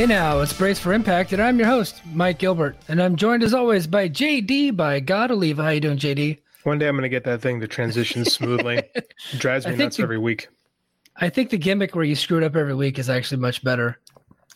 Hey 0.00 0.06
now, 0.06 0.40
it's 0.40 0.54
Brace 0.54 0.78
for 0.78 0.94
Impact, 0.94 1.34
and 1.34 1.42
I'm 1.42 1.58
your 1.58 1.68
host, 1.68 2.00
Mike 2.14 2.38
Gilbert, 2.38 2.74
and 2.88 3.02
I'm 3.02 3.16
joined 3.16 3.42
as 3.42 3.52
always 3.52 3.86
by 3.86 4.08
JD 4.08 4.74
by 4.74 4.98
God 4.98 5.30
Oliva. 5.30 5.62
How 5.62 5.68
you 5.68 5.80
doing, 5.80 5.98
JD? 5.98 6.38
One 6.62 6.78
day 6.78 6.88
I'm 6.88 6.94
going 6.94 7.02
to 7.02 7.10
get 7.10 7.24
that 7.24 7.42
thing 7.42 7.60
to 7.60 7.68
transition 7.68 8.24
smoothly. 8.24 8.78
it 8.94 9.12
drives 9.36 9.66
me 9.66 9.76
nuts 9.76 9.98
the, 9.98 10.04
every 10.04 10.16
week. 10.16 10.48
I 11.16 11.28
think 11.28 11.50
the 11.50 11.58
gimmick 11.58 11.94
where 11.94 12.02
you 12.06 12.16
screw 12.16 12.38
it 12.38 12.44
up 12.44 12.56
every 12.56 12.74
week 12.74 12.98
is 12.98 13.10
actually 13.10 13.42
much 13.42 13.62
better. 13.62 13.98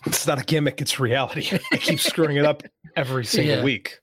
It's 0.06 0.26
not 0.26 0.40
a 0.40 0.44
gimmick; 0.46 0.80
it's 0.80 0.98
reality. 0.98 1.58
I 1.72 1.76
keep 1.76 2.00
screwing 2.00 2.38
it 2.38 2.46
up 2.46 2.62
every 2.96 3.26
single 3.26 3.56
Yeah. 3.56 3.64
week. 3.64 4.00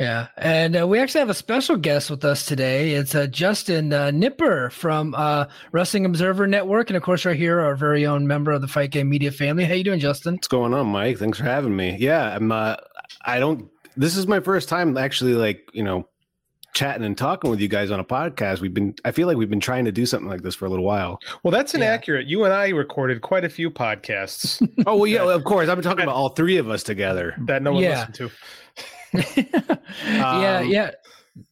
Yeah, 0.00 0.28
and 0.38 0.80
uh, 0.80 0.86
we 0.88 0.98
actually 0.98 1.18
have 1.20 1.28
a 1.28 1.34
special 1.34 1.76
guest 1.76 2.08
with 2.10 2.24
us 2.24 2.46
today. 2.46 2.92
It's 2.92 3.14
uh, 3.14 3.26
Justin 3.26 3.92
uh, 3.92 4.06
Knipper 4.06 4.72
from 4.72 5.14
uh, 5.14 5.44
Wrestling 5.72 6.06
Observer 6.06 6.46
Network, 6.46 6.88
and 6.88 6.96
of 6.96 7.02
course, 7.02 7.26
right 7.26 7.36
here, 7.36 7.60
our 7.60 7.76
very 7.76 8.06
own 8.06 8.26
member 8.26 8.50
of 8.50 8.62
the 8.62 8.66
Fight 8.68 8.92
Game 8.92 9.10
Media 9.10 9.30
family. 9.30 9.64
How 9.66 9.74
you 9.74 9.84
doing, 9.84 10.00
Justin? 10.00 10.36
What's 10.36 10.48
going 10.48 10.72
on, 10.72 10.86
Mike? 10.86 11.18
Thanks 11.18 11.36
for 11.36 11.44
having 11.44 11.76
me. 11.76 11.98
Yeah, 12.00 12.34
I'm. 12.34 12.50
Uh, 12.50 12.76
I 13.26 13.38
don't. 13.40 13.68
This 13.94 14.16
is 14.16 14.26
my 14.26 14.40
first 14.40 14.70
time 14.70 14.96
actually, 14.96 15.34
like 15.34 15.68
you 15.74 15.82
know, 15.82 16.08
chatting 16.72 17.04
and 17.04 17.18
talking 17.18 17.50
with 17.50 17.60
you 17.60 17.68
guys 17.68 17.90
on 17.90 18.00
a 18.00 18.04
podcast. 18.04 18.60
We've 18.60 18.72
been. 18.72 18.94
I 19.04 19.10
feel 19.10 19.26
like 19.26 19.36
we've 19.36 19.50
been 19.50 19.60
trying 19.60 19.84
to 19.84 19.92
do 19.92 20.06
something 20.06 20.30
like 20.30 20.40
this 20.40 20.54
for 20.54 20.64
a 20.64 20.70
little 20.70 20.86
while. 20.86 21.20
Well, 21.42 21.50
that's 21.52 21.74
Yeah. 21.74 21.80
inaccurate. 21.80 22.26
You 22.26 22.44
and 22.44 22.54
I 22.54 22.68
recorded 22.70 23.20
quite 23.20 23.44
a 23.44 23.50
few 23.50 23.70
podcasts 23.70 24.66
Oh 24.86 24.96
well, 24.96 25.06
yeah, 25.06 25.24
of 25.34 25.44
course. 25.44 25.68
I've 25.68 25.76
been 25.76 25.84
talking 25.84 26.04
about 26.04 26.14
all 26.14 26.30
three 26.30 26.56
of 26.56 26.70
us 26.70 26.82
together. 26.82 27.34
that 27.46 27.62
no 27.62 27.72
one 27.74 27.82
Yeah. 27.82 27.98
listened 27.98 28.14
to. 28.14 28.30
yeah, 29.14 30.58
Um, 30.60 30.70
yeah. 30.70 30.90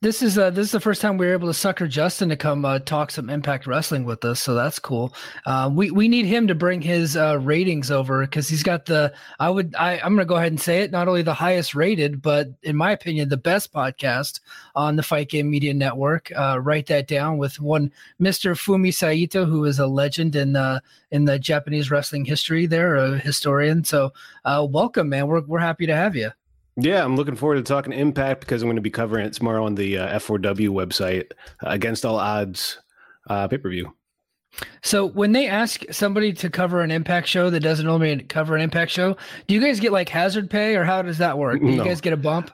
This 0.01 0.23
is 0.23 0.37
uh, 0.37 0.51
this 0.51 0.67
is 0.67 0.73
the 0.73 0.81
first 0.81 1.01
time 1.01 1.19
we 1.19 1.27
were 1.27 1.33
able 1.33 1.47
to 1.47 1.55
sucker 1.55 1.87
Justin 1.87 2.29
to 2.31 2.37
come 2.37 2.65
uh, 2.65 2.81
talk 2.81 3.11
some 3.11 3.31
Impact 3.31 3.67
Wrestling 3.67 4.05
with 4.05 4.25
us, 4.25 4.41
so 4.41 4.55
that's 4.55 4.79
cool. 4.79 5.15
Um, 5.47 5.77
we 5.77 5.91
we 5.93 6.09
need 6.09 6.27
him 6.27 6.49
to 6.49 6.55
bring 6.55 6.83
his 6.83 7.17
uh, 7.17 7.39
ratings 7.41 7.91
over 7.91 8.23
because 8.23 8.49
he's 8.49 8.65
got 8.65 8.87
the. 8.87 9.15
I 9.39 9.49
would 9.49 9.75
I 9.77 9.99
I'm 10.01 10.15
gonna 10.15 10.25
go 10.25 10.35
ahead 10.37 10.53
and 10.53 10.61
say 10.61 10.83
it. 10.83 10.91
Not 10.91 11.07
only 11.07 11.23
the 11.23 11.33
highest 11.33 11.77
rated, 11.77 12.21
but 12.21 12.49
in 12.63 12.77
my 12.77 12.91
opinion, 12.91 13.29
the 13.29 13.37
best 13.37 13.73
podcast 13.73 14.41
on 14.75 14.97
the 14.97 15.03
Fight 15.03 15.31
Game 15.31 15.49
Media 15.49 15.73
Network. 15.73 16.33
Uh, 16.37 16.59
write 16.61 16.87
that 16.87 17.07
down 17.07 17.39
with 17.39 17.61
one 17.61 17.93
Mr. 18.21 18.53
Fumi 18.57 18.93
Saito, 18.93 19.47
who 19.47 19.65
is 19.65 19.79
a 19.79 19.87
legend 19.87 20.35
in 20.35 20.53
the 20.53 20.83
in 21.13 21.25
the 21.25 21.39
Japanese 21.39 21.91
wrestling 21.91 22.25
history. 22.25 22.67
There, 22.67 22.97
a 22.97 23.19
historian. 23.19 23.85
So, 23.85 24.13
uh, 24.45 24.67
welcome, 24.69 25.09
man. 25.09 25.29
We're 25.29 25.43
we're 25.43 25.61
happy 25.61 25.87
to 25.87 25.95
have 25.95 26.17
you. 26.17 26.31
Yeah, 26.81 27.05
I'm 27.05 27.17
looking 27.17 27.35
forward 27.35 27.57
to 27.57 27.63
talking 27.63 27.93
Impact 27.93 28.41
because 28.41 28.63
I'm 28.63 28.69
going 28.69 28.77
to 28.77 28.83
be 28.83 28.91
covering 28.91 29.27
it 29.27 29.33
tomorrow 29.33 29.65
on 29.67 29.75
the 29.75 29.99
uh, 29.99 30.19
F4W 30.21 30.69
website 30.71 31.33
uh, 31.65 31.71
against 31.71 32.05
all 32.05 32.17
odds 32.17 32.79
uh, 33.29 33.49
pay 33.49 33.59
per 33.59 33.69
view. 33.69 33.95
So 34.83 35.05
when 35.07 35.33
they 35.33 35.49
ask 35.49 35.83
somebody 35.91 36.33
to 36.35 36.49
cover 36.51 36.81
an 36.83 36.91
impact 36.91 37.27
show 37.29 37.51
that 37.51 37.61
doesn't 37.61 37.85
normally 37.85 38.23
cover 38.25 38.55
an 38.57 38.63
impact 38.63 38.91
show, 38.93 39.17
do 39.47 39.55
you 39.55 39.61
guys 39.61 39.79
get 39.81 39.93
like 39.93 40.09
hazard 40.09 40.49
pay 40.51 40.77
or 40.77 40.85
how 40.85 41.03
does 41.03 41.19
that 41.19 41.37
work? 41.37 41.61
Do 41.61 41.67
you 41.69 41.83
guys 41.85 42.01
get 42.01 42.13
a 42.13 42.17
bump? 42.17 42.51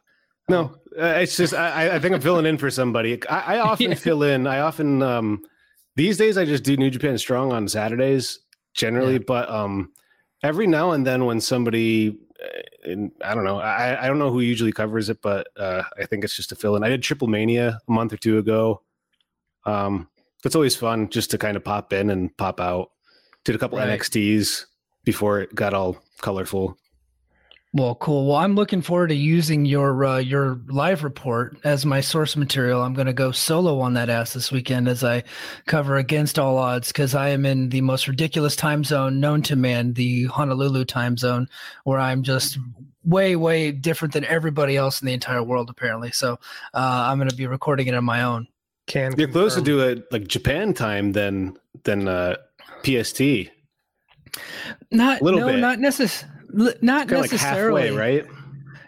No, 0.49 0.75
uh, 0.99 1.05
it's 1.21 1.37
just 1.37 1.55
I, 1.55 1.95
I 1.95 1.99
think 1.99 2.15
I'm 2.15 2.21
filling 2.21 2.47
in 2.47 2.59
for 2.59 2.71
somebody. 2.71 3.19
I, 3.29 3.57
I 3.57 3.59
often 3.61 3.91
Yeah. 3.91 3.95
fill 3.97 4.23
in. 4.23 4.47
I 4.47 4.61
often 4.61 5.03
um 5.03 5.43
these 5.97 6.17
days 6.19 6.37
I 6.37 6.45
just 6.45 6.65
do 6.65 6.77
New 6.77 6.91
Japan 6.91 7.17
Strong 7.17 7.53
on 7.53 7.69
Saturdays 7.69 8.39
generally, 8.75 9.15
Yeah. 9.15 9.19
but 9.27 9.49
um 9.49 9.93
every 10.43 10.67
now 10.67 10.91
and 10.91 11.07
then 11.07 11.25
when 11.27 11.41
somebody 11.41 12.19
and 12.85 13.11
I 13.25 13.35
don't 13.35 13.45
know, 13.45 13.59
I 13.59 14.05
I 14.05 14.07
don't 14.09 14.19
know 14.19 14.31
who 14.31 14.41
usually 14.41 14.73
covers 14.73 15.09
it, 15.09 15.21
but 15.23 15.49
uh 15.57 15.83
I 15.99 16.07
think 16.07 16.25
it's 16.25 16.37
just 16.37 16.53
a 16.53 16.57
fill 16.57 16.77
in. 16.77 16.85
I 16.85 16.89
did 16.89 17.03
Triple 17.03 17.29
Mania 17.29 17.81
a 17.89 17.93
month 17.93 18.13
or 18.13 18.17
two 18.17 18.39
ago. 18.39 18.83
Um, 19.67 20.09
it's 20.45 20.55
always 20.55 20.77
fun 20.77 21.09
just 21.09 21.31
to 21.31 21.39
kind 21.39 21.57
of 21.57 21.65
pop 21.65 21.93
in 21.93 22.11
and 22.11 22.37
pop 22.37 22.61
out. 22.61 22.91
Did 23.45 23.55
a 23.55 23.59
couple 23.59 23.79
Right. 23.79 23.89
NXTs 23.99 24.67
before 25.05 25.41
it 25.41 25.55
got 25.55 25.73
all 25.75 26.03
colorful. 26.21 26.77
Well, 27.77 27.97
cool. 27.97 28.29
Well, 28.29 28.37
I'm 28.37 28.55
looking 28.55 28.83
forward 28.83 29.09
to 29.09 29.17
using 29.17 29.65
your 29.65 30.05
uh, 30.05 30.19
your 30.19 30.61
live 30.69 31.03
report 31.03 31.57
as 31.65 31.85
my 31.85 32.01
source 32.01 32.37
material. 32.37 32.81
I'm 32.83 32.95
going 32.95 33.09
to 33.09 33.13
go 33.13 33.33
solo 33.33 33.81
on 33.81 33.95
that 33.95 34.09
ass 34.09 34.33
this 34.33 34.53
weekend 34.53 34.87
as 34.87 35.03
I 35.03 35.25
cover 35.67 35.97
against 35.97 36.39
all 36.39 36.57
odds 36.57 36.89
because 36.93 37.17
I 37.17 37.31
am 37.31 37.45
in 37.45 37.71
the 37.71 37.81
most 37.81 38.07
ridiculous 38.07 38.55
time 38.55 38.85
zone 38.85 39.19
known 39.19 39.43
to 39.43 39.57
man, 39.57 39.95
the 39.95 40.27
Honolulu 40.27 40.85
time 40.85 41.17
zone, 41.17 41.49
where 41.83 41.99
I'm 41.99 42.23
just 42.23 42.59
way 43.03 43.35
way 43.35 43.73
different 43.73 44.15
than 44.15 44.25
everybody 44.27 44.77
else 44.77 45.03
in 45.03 45.07
the 45.07 45.13
entire 45.13 45.43
world 45.43 45.69
apparently. 45.69 46.13
So 46.13 46.35
uh, 46.75 47.07
I'm 47.09 47.19
going 47.19 47.29
to 47.29 47.35
be 47.37 47.49
recording 47.49 47.89
it 47.89 47.95
on 47.95 48.05
my 48.05 48.23
own. 48.23 48.47
Can 48.87 49.15
You're 49.19 49.27
closer 49.27 49.57
confirm. 49.57 49.79
to 49.79 49.89
it 49.89 50.13
like 50.13 50.29
Japan 50.29 50.75
time 50.75 51.11
than 51.11 51.59
than 51.83 52.07
uh 52.07 52.37
PST. 52.85 53.21
Not 54.93 55.23
Little 55.23 55.41
no, 55.41 55.47
bit. 55.49 55.59
not 55.59 55.79
necess- 55.79 56.25
li- 56.55 56.75
not 56.81 57.05
of 57.05 57.11
like 57.21 57.33
necessarily. 57.33 57.89
halfway, 57.89 57.97
right? 57.97 58.27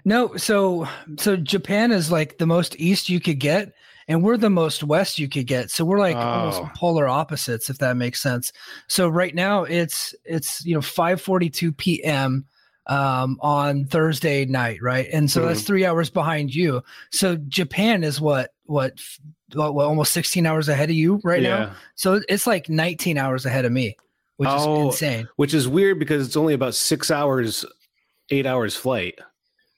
No, 0.04 0.36
so 0.36 0.86
so 1.18 1.36
Japan 1.36 1.92
is 1.92 2.10
like 2.12 2.38
the 2.38 2.46
most 2.46 2.76
east 2.78 3.08
you 3.08 3.20
could 3.20 3.40
get, 3.40 3.72
and 4.08 4.22
we're 4.22 4.36
the 4.36 4.50
most 4.50 4.84
west 4.84 5.18
you 5.18 5.28
could 5.28 5.46
get. 5.46 5.70
So 5.70 5.84
we're 5.84 5.98
like 5.98 6.16
almost 6.16 6.62
Oh. 6.62 6.70
polar 6.76 7.08
opposites, 7.08 7.68
if 7.70 7.78
that 7.78 7.96
makes 7.96 8.22
sense. 8.22 8.52
So 8.88 9.08
right 9.08 9.34
now 9.34 9.64
it's 9.64 10.14
it's 10.24 10.64
you 10.64 10.74
know 10.74 10.80
5:42 10.80 11.76
p.m. 11.76 12.46
um 12.88 13.36
on 13.40 13.84
Thursday 13.86 14.44
night, 14.44 14.80
right? 14.80 15.08
And 15.12 15.28
so 15.28 15.44
that's 15.44 15.62
Mhm. 15.62 15.66
three 15.66 15.84
hours 15.84 16.08
behind 16.08 16.54
you. 16.54 16.82
So 17.10 17.36
Japan 17.48 18.04
is 18.04 18.20
what 18.20 18.50
what 18.66 19.00
what, 19.54 19.74
what 19.74 19.86
almost 19.86 20.12
16 20.12 20.46
hours 20.46 20.68
ahead 20.68 20.90
of 20.90 20.94
you 20.96 21.20
right 21.24 21.42
now. 21.42 21.72
So 21.96 22.20
it's 22.28 22.46
like 22.46 22.68
19 22.68 23.16
hours 23.18 23.44
ahead 23.46 23.64
of 23.64 23.72
me, 23.72 23.96
which 24.36 24.48
Oh. 24.50 24.88
is 24.88 24.94
insane. 24.94 25.28
Which 25.36 25.54
is 25.54 25.66
weird 25.68 25.98
because 25.98 26.26
it's 26.26 26.36
only 26.36 26.54
about 26.54 26.74
six 26.74 27.10
hours, 27.10 27.64
eight 28.30 28.46
hours 28.46 28.76
flight. 28.76 29.18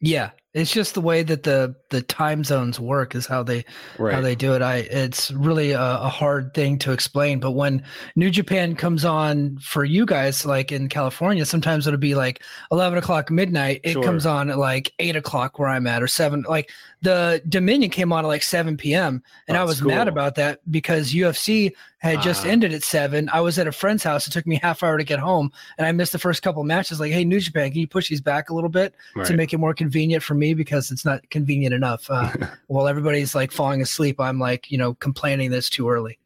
Yeah, 0.01 0.31
it's 0.55 0.71
just 0.73 0.95
the 0.95 1.01
way 1.01 1.25
that 1.25 1.43
the 1.43 1.75
the 1.91 2.03
time 2.03 2.45
zones 2.45 2.79
work 2.79 3.17
is 3.17 3.27
how 3.27 3.43
they 3.43 3.65
Right. 3.99 4.15
how 4.15 4.21
they 4.21 4.37
do 4.37 4.55
it. 4.55 4.63
I 4.63 4.77
it's 4.77 5.33
really 5.33 5.73
a, 5.73 5.81
a 5.81 6.09
hard 6.09 6.55
thing 6.55 6.79
to 6.81 6.93
explain. 6.93 7.41
But 7.41 7.53
when 7.53 7.83
New 8.15 8.31
Japan 8.31 8.77
comes 8.77 9.05
on 9.05 9.59
for 9.59 9.85
you 9.85 10.07
guys, 10.07 10.47
like 10.47 10.71
in 10.71 10.89
California, 10.89 11.45
sometimes 11.45 11.89
it'll 11.89 11.99
be 11.99 12.15
like 12.15 12.45
eleven 12.71 12.97
o'clock 12.97 13.29
midnight. 13.29 13.81
It 13.83 13.95
Sure. 13.95 14.03
comes 14.05 14.25
on 14.25 14.51
at 14.51 14.59
like 14.59 14.93
eight 15.01 15.17
o'clock 15.17 15.59
where 15.59 15.69
I'm 15.69 15.89
at, 15.89 16.01
or 16.01 16.07
seven. 16.07 16.45
Like 16.49 16.71
the 17.03 17.41
Dominion 17.49 17.91
came 17.91 18.13
on 18.13 18.25
at 18.25 18.29
like 18.29 18.43
seven 18.43 18.77
p.m. 18.77 19.23
and 19.47 19.57
I 19.57 19.65
was 19.65 19.81
mad 19.83 20.09
about 20.09 20.35
that 20.35 20.61
because 20.71 21.13
UFC 21.13 21.73
had 21.99 22.23
just 22.23 22.45
Ah. 22.45 22.49
ended 22.49 22.73
at 22.73 22.83
seven. 22.83 23.29
I 23.33 23.41
was 23.41 23.59
at 23.59 23.67
a 23.67 23.73
friend's 23.73 24.03
house. 24.03 24.27
It 24.27 24.31
took 24.33 24.47
me 24.47 24.57
half 24.63 24.83
hour 24.83 24.99
to 24.99 25.05
get 25.05 25.19
home, 25.19 25.53
and 25.79 25.87
I 25.87 25.93
missed 25.93 26.13
the 26.13 26.19
first 26.19 26.43
couple 26.43 26.63
matches. 26.65 26.99
Like, 27.01 27.13
hey, 27.13 27.25
New 27.25 27.41
Japan, 27.41 27.71
can 27.71 27.81
you 27.81 27.87
push 27.89 28.09
these 28.09 28.21
back 28.21 28.51
a 28.51 28.55
little 28.55 28.71
bit? 28.71 28.95
to 29.25 29.35
make 29.35 29.53
it 29.53 29.59
more 29.59 29.75
convenient 29.75 30.23
for 30.23 30.35
me 30.35 30.55
because 30.55 30.91
it's 30.91 31.05
not 31.05 31.29
convenient 31.31 31.75
enough. 31.75 32.09
Uh, 32.11 32.33
while 32.69 32.89
everybody's 32.89 33.35
like 33.35 33.53
falling 33.53 33.81
asleep, 33.83 34.19
I'm 34.21 34.39
like, 34.39 34.71
you 34.71 34.79
know, 34.79 34.95
complaining 34.95 35.51
that 35.51 35.59
it's 35.59 35.71
too 35.71 35.89
early. 35.89 36.19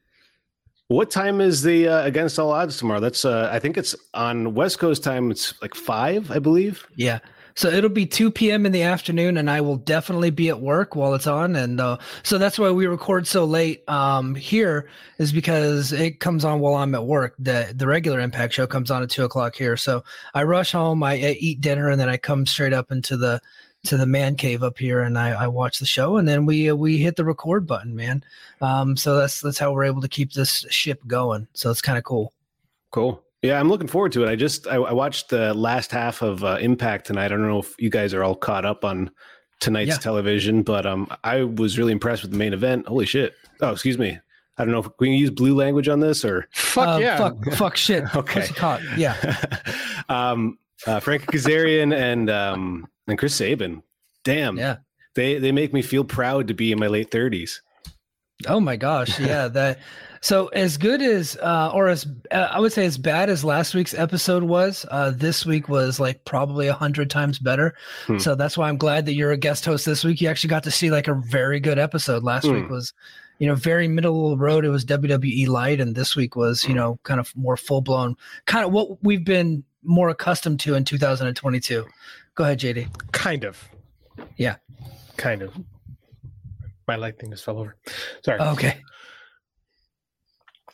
What 0.89 1.11
time 1.11 1.41
is 1.41 1.63
the 1.63 1.89
uh, 1.89 2.05
against 2.05 2.39
all 2.39 2.51
odds 2.51 2.77
tomorrow? 2.77 3.01
That's 3.01 3.25
uh, 3.25 3.49
I 3.51 3.59
think 3.59 3.79
it's 3.79 3.95
on 4.13 4.55
West 4.55 4.79
Coast 4.79 5.03
time. 5.03 5.31
It's 5.31 5.55
like 5.63 5.75
five, 5.75 6.31
I 6.31 6.39
believe. 6.39 6.87
Yeah. 6.97 7.21
So 7.55 7.69
it'll 7.69 7.91
be 7.91 8.07
2 8.07 8.31
p.m. 8.31 8.67
in 8.67 8.73
the 8.73 8.83
afternoon, 8.83 9.37
and 9.37 9.51
I 9.51 9.61
will 9.61 9.77
definitely 9.77 10.31
be 10.31 10.49
at 10.49 10.61
work 10.61 10.97
while 10.97 11.15
it's 11.15 11.27
on. 11.27 11.57
And 11.57 11.81
uh, 11.81 11.99
so 12.23 12.39
that's 12.39 12.59
why 12.59 12.71
we 12.71 12.87
record 12.87 13.27
so 13.27 13.45
late 13.45 13.89
um, 13.89 14.35
here, 14.35 14.89
is 15.19 15.33
because 15.33 15.93
it 15.93 16.21
comes 16.21 16.45
on 16.45 16.61
while 16.61 16.75
I'm 16.75 16.95
at 16.95 17.07
work. 17.07 17.35
The 17.39 17.73
the 17.75 17.87
regular 17.87 18.21
Impact 18.21 18.55
show 18.55 18.67
comes 18.67 18.91
on 18.91 19.03
at 19.03 19.11
two 19.11 19.25
o'clock 19.25 19.55
here. 19.55 19.77
So 19.77 20.05
I 20.35 20.45
rush 20.45 20.73
home, 20.73 21.03
I, 21.03 21.13
I 21.13 21.37
eat 21.41 21.61
dinner, 21.61 21.89
and 21.89 22.01
then 22.01 22.09
I 22.09 22.17
come 22.17 22.47
straight 22.47 22.73
up 22.73 22.91
into 22.93 23.17
the 23.17 23.41
to 23.85 23.97
the 23.97 24.07
man 24.07 24.37
cave 24.37 24.63
up 24.63 24.79
here, 24.79 25.01
and 25.01 25.19
I, 25.19 25.31
I 25.31 25.47
watch 25.49 25.79
the 25.79 25.87
show, 25.87 26.17
and 26.17 26.27
then 26.29 26.47
we 26.47 26.71
uh, 26.71 26.75
we 26.75 26.99
hit 26.99 27.17
the 27.17 27.25
record 27.25 27.67
button, 27.67 27.95
man. 27.95 28.25
Um, 28.61 28.97
so 28.97 29.17
that's 29.17 29.41
that's 29.41 29.59
how 29.59 29.73
we're 29.73 29.85
able 29.85 30.03
to 30.03 30.09
keep 30.09 30.33
this 30.33 30.65
ship 30.71 31.01
going. 31.07 31.49
So 31.55 31.71
it's 31.71 31.83
kind 31.83 31.99
of 31.99 32.05
cool. 32.05 32.33
Cool. 32.91 33.23
Yeah, 33.43 33.59
I'm 33.59 33.69
looking 33.69 33.89
forward 33.89 34.13
to 34.13 34.25
it. 34.25 34.29
I 34.31 34.37
just 34.37 34.67
I, 34.69 34.77
I 34.77 34.93
watched 34.93 35.29
the 35.31 35.53
last 35.55 35.91
half 35.91 36.23
of 36.23 36.45
uh, 36.45 36.59
Impact 36.61 37.07
tonight. 37.07 37.27
I 37.27 37.29
don't 37.29 37.43
know 37.49 37.59
if 37.59 37.75
you 37.79 37.91
guys 37.91 38.15
are 38.15 38.23
all 38.23 38.37
caught 38.37 38.65
up 38.65 38.85
on 38.85 39.11
tonight's 39.61 39.91
Yeah. 39.91 39.97
television, 39.97 40.63
but 40.63 40.87
um, 40.87 41.09
I 41.25 41.43
was 41.43 41.77
really 41.79 41.93
impressed 41.93 42.23
with 42.23 42.31
the 42.31 42.39
main 42.39 42.53
event. 42.53 42.87
Holy 42.87 43.07
shit! 43.07 43.35
Oh, 43.61 43.71
excuse 43.73 43.99
me. 43.99 44.19
I 44.59 44.65
don't 44.65 44.73
know 44.73 44.81
if 44.81 44.89
we 45.01 45.09
can 45.09 45.15
use 45.17 45.31
blue 45.31 45.55
language 45.57 45.89
on 45.89 45.99
this 45.99 46.25
or 46.25 46.47
Fuck 46.53 46.87
Uh, 46.87 46.99
yeah. 47.01 47.17
Fuck, 47.17 47.45
fuck 47.55 47.77
shit. 47.77 48.05
Okay. 48.15 48.47
Caught. 48.49 48.83
Yeah. 48.99 49.17
um, 50.09 50.59
uh, 50.87 51.01
Frank 51.01 51.25
Kazarian 51.27 51.93
and 51.97 52.29
um, 52.31 52.87
and 53.09 53.19
Chris 53.19 53.35
Sabin. 53.35 53.83
Damn, 54.25 54.57
Yeah. 54.57 54.77
they 55.17 55.39
they 55.39 55.51
make 55.53 55.73
me 55.73 55.83
feel 55.83 56.05
proud 56.05 56.47
to 56.49 56.55
be 56.55 56.71
in 56.71 56.79
my 56.79 56.87
late 56.87 57.11
thirties. 57.11 57.61
Oh 58.47 58.61
my 58.61 58.77
gosh, 58.77 59.19
yeah. 59.19 59.49
That 59.49 59.79
so 60.23 60.47
as 60.49 60.77
good 60.79 61.03
as 61.03 61.37
uh, 61.43 61.71
or 61.75 61.89
as 61.89 62.07
uh, 62.31 62.49
I 62.51 62.59
would 62.61 62.73
say 62.73 62.87
as 62.87 62.97
bad 62.97 63.29
as 63.29 63.45
last 63.45 63.75
week's 63.75 63.93
episode 63.93 64.45
was, 64.45 64.87
uh, 64.91 65.11
this 65.11 65.45
week 65.45 65.69
was 65.69 65.99
like 66.01 66.25
probably 66.25 66.69
a 66.69 66.73
hundred 66.73 67.11
times 67.11 67.39
better. 67.39 67.75
Hmm. 68.07 68.19
So 68.19 68.35
that's 68.35 68.57
why 68.57 68.69
I'm 68.69 68.79
glad 68.79 69.05
that 69.07 69.15
you're 69.15 69.33
a 69.33 69.37
guest 69.37 69.65
host 69.65 69.85
this 69.85 70.05
week. 70.05 70.21
You 70.21 70.29
actually 70.29 70.49
got 70.51 70.63
to 70.63 70.71
see 70.71 70.91
like 70.91 71.09
a 71.09 71.15
very 71.15 71.61
good 71.61 71.79
episode. 71.79 72.23
Last 72.23 72.45
week 72.45 72.67
Hmm. 72.67 72.73
was, 72.73 72.95
you 73.39 73.49
know, 73.49 73.55
very 73.57 73.89
middle 73.89 74.33
of 74.33 74.39
the 74.39 74.45
road. 74.45 74.65
It 74.65 74.71
was 74.71 74.85
WWE 74.85 75.49
light, 75.49 75.81
and 75.81 75.95
this 75.95 76.15
week 76.17 76.37
was, 76.37 76.63
you 76.65 76.71
Hmm. 76.71 76.77
know, 76.77 77.01
kind 77.03 77.19
of 77.21 77.37
more 77.37 77.57
full 77.57 77.81
blown, 77.83 78.17
kind 78.47 78.65
of 78.65 78.73
what 78.73 79.03
we've 79.05 79.25
been 79.25 79.65
more 79.83 80.09
accustomed 80.09 80.61
to 80.61 80.75
in 80.77 80.85
2022. 80.85 81.85
Go 82.37 82.45
ahead, 82.45 82.61
JD. 82.61 82.87
Kind 83.11 83.43
of. 83.45 83.69
Yeah. 84.37 84.55
Kind 85.17 85.43
of. 85.43 85.53
My 86.87 86.95
light 86.97 87.19
thing 87.19 87.31
just 87.31 87.45
fell 87.45 87.59
over. 87.59 87.77
Sorry. 88.25 88.39
Okay. 88.41 88.81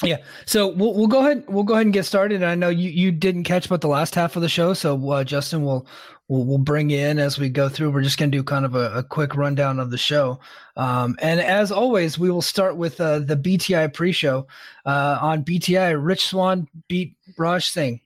Yeah. 0.03 0.19
So 0.47 0.69
we'll 0.69 0.95
we'll 0.95 1.09
go 1.09 1.21
ahead 1.21 1.45
we'll 1.49 1.65
go 1.65 1.75
ahead 1.75 1.87
and 1.87 1.93
get 1.93 2.05
started. 2.05 2.37
And 2.37 2.45
I 2.45 2.55
know 2.55 2.69
you 2.69 2.91
you 2.91 3.11
didn't 3.11 3.45
catch 3.45 3.69
but 3.69 3.81
the 3.81 3.89
last 3.89 4.15
half 4.15 4.37
of 4.37 4.43
the 4.43 4.49
show, 4.49 4.73
so 4.73 5.11
uh, 5.11 5.25
Justin 5.25 5.65
will 5.65 5.87
we'll 6.29 6.45
we'll 6.45 6.59
bring 6.59 6.91
in 6.93 7.19
as 7.19 7.39
we 7.39 7.49
go 7.49 7.69
through. 7.69 7.91
We're 7.91 8.03
just 8.03 8.19
going 8.19 8.31
to 8.31 8.39
do 8.39 8.45
kind 8.45 8.65
of 8.65 8.77
a, 8.77 8.93
a, 8.93 9.03
quick 9.03 9.35
rundown 9.35 9.81
of 9.81 9.91
the 9.91 9.99
show. 9.99 10.39
Um, 10.77 11.17
and 11.21 11.41
as 11.41 11.73
always, 11.73 12.19
we 12.19 12.31
will 12.31 12.43
start 12.43 12.77
with 12.77 13.01
uh, 13.01 13.19
the 13.21 13.37
BTI 13.37 13.93
pre-show 13.93 14.47
uh, 14.87 15.19
on 15.21 15.45
BTI. 15.45 15.97
Rich 16.01 16.27
Swann 16.27 16.69
beat 16.87 17.17
Raj 17.37 17.69
Singh, 17.69 18.01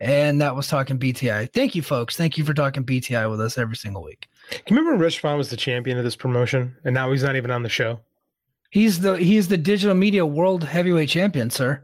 and 0.00 0.40
that 0.40 0.56
was 0.56 0.68
talking 0.68 0.98
BTI. 0.98 1.52
Thank 1.52 1.74
you, 1.74 1.82
folks. 1.82 2.16
Thank 2.16 2.38
you 2.38 2.44
for 2.44 2.54
talking 2.54 2.82
BTI 2.82 3.28
with 3.30 3.42
us 3.42 3.58
every 3.58 3.76
single 3.76 4.02
week. 4.02 4.26
You 4.50 4.76
remember 4.76 4.96
Rich 4.96 5.20
Swann 5.20 5.36
was 5.36 5.50
the 5.50 5.56
champion 5.56 5.98
of 5.98 6.04
this 6.04 6.16
promotion, 6.16 6.74
and 6.84 6.94
now 6.94 7.12
he's 7.12 7.22
not 7.22 7.36
even 7.36 7.50
on 7.50 7.62
the 7.62 7.68
show? 7.68 8.00
He's 8.74 8.98
the 8.98 9.16
he's 9.18 9.46
the 9.46 9.56
digital 9.56 9.94
media 9.94 10.26
world 10.26 10.64
heavyweight 10.64 11.08
champion, 11.08 11.48
sir. 11.48 11.80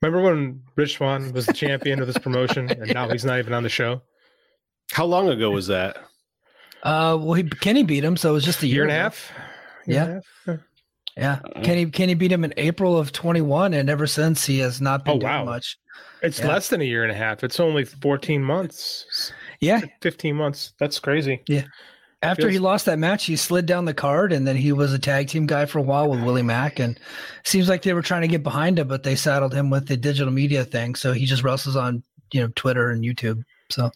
Remember 0.00 0.22
when 0.22 0.62
Rich 0.76 0.94
Swann 0.94 1.32
was 1.32 1.46
the 1.46 1.52
champion 1.52 2.00
of 2.00 2.06
this 2.06 2.16
promotion, 2.16 2.70
and 2.80 2.94
now 2.94 3.08
he's 3.10 3.24
not 3.24 3.40
even 3.40 3.52
on 3.52 3.64
the 3.64 3.68
show? 3.68 4.02
How 4.92 5.04
long 5.04 5.28
ago 5.28 5.50
was 5.50 5.66
that? 5.66 5.96
Uh, 6.84 7.18
well, 7.20 7.32
he, 7.32 7.42
Kenny 7.42 7.82
beat 7.82 8.04
him, 8.04 8.16
so 8.16 8.30
it 8.30 8.34
was 8.34 8.44
just 8.44 8.62
a 8.62 8.68
year, 8.68 8.74
year, 8.74 8.82
and 8.84 8.92
a 8.92 8.94
half. 8.94 9.32
Year 9.86 10.22
yeah, 10.46 10.52
half? 10.54 10.60
yeah. 11.16 11.40
Uh, 11.56 11.60
Kenny 11.62 11.86
Kenny 11.86 12.14
beat 12.14 12.30
him 12.30 12.44
in 12.44 12.54
April 12.56 12.96
of 12.96 13.10
twenty 13.10 13.40
one, 13.40 13.74
and 13.74 13.90
ever 13.90 14.06
since 14.06 14.46
he 14.46 14.60
has 14.60 14.80
not 14.80 15.04
been 15.04 15.16
oh, 15.16 15.18
doing 15.18 15.32
wow. 15.32 15.44
much. 15.44 15.76
It's 16.22 16.38
yeah. 16.38 16.46
less 16.46 16.68
than 16.68 16.80
a 16.80 16.84
year 16.84 17.02
and 17.02 17.10
a 17.10 17.16
half. 17.16 17.42
It's 17.42 17.58
only 17.58 17.84
fourteen 17.84 18.44
months. 18.44 19.32
Yeah, 19.58 19.80
fifteen 20.02 20.36
months. 20.36 20.72
That's 20.78 21.00
crazy. 21.00 21.42
Yeah. 21.48 21.64
After 22.22 22.42
Feels- 22.42 22.52
he 22.52 22.58
lost 22.58 22.86
that 22.86 22.98
match, 22.98 23.26
he 23.26 23.36
slid 23.36 23.66
down 23.66 23.84
the 23.84 23.94
card, 23.94 24.32
and 24.32 24.46
then 24.46 24.56
he 24.56 24.72
was 24.72 24.92
a 24.92 24.98
tag 24.98 25.28
team 25.28 25.46
guy 25.46 25.66
for 25.66 25.78
a 25.78 25.82
while 25.82 26.10
with 26.10 26.22
Willie 26.22 26.42
Mack. 26.42 26.80
And 26.80 26.98
seems 27.44 27.68
like 27.68 27.82
they 27.82 27.94
were 27.94 28.02
trying 28.02 28.22
to 28.22 28.28
get 28.28 28.42
behind 28.42 28.78
him, 28.78 28.88
but 28.88 29.04
they 29.04 29.14
saddled 29.14 29.54
him 29.54 29.70
with 29.70 29.86
the 29.86 29.96
digital 29.96 30.32
media 30.32 30.64
thing. 30.64 30.96
So 30.96 31.12
he 31.12 31.26
just 31.26 31.44
wrestles 31.44 31.76
on 31.76 32.02
you 32.32 32.40
know 32.40 32.48
Twitter 32.56 32.90
and 32.90 33.04
YouTube. 33.04 33.44
So 33.70 33.90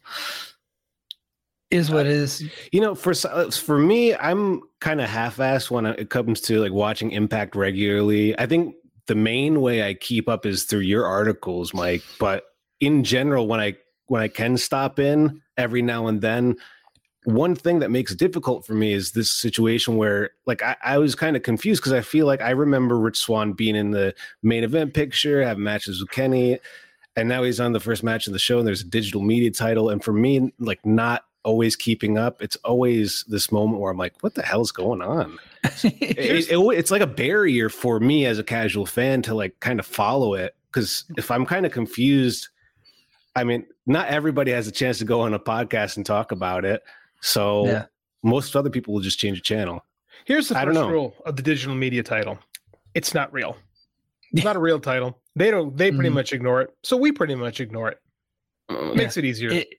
is 1.72 1.90
what 1.90 2.06
it 2.06 2.12
is. 2.12 2.44
You 2.70 2.80
know, 2.80 2.94
for 2.94 3.12
uh, 3.28 3.50
for 3.50 3.78
me, 3.78 4.14
I'm 4.14 4.62
kind 4.80 5.00
of 5.00 5.08
half-assed 5.08 5.70
when 5.70 5.86
it 5.86 6.10
comes 6.10 6.40
to 6.42 6.60
like 6.60 6.72
watching 6.72 7.10
Impact 7.10 7.56
regularly. 7.56 8.38
I 8.38 8.46
think 8.46 8.76
the 9.06 9.14
main 9.14 9.60
way 9.60 9.82
I 9.82 9.94
keep 9.94 10.28
up 10.28 10.46
is 10.46 10.64
through 10.64 10.80
your 10.80 11.06
articles, 11.06 11.74
Mike. 11.74 12.02
But 12.20 12.44
in 12.80 13.02
general, 13.04 13.48
when 13.48 13.58
I 13.58 13.76
when 14.06 14.22
I 14.22 14.28
can 14.28 14.58
stop 14.58 14.98
in 14.98 15.40
every 15.56 15.82
now 15.82 16.06
and 16.06 16.20
then, 16.20 16.56
one 17.24 17.54
thing 17.54 17.78
that 17.78 17.90
makes 17.90 18.12
it 18.12 18.18
difficult 18.18 18.66
for 18.66 18.74
me 18.74 18.92
is 18.92 19.12
this 19.12 19.30
situation 19.30 19.96
where 19.96 20.30
like 20.46 20.62
I, 20.62 20.76
I 20.82 20.98
was 20.98 21.14
kind 21.14 21.36
of 21.36 21.42
confused 21.42 21.80
because 21.80 21.92
I 21.92 22.00
feel 22.00 22.26
like 22.26 22.40
I 22.40 22.50
remember 22.50 22.98
Rich 22.98 23.18
Swann 23.18 23.52
being 23.52 23.76
in 23.76 23.92
the 23.92 24.14
main 24.42 24.64
event 24.64 24.94
picture, 24.94 25.42
having 25.42 25.62
matches 25.62 26.00
with 26.00 26.10
Kenny, 26.10 26.58
and 27.16 27.28
now 27.28 27.42
he's 27.42 27.60
on 27.60 27.72
the 27.72 27.80
first 27.80 28.02
match 28.02 28.26
of 28.26 28.32
the 28.32 28.38
show 28.38 28.58
and 28.58 28.66
there's 28.66 28.82
a 28.82 28.86
digital 28.86 29.20
media 29.20 29.50
title. 29.50 29.90
And 29.90 30.02
for 30.02 30.12
me, 30.12 30.52
like 30.58 30.84
not 30.84 31.24
always 31.44 31.76
keeping 31.76 32.18
up, 32.18 32.42
it's 32.42 32.56
always 32.64 33.24
this 33.28 33.52
moment 33.52 33.80
where 33.80 33.90
I'm 33.90 33.98
like, 33.98 34.14
what 34.20 34.34
the 34.34 34.42
hell's 34.42 34.72
going 34.72 35.02
on? 35.02 35.38
it, 35.84 36.50
it, 36.50 36.58
it's 36.58 36.90
like 36.90 37.02
a 37.02 37.06
barrier 37.06 37.68
for 37.68 38.00
me 38.00 38.26
as 38.26 38.38
a 38.38 38.44
casual 38.44 38.86
fan 38.86 39.22
to 39.22 39.34
like 39.34 39.58
kind 39.60 39.78
of 39.78 39.86
follow 39.86 40.34
it 40.34 40.56
because 40.70 41.04
if 41.16 41.30
I'm 41.30 41.44
kind 41.44 41.66
of 41.66 41.72
confused, 41.72 42.48
I 43.36 43.44
mean, 43.44 43.66
not 43.86 44.08
everybody 44.08 44.50
has 44.52 44.66
a 44.66 44.72
chance 44.72 44.98
to 44.98 45.04
go 45.04 45.20
on 45.20 45.34
a 45.34 45.38
podcast 45.38 45.96
and 45.96 46.06
talk 46.06 46.32
about 46.32 46.64
it. 46.64 46.82
So 47.22 47.66
yeah. 47.66 47.84
most 48.22 48.54
other 48.54 48.70
people 48.70 48.92
will 48.92 49.00
just 49.00 49.18
change 49.18 49.38
the 49.38 49.42
channel. 49.42 49.84
Here's 50.24 50.48
the 50.48 50.54
first 50.54 50.78
rule 50.78 51.14
of 51.24 51.36
the 51.36 51.42
digital 51.42 51.74
media 51.74 52.02
title: 52.02 52.38
it's 52.94 53.14
not 53.14 53.32
real. 53.32 53.56
It's 54.32 54.44
not 54.44 54.56
a 54.56 54.60
real 54.60 54.80
title. 54.80 55.18
They 55.34 55.50
don't. 55.50 55.76
They 55.76 55.90
pretty 55.90 56.08
mm-hmm. 56.08 56.16
much 56.16 56.32
ignore 56.32 56.62
it. 56.62 56.70
So 56.82 56.96
we 56.96 57.12
pretty 57.12 57.34
much 57.34 57.60
ignore 57.60 57.88
it. 57.88 57.98
it 58.68 58.96
makes 58.96 59.16
it 59.16 59.24
easier. 59.24 59.50
It, 59.50 59.74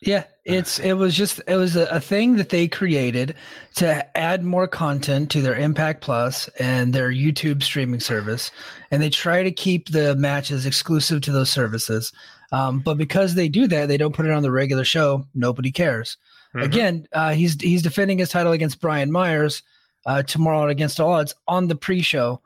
yeah, 0.00 0.24
it's 0.44 0.78
it 0.80 0.94
was 0.94 1.16
just 1.16 1.40
it 1.46 1.56
was 1.56 1.76
a, 1.76 1.86
a, 1.86 2.00
thing 2.00 2.36
that 2.36 2.50
they 2.50 2.68
created 2.68 3.34
to 3.76 4.16
add 4.16 4.44
more 4.44 4.68
content 4.68 5.30
to 5.30 5.40
their 5.40 5.54
Impact 5.54 6.02
Plus 6.02 6.48
and 6.58 6.92
their 6.92 7.10
YouTube 7.10 7.62
streaming 7.62 8.00
service, 8.00 8.50
and 8.90 9.02
they 9.02 9.10
try 9.10 9.42
to 9.42 9.52
keep 9.52 9.90
the 9.90 10.14
matches 10.16 10.66
exclusive 10.66 11.20
to 11.22 11.32
those 11.32 11.50
services. 11.50 12.12
Um, 12.52 12.80
but 12.80 12.96
because 12.96 13.34
they 13.34 13.48
do 13.48 13.66
that, 13.68 13.88
they 13.88 13.96
don't 13.96 14.14
put 14.14 14.26
it 14.26 14.32
on 14.32 14.42
the 14.42 14.52
regular 14.52 14.84
show. 14.84 15.26
Nobody 15.34 15.72
cares. 15.72 16.16
Mm-hmm. 16.54 16.60
Again, 16.60 17.08
uh, 17.12 17.32
he's 17.32 17.60
he's 17.60 17.82
defending 17.82 18.18
his 18.18 18.28
title 18.28 18.52
against 18.52 18.80
Brian 18.80 19.10
Myers 19.12 19.62
uh, 20.06 20.22
tomorrow 20.22 20.68
against 20.68 21.00
all 21.00 21.12
odds 21.12 21.34
on 21.48 21.66
the 21.68 21.74
pre-show, 21.74 22.40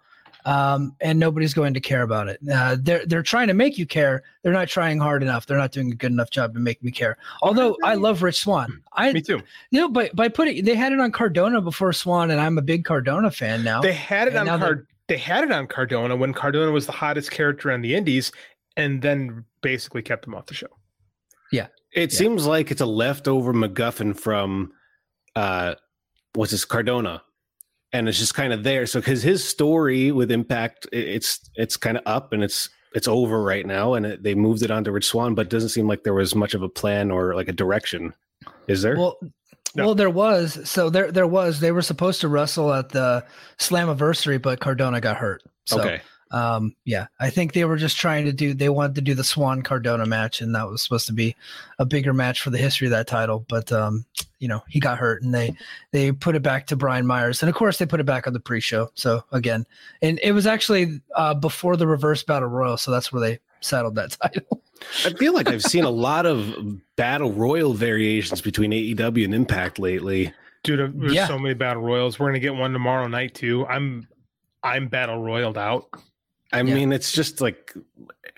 um, 0.47 0.97
and 1.01 1.19
nobody's 1.19 1.55
going 1.55 1.75
to 1.75 1.81
care 1.81 2.03
about 2.03 2.29
it. 2.29 2.41
Uh, 2.51 2.77
they're 2.81 3.05
they're 3.07 3.23
trying 3.23 3.49
to 3.49 3.55
make 3.55 3.79
you 3.79 3.87
care. 3.87 4.23
They're 4.43 4.53
not 4.53 4.69
trying 4.69 4.99
hard 4.99 5.23
enough. 5.23 5.47
They're 5.47 5.59
not 5.59 5.73
doing 5.73 5.93
a 5.93 5.95
good 5.95 6.13
enough 6.13 6.31
job 6.31 6.55
to 6.55 6.61
make 6.61 6.83
me 6.83 6.91
care. 6.91 7.19
Although 7.43 7.77
I 7.85 7.95
love 7.95 8.23
Rich 8.23 8.41
Swann. 8.41 8.83
I 8.95 9.13
me 9.13 9.21
too. 9.21 9.43
You 9.71 9.81
know, 9.81 9.89
by 9.89 10.11
by 10.15 10.29
putting 10.29 10.65
they 10.65 10.75
had 10.75 10.93
it 10.93 11.01
on 11.01 11.13
Cardona 11.13 11.61
before 11.61 11.93
Swann, 11.93 12.31
and 12.31 12.41
I'm 12.41 12.59
a 12.59 12.63
big 12.63 12.85
Cardona 12.85 13.31
fan 13.31 13.63
now. 13.63 13.83
They 13.83 13.93
had 13.93 14.29
it 14.29 14.37
on 14.37 14.47
Card. 14.47 14.87
They 15.09 15.19
had 15.19 15.45
it 15.45 15.53
on 15.53 15.67
Cardona 15.67 16.17
when 16.17 16.33
Cardona 16.33 16.71
was 16.71 16.87
the 16.87 16.93
hottest 16.93 17.31
character 17.31 17.71
on 17.73 17.83
the 17.83 17.95
Indies, 17.95 18.33
and 18.77 19.03
then 19.03 19.45
basically 19.61 20.03
kept 20.03 20.27
him 20.27 20.35
off 20.35 20.47
the 20.47 20.55
show. 20.55 20.69
Yeah, 21.53 21.67
it 21.93 22.13
yeah. 22.13 22.19
seems 22.19 22.47
like 22.47 22.71
it's 22.71 22.81
a 22.81 22.87
leftover 22.87 23.53
MacGuffin 23.53 24.19
from 24.19 24.73
uh 25.37 25.75
what's 26.35 26.53
this 26.53 26.65
Cardona. 26.65 27.23
And 27.93 28.09
it's 28.09 28.19
just 28.19 28.35
kind 28.35 28.53
of 28.53 28.63
there. 28.63 28.87
So 28.87 29.01
because 29.01 29.23
his 29.23 29.45
story 29.45 30.13
with 30.13 30.31
Impact, 30.31 30.87
it's 30.93 31.51
it's 31.57 31.77
kind 31.77 31.97
of 31.97 32.05
up 32.07 32.33
and 32.33 32.43
it's 32.43 32.69
it's 32.95 33.09
over 33.09 33.43
right 33.43 33.67
now, 33.67 33.95
and 33.95 34.05
it, 34.05 34.23
they 34.23 34.35
moved 34.35 34.63
it 34.63 34.71
on 34.71 34.85
to 34.85 34.93
Rich 34.93 35.07
Swann, 35.07 35.35
but 35.35 35.43
it 35.43 35.51
doesn't 35.51 35.69
seem 35.71 35.87
like 35.87 36.03
there 36.03 36.15
was 36.15 36.35
much 36.35 36.55
of 36.55 36.63
a 36.63 36.69
plan 36.69 37.11
or 37.11 37.35
like 37.35 37.49
a 37.49 37.53
direction. 37.53 38.15
Is 38.67 38.83
there? 38.83 38.97
Well, 38.97 39.17
no. 39.77 39.87
well, 39.87 39.95
there 39.95 40.11
was. 40.11 40.69
So 40.69 40.91
there 40.91 41.11
there 41.11 41.27
was. 41.27 41.61
They 41.61 41.73
were 41.73 41.83
supposed 41.83 42.21
to 42.21 42.29
wrestle 42.29 42.73
at 42.73 42.91
the 42.91 43.25
Slammiversary, 43.59 44.41
but 44.41 44.61
Cardona 44.61 45.01
got 45.01 45.17
hurt. 45.17 45.43
So 45.67 45.81
okay 45.81 46.01
um 46.33 46.75
yeah 46.85 47.07
i 47.19 47.29
think 47.29 47.53
they 47.53 47.65
were 47.65 47.77
just 47.77 47.97
trying 47.97 48.25
to 48.25 48.33
do 48.33 48.55
they 48.55 48.69
wanted 48.69 48.95
to 48.95 49.01
do 49.01 49.15
the 49.15 49.25
Swann 49.25 49.63
cardona 49.63 50.07
match 50.07 50.41
and 50.41 50.55
that 50.55 50.69
was 50.69 50.83
supposed 50.83 51.07
to 51.07 51.13
be 51.13 51.35
a 51.79 51.85
bigger 51.85 52.13
match 52.13 52.41
for 52.41 52.51
the 52.51 52.59
history 52.59 52.87
of 52.87 52.93
that 52.93 53.07
title 53.07 53.45
but 53.49 53.73
um 53.73 54.05
you 54.39 54.47
know 54.47 54.63
he 54.69 54.79
got 54.79 54.99
hurt 54.99 55.23
and 55.23 55.35
they 55.35 55.53
they 55.93 56.13
put 56.13 56.37
it 56.37 56.43
back 56.43 56.67
to 56.67 56.77
brian 56.77 57.07
myers 57.07 57.43
and 57.43 57.51
of 57.51 57.57
course 57.57 57.79
they 57.79 57.87
put 57.87 58.01
it 58.01 58.07
back 58.07 58.27
on 58.27 58.33
the 58.33 58.41
pre-show 58.41 58.91
so 58.95 59.23
again 59.33 59.67
and 60.03 60.21
it 60.23 60.33
was 60.33 60.47
actually 60.47 61.01
uh 61.17 61.35
before 61.35 61.77
the 61.77 61.87
reverse 61.87 62.23
battle 62.23 62.49
royal 62.49 62.77
so 62.77 62.91
that's 62.91 63.13
where 63.13 63.21
they 63.21 63.39
settled 63.61 63.95
that 63.95 64.11
title. 64.23 64.63
I 65.05 65.11
feel 65.11 65.35
like 65.35 65.49
i've 65.49 65.63
seen 65.63 65.85
a 65.85 65.91
lot 65.91 66.27
of 66.27 66.55
battle 66.97 67.33
royal 67.33 67.75
variations 67.75 68.41
between 68.41 68.71
aew 68.71 69.25
and 69.25 69.35
impact 69.35 69.79
lately. 69.79 70.33
Dude 70.63 71.01
there's 71.01 71.13
yeah. 71.13 71.27
so 71.27 71.39
many 71.39 71.55
battle 71.55 71.83
royals. 71.83 72.19
We're 72.19 72.29
gonna 72.29 72.39
get 72.39 72.55
one 72.55 72.73
tomorrow 72.73 73.07
night 73.09 73.35
too. 73.35 73.67
I'm 73.67 74.07
i'm 74.63 74.89
battle 74.89 75.23
royaled 75.23 75.59
out 75.59 75.89
I 76.53 76.59
yeah. 76.59 76.75
mean, 76.75 76.93
it's 76.93 77.13
just 77.13 77.41
like 77.41 77.75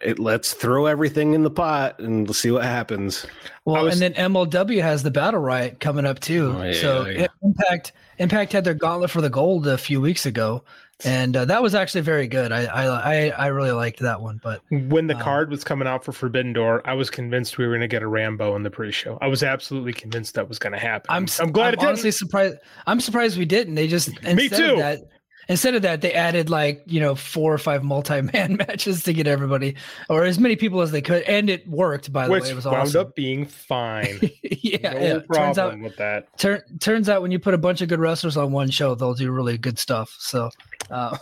it, 0.02 0.18
let's 0.18 0.52
throw 0.52 0.86
everything 0.86 1.34
in 1.34 1.42
the 1.42 1.50
pot 1.50 1.98
and 1.98 2.34
see 2.34 2.50
what 2.50 2.64
happens. 2.64 3.26
Well, 3.64 3.84
was, 3.84 4.00
and 4.00 4.14
then 4.14 4.32
MLW 4.32 4.82
has 4.82 5.02
the 5.02 5.10
Battle 5.10 5.40
Riot 5.40 5.80
coming 5.80 6.04
up 6.04 6.20
too. 6.20 6.54
Oh, 6.56 6.62
yeah, 6.62 6.72
so 6.72 7.06
yeah. 7.06 7.26
Impact 7.42 7.92
Impact 8.18 8.52
had 8.52 8.64
their 8.64 8.74
Gauntlet 8.74 9.10
for 9.10 9.20
the 9.20 9.30
Gold 9.30 9.66
a 9.66 9.78
few 9.78 10.00
weeks 10.00 10.26
ago, 10.26 10.64
and 11.04 11.36
uh, 11.36 11.44
that 11.46 11.62
was 11.62 11.74
actually 11.74 12.02
very 12.02 12.26
good. 12.26 12.52
I, 12.52 12.64
I 12.64 13.28
I 13.30 13.46
really 13.48 13.70
liked 13.70 14.00
that 14.00 14.20
one. 14.20 14.40
But 14.42 14.62
when 14.70 15.06
the 15.06 15.14
um, 15.14 15.20
card 15.20 15.50
was 15.50 15.64
coming 15.64 15.88
out 15.88 16.04
for 16.04 16.12
Forbidden 16.12 16.52
Door, 16.52 16.82
I 16.84 16.94
was 16.94 17.08
convinced 17.08 17.56
we 17.56 17.66
were 17.66 17.70
going 17.70 17.80
to 17.80 17.88
get 17.88 18.02
a 18.02 18.08
Rambo 18.08 18.56
in 18.56 18.62
the 18.62 18.70
pre-show. 18.70 19.18
I 19.20 19.28
was 19.28 19.42
absolutely 19.42 19.92
convinced 19.92 20.34
that 20.34 20.48
was 20.48 20.58
going 20.58 20.72
to 20.72 20.78
happen. 20.78 21.06
I'm 21.08 21.26
I'm 21.40 21.52
glad. 21.52 21.78
I'm 21.78 21.86
honestly 21.86 22.10
surprised. 22.10 22.56
I'm 22.86 23.00
surprised 23.00 23.38
we 23.38 23.44
didn't. 23.44 23.74
They 23.74 23.88
just 23.88 24.22
me 24.22 24.48
too. 24.48 24.76
That, 24.76 25.00
Instead 25.48 25.74
of 25.74 25.82
that, 25.82 26.00
they 26.00 26.12
added 26.12 26.48
like 26.48 26.82
you 26.86 27.00
know 27.00 27.14
four 27.14 27.52
or 27.52 27.58
five 27.58 27.82
multi-man 27.82 28.56
matches 28.68 29.02
to 29.04 29.12
get 29.12 29.26
everybody 29.26 29.74
or 30.08 30.24
as 30.24 30.38
many 30.38 30.56
people 30.56 30.80
as 30.80 30.92
they 30.92 31.02
could, 31.02 31.22
and 31.24 31.50
it 31.50 31.66
worked. 31.68 32.12
By 32.12 32.26
the 32.26 32.32
Which 32.32 32.44
way, 32.44 32.50
it 32.50 32.54
was 32.54 32.64
wound 32.64 32.76
awesome. 32.76 33.00
up 33.00 33.14
being 33.14 33.46
fine. 33.46 34.20
yeah, 34.42 34.92
no 34.92 35.00
yeah. 35.00 35.18
problem 35.26 35.28
turns 35.28 35.58
out, 35.58 35.78
with 35.80 35.96
that. 35.96 36.38
Tur- 36.38 36.64
turns 36.80 37.08
out 37.08 37.22
when 37.22 37.32
you 37.32 37.38
put 37.38 37.54
a 37.54 37.58
bunch 37.58 37.80
of 37.80 37.88
good 37.88 38.00
wrestlers 38.00 38.36
on 38.36 38.52
one 38.52 38.70
show, 38.70 38.94
they'll 38.94 39.14
do 39.14 39.30
really 39.32 39.58
good 39.58 39.78
stuff. 39.78 40.14
So, 40.18 40.50
uh, 40.90 41.16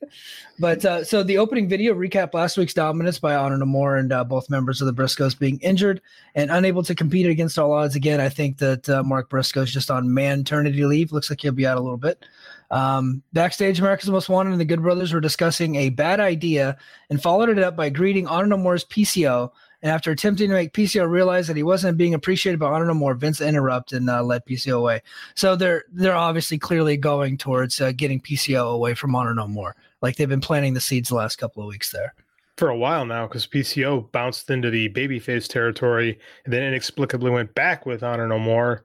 but 0.58 0.84
uh, 0.84 1.04
so 1.04 1.22
the 1.22 1.38
opening 1.38 1.68
video 1.68 1.94
recap 1.94 2.32
last 2.34 2.56
week's 2.56 2.74
dominance 2.74 3.18
by 3.18 3.34
Honor 3.34 3.58
No 3.58 3.66
More 3.66 3.96
and 3.96 4.12
uh, 4.12 4.22
both 4.22 4.48
members 4.48 4.80
of 4.80 4.86
the 4.86 4.94
Briscoes 4.94 5.36
being 5.36 5.58
injured 5.60 6.00
and 6.36 6.50
unable 6.50 6.82
to 6.84 6.94
compete 6.94 7.26
against 7.26 7.58
all 7.58 7.72
odds 7.72 7.96
again. 7.96 8.20
I 8.20 8.28
think 8.28 8.58
that 8.58 8.88
uh, 8.88 9.02
Mark 9.02 9.28
Briscoe 9.28 9.62
is 9.62 9.72
just 9.72 9.90
on 9.90 10.12
man 10.14 10.44
maternity 10.44 10.84
leave. 10.84 11.10
Looks 11.10 11.30
like 11.30 11.40
he'll 11.40 11.52
be 11.52 11.66
out 11.66 11.78
a 11.78 11.80
little 11.80 11.96
bit. 11.96 12.24
Um, 12.70 13.22
backstage, 13.32 13.78
America's 13.78 14.10
Most 14.10 14.28
Wanted 14.28 14.52
and 14.52 14.60
the 14.60 14.64
Good 14.64 14.82
Brothers 14.82 15.12
were 15.12 15.20
discussing 15.20 15.76
a 15.76 15.90
bad 15.90 16.20
idea 16.20 16.76
and 17.10 17.22
followed 17.22 17.48
it 17.48 17.58
up 17.58 17.76
by 17.76 17.90
greeting 17.90 18.26
Honor 18.26 18.46
No 18.46 18.56
More's 18.56 18.84
PCO 18.84 19.50
And 19.82 19.92
after 19.92 20.10
attempting 20.10 20.48
to 20.48 20.54
make 20.54 20.72
PCO 20.72 21.08
realize 21.08 21.46
that 21.46 21.56
he 21.56 21.62
wasn't 21.62 21.98
being 21.98 22.14
appreciated 22.14 22.58
by 22.58 22.66
Honor 22.66 22.86
No 22.86 22.94
More, 22.94 23.14
Vince 23.14 23.40
interrupted 23.40 23.98
and 24.00 24.10
uh, 24.10 24.22
led 24.22 24.44
PCO 24.46 24.78
away. 24.78 25.02
So 25.34 25.56
they're 25.56 25.84
they're 25.92 26.16
obviously 26.16 26.58
clearly 26.58 26.96
going 26.96 27.36
towards 27.38 27.80
uh, 27.80 27.92
getting 27.92 28.20
PCO 28.20 28.72
away 28.74 28.94
from 28.94 29.14
Honor 29.14 29.34
No 29.34 29.46
More. 29.46 29.76
Like 30.00 30.16
they've 30.16 30.28
been 30.28 30.40
planting 30.40 30.74
the 30.74 30.80
seeds 30.80 31.10
the 31.10 31.14
last 31.16 31.36
couple 31.36 31.62
of 31.62 31.68
weeks 31.68 31.92
there 31.92 32.14
for 32.56 32.68
a 32.68 32.76
while 32.76 33.04
now 33.04 33.26
because 33.26 33.46
PCO 33.46 34.10
bounced 34.12 34.48
into 34.50 34.70
the 34.70 34.88
babyface 34.90 35.48
territory 35.48 36.18
and 36.44 36.52
then 36.52 36.62
inexplicably 36.62 37.30
went 37.30 37.54
back 37.54 37.84
with 37.84 38.02
Honor 38.02 38.28
No 38.28 38.38
More. 38.38 38.84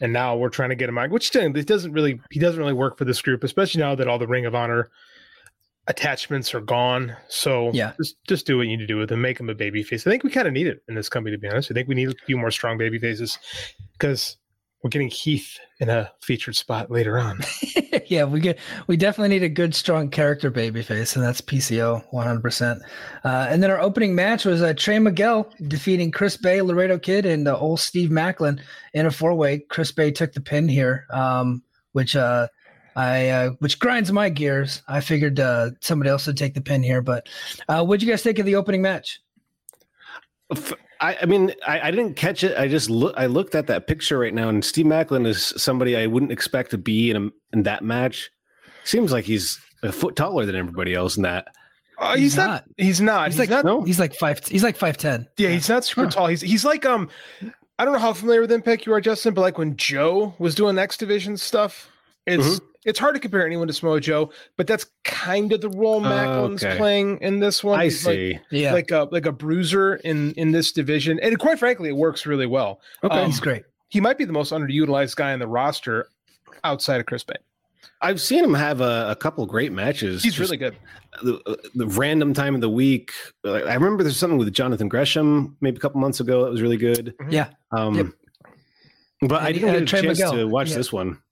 And 0.00 0.12
now 0.12 0.36
we're 0.36 0.50
trying 0.50 0.68
to 0.70 0.76
get 0.76 0.88
him 0.88 0.98
out, 0.98 1.10
which 1.10 1.30
doesn't 1.30 1.92
really 1.92 2.20
he 2.30 2.38
doesn't 2.38 2.60
really 2.60 2.74
work 2.74 2.98
for 2.98 3.04
this 3.04 3.22
group, 3.22 3.44
especially 3.44 3.80
now 3.80 3.94
that 3.94 4.08
all 4.08 4.18
the 4.18 4.26
Ring 4.26 4.44
of 4.44 4.54
Honor 4.54 4.90
attachments 5.88 6.54
are 6.54 6.60
gone. 6.60 7.16
So 7.28 7.70
yeah, 7.72 7.92
just 7.96 8.16
just 8.26 8.46
do 8.46 8.58
what 8.58 8.64
you 8.66 8.76
need 8.76 8.82
to 8.82 8.86
do 8.86 8.98
with 8.98 9.10
him, 9.10 9.20
make 9.20 9.40
him 9.40 9.48
a 9.48 9.54
baby 9.54 9.82
face. 9.82 10.06
I 10.06 10.10
think 10.10 10.22
we 10.22 10.30
kind 10.30 10.46
of 10.46 10.52
need 10.52 10.66
it 10.66 10.82
in 10.88 10.94
this 10.94 11.08
company, 11.08 11.34
to 11.34 11.40
be 11.40 11.48
honest. 11.48 11.70
I 11.70 11.74
think 11.74 11.88
we 11.88 11.94
need 11.94 12.10
a 12.10 12.14
few 12.26 12.36
more 12.36 12.50
strong 12.50 12.76
baby 12.76 12.98
faces 12.98 13.38
because 13.92 14.36
we're 14.82 14.90
getting 14.90 15.08
Heath 15.08 15.58
in 15.80 15.88
a 15.88 16.10
featured 16.20 16.56
spot 16.56 16.90
later 16.90 17.18
on. 17.18 17.40
yeah, 18.06 18.24
we 18.24 18.40
get 18.40 18.58
we 18.86 18.96
definitely 18.96 19.30
need 19.30 19.42
a 19.42 19.48
good, 19.48 19.74
strong 19.74 20.10
character 20.10 20.50
babyface, 20.50 21.16
and 21.16 21.24
that's 21.24 21.40
PCO 21.40 22.04
100. 22.10 22.38
Uh, 22.38 22.40
percent 22.40 22.82
And 23.24 23.62
then 23.62 23.70
our 23.70 23.80
opening 23.80 24.14
match 24.14 24.44
was 24.44 24.62
uh, 24.62 24.74
Trey 24.74 24.98
Miguel 24.98 25.50
defeating 25.68 26.10
Chris 26.10 26.36
Bey, 26.36 26.62
Laredo 26.62 26.98
Kid, 26.98 27.26
and 27.26 27.48
uh, 27.48 27.58
old 27.58 27.80
Steve 27.80 28.10
Maclin 28.10 28.60
in 28.94 29.06
a 29.06 29.10
four 29.10 29.34
way. 29.34 29.58
Chris 29.58 29.92
Bey 29.92 30.10
took 30.10 30.32
the 30.32 30.40
pin 30.40 30.68
here, 30.68 31.06
um, 31.10 31.62
which 31.92 32.14
uh, 32.14 32.48
I 32.96 33.28
uh, 33.28 33.50
which 33.58 33.78
grinds 33.78 34.10
my 34.12 34.28
gears. 34.28 34.82
I 34.88 35.00
figured 35.00 35.40
uh, 35.40 35.70
somebody 35.80 36.10
else 36.10 36.26
would 36.26 36.36
take 36.36 36.54
the 36.54 36.60
pin 36.60 36.82
here, 36.82 37.02
but 37.02 37.28
uh, 37.68 37.84
what'd 37.84 38.02
you 38.02 38.10
guys 38.10 38.22
think 38.22 38.38
of 38.38 38.46
the 38.46 38.56
opening 38.56 38.82
match? 38.82 39.20
I, 41.00 41.16
I 41.22 41.26
mean, 41.26 41.52
I, 41.66 41.88
I, 41.88 41.90
didn't 41.90 42.14
catch 42.14 42.44
it. 42.44 42.56
I 42.56 42.68
just 42.68 42.88
look. 42.88 43.14
I 43.16 43.26
looked 43.26 43.54
at 43.54 43.66
that 43.66 43.86
picture 43.86 44.18
right 44.18 44.32
now, 44.32 44.48
and 44.48 44.64
Steve 44.64 44.86
Maclin 44.86 45.26
is 45.26 45.52
somebody 45.56 45.96
I 45.96 46.06
wouldn't 46.06 46.32
expect 46.32 46.70
to 46.70 46.78
be 46.78 47.10
in 47.10 47.16
a, 47.16 47.30
in 47.52 47.64
that 47.64 47.82
match. 47.82 48.30
Seems 48.84 49.10
like 49.10 49.24
he's 49.24 49.58
a 49.82 49.92
foot 49.92 50.14
taller 50.16 50.46
than 50.46 50.54
everybody 50.54 50.94
else 50.94 51.16
in 51.16 51.24
that. 51.24 51.48
Uh, 51.98 52.14
he's, 52.14 52.22
he's 52.22 52.36
not, 52.36 52.46
not, 52.46 52.64
He's 52.76 53.00
not. 53.00 53.26
He's, 53.26 53.34
he's 53.34 53.40
like 53.40 53.50
not, 53.50 53.64
no. 53.64 53.82
He's 53.82 53.98
like 53.98 54.14
five. 54.14 54.44
He's 54.46 54.62
like 54.62 54.76
five 54.76 54.96
ten. 54.96 55.26
Yeah, 55.36 55.48
he's 55.48 55.68
not 55.68 55.84
super 55.84 56.04
huh. 56.04 56.10
tall. 56.10 56.26
He's 56.28 56.40
he's 56.40 56.64
like 56.64 56.86
um. 56.86 57.08
I 57.78 57.84
don't 57.84 57.92
know 57.92 58.00
how 58.00 58.14
familiar 58.14 58.40
with 58.40 58.52
Impact 58.52 58.86
you 58.86 58.94
are, 58.94 59.02
Justin, 59.02 59.34
but 59.34 59.42
like 59.42 59.58
when 59.58 59.76
Joe 59.76 60.34
was 60.38 60.54
doing 60.54 60.78
X 60.78 60.96
Division 60.96 61.36
stuff, 61.36 61.90
it's 62.24 62.42
mm-hmm. 62.42 62.64
It's 62.86 62.98
hard 62.98 63.14
to 63.14 63.20
compare 63.20 63.44
anyone 63.44 63.66
to 63.66 63.72
Samoa 63.72 64.00
Joe, 64.00 64.30
but 64.56 64.66
that's 64.66 64.86
kind 65.04 65.52
of 65.52 65.60
the 65.60 65.68
role 65.68 66.00
Maclin's 66.00 66.64
okay. 66.64 66.76
playing 66.78 67.18
in 67.18 67.40
this 67.40 67.62
one. 67.62 67.78
I 67.78 67.84
He's 67.84 68.00
see. 68.00 68.34
Like, 68.34 68.42
yeah, 68.50 68.72
like 68.72 68.90
a 68.92 69.08
like 69.10 69.26
a 69.26 69.32
bruiser 69.32 69.96
in 69.96 70.32
in 70.34 70.52
this 70.52 70.72
division, 70.72 71.18
and 71.20 71.38
quite 71.38 71.58
frankly, 71.58 71.90
it 71.90 71.96
works 71.96 72.24
really 72.24 72.46
well. 72.46 72.80
Okay, 73.04 73.18
um, 73.18 73.26
he's 73.26 73.40
great. 73.40 73.64
He 73.88 74.00
might 74.00 74.16
be 74.16 74.24
the 74.24 74.32
most 74.32 74.52
underutilized 74.52 75.16
guy 75.16 75.32
in 75.32 75.40
the 75.40 75.48
roster 75.48 76.08
outside 76.64 77.00
of 77.00 77.06
Chris 77.06 77.24
Bey. 77.24 77.36
I've 78.02 78.20
seen 78.20 78.44
him 78.44 78.54
have 78.54 78.80
a, 78.80 79.10
a 79.10 79.16
couple 79.16 79.44
great 79.46 79.72
matches. 79.72 80.22
He's 80.22 80.38
really 80.38 80.56
good. 80.56 80.76
The, 81.22 81.40
uh, 81.46 81.56
the, 81.74 81.86
random 81.86 82.34
time 82.34 82.54
of 82.54 82.60
the 82.60 82.68
week. 82.68 83.10
I 83.44 83.72
remember 83.72 84.02
there's 84.02 84.18
something 84.18 84.38
with 84.38 84.52
Jonathan 84.52 84.88
Gresham 84.88 85.56
maybe 85.62 85.78
a 85.78 85.80
couple 85.80 86.00
months 86.00 86.20
ago 86.20 86.44
that 86.44 86.50
was 86.50 86.60
really 86.60 86.76
good. 86.76 87.14
Yeah. 87.30 87.48
Um, 87.72 87.94
yep. 87.94 88.06
But 89.22 89.38
and 89.38 89.46
I 89.46 89.52
didn't 89.52 89.72
get 89.72 89.82
a 89.82 89.86
chance 89.86 90.18
Miguel. 90.18 90.32
to 90.32 90.46
watch 90.46 90.70
yeah. 90.70 90.76
this 90.76 90.92
one. 90.92 91.22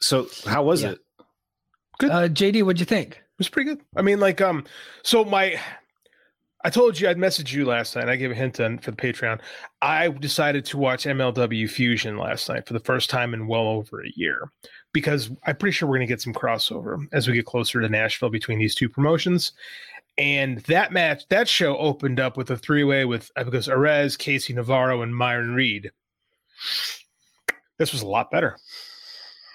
So 0.00 0.28
how 0.46 0.64
was 0.64 0.82
yeah. 0.82 0.90
it? 0.90 0.98
Good. 1.98 2.10
Uh, 2.10 2.28
JD, 2.28 2.62
what'd 2.62 2.80
you 2.80 2.86
think? 2.86 3.12
It 3.12 3.38
was 3.38 3.48
pretty 3.48 3.70
good. 3.70 3.80
I 3.96 4.02
mean, 4.02 4.20
like, 4.20 4.40
um, 4.40 4.64
so 5.02 5.24
my, 5.24 5.58
I 6.64 6.70
told 6.70 6.98
you 6.98 7.08
I'd 7.08 7.18
message 7.18 7.54
you 7.54 7.64
last 7.64 7.96
night. 7.96 8.08
I 8.08 8.16
gave 8.16 8.30
a 8.30 8.34
hint 8.34 8.60
on 8.60 8.78
for 8.78 8.90
the 8.90 8.96
Patreon. 8.96 9.40
I 9.80 10.08
decided 10.08 10.64
to 10.66 10.78
watch 10.78 11.04
MLW 11.04 11.68
Fusion 11.70 12.18
last 12.18 12.48
night 12.48 12.66
for 12.66 12.72
the 12.72 12.80
first 12.80 13.08
time 13.08 13.34
in 13.34 13.46
well 13.46 13.68
over 13.68 14.02
a 14.02 14.12
year 14.14 14.50
because 14.92 15.30
I'm 15.46 15.56
pretty 15.56 15.72
sure 15.72 15.88
we're 15.88 15.98
going 15.98 16.06
to 16.06 16.12
get 16.12 16.20
some 16.20 16.34
crossover 16.34 17.06
as 17.12 17.28
we 17.28 17.34
get 17.34 17.46
closer 17.46 17.80
to 17.80 17.88
Nashville 17.88 18.30
between 18.30 18.58
these 18.58 18.74
two 18.74 18.88
promotions. 18.88 19.52
And 20.18 20.58
that 20.60 20.92
match, 20.92 21.28
that 21.28 21.46
show 21.48 21.76
opened 21.76 22.20
up 22.20 22.36
with 22.36 22.50
a 22.50 22.56
three 22.56 22.84
way 22.84 23.04
with 23.04 23.30
because 23.36 23.68
Arez, 23.68 24.18
Casey 24.18 24.54
Navarro, 24.54 25.02
and 25.02 25.14
Myron 25.14 25.54
Reed. 25.54 25.90
This 27.78 27.92
was 27.92 28.02
a 28.02 28.06
lot 28.06 28.30
better. 28.30 28.56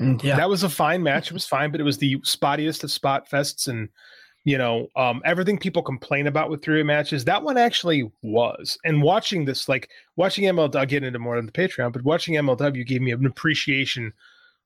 Mm, 0.01 0.23
yeah, 0.23 0.35
that 0.35 0.49
was 0.49 0.63
a 0.63 0.69
fine 0.69 1.03
match. 1.03 1.27
It 1.27 1.33
was 1.33 1.45
fine, 1.45 1.71
but 1.71 1.79
it 1.79 1.85
was 1.85 1.97
the 1.97 2.17
spottiest 2.23 2.83
of 2.83 2.91
spot 2.91 3.29
fests, 3.29 3.67
and 3.67 3.89
you 4.43 4.57
know 4.57 4.87
um, 4.95 5.21
everything 5.25 5.57
people 5.57 5.83
complain 5.83 6.27
about 6.27 6.49
with 6.49 6.63
three 6.63 6.83
matches. 6.83 7.25
That 7.25 7.43
one 7.43 7.57
actually 7.57 8.11
was. 8.23 8.77
And 8.83 9.01
watching 9.01 9.45
this, 9.45 9.69
like 9.69 9.89
watching 10.15 10.45
MLW, 10.45 10.75
I'll 10.75 10.85
get 10.85 11.03
into 11.03 11.19
more 11.19 11.37
on 11.37 11.45
the 11.45 11.51
Patreon, 11.51 11.93
but 11.93 12.03
watching 12.03 12.35
MLW 12.35 12.85
gave 12.85 13.01
me 13.01 13.11
an 13.11 13.25
appreciation 13.25 14.11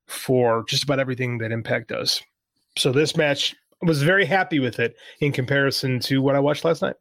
for 0.08 0.64
just 0.68 0.84
about 0.84 1.00
everything 1.00 1.40
that 1.40 1.52
Impact 1.52 1.90
does. 1.90 2.22
So 2.78 2.92
this 2.92 3.18
match 3.18 3.56
I 3.84 3.88
was 3.88 4.04
very 4.04 4.26
happy 4.26 4.60
with 4.60 4.80
it 4.80 4.96
in 5.20 5.32
comparison 5.32 6.00
to 6.02 6.22
what 6.22 6.36
I 6.36 6.40
watched 6.40 6.66
last 6.66 6.82
night. 6.82 6.96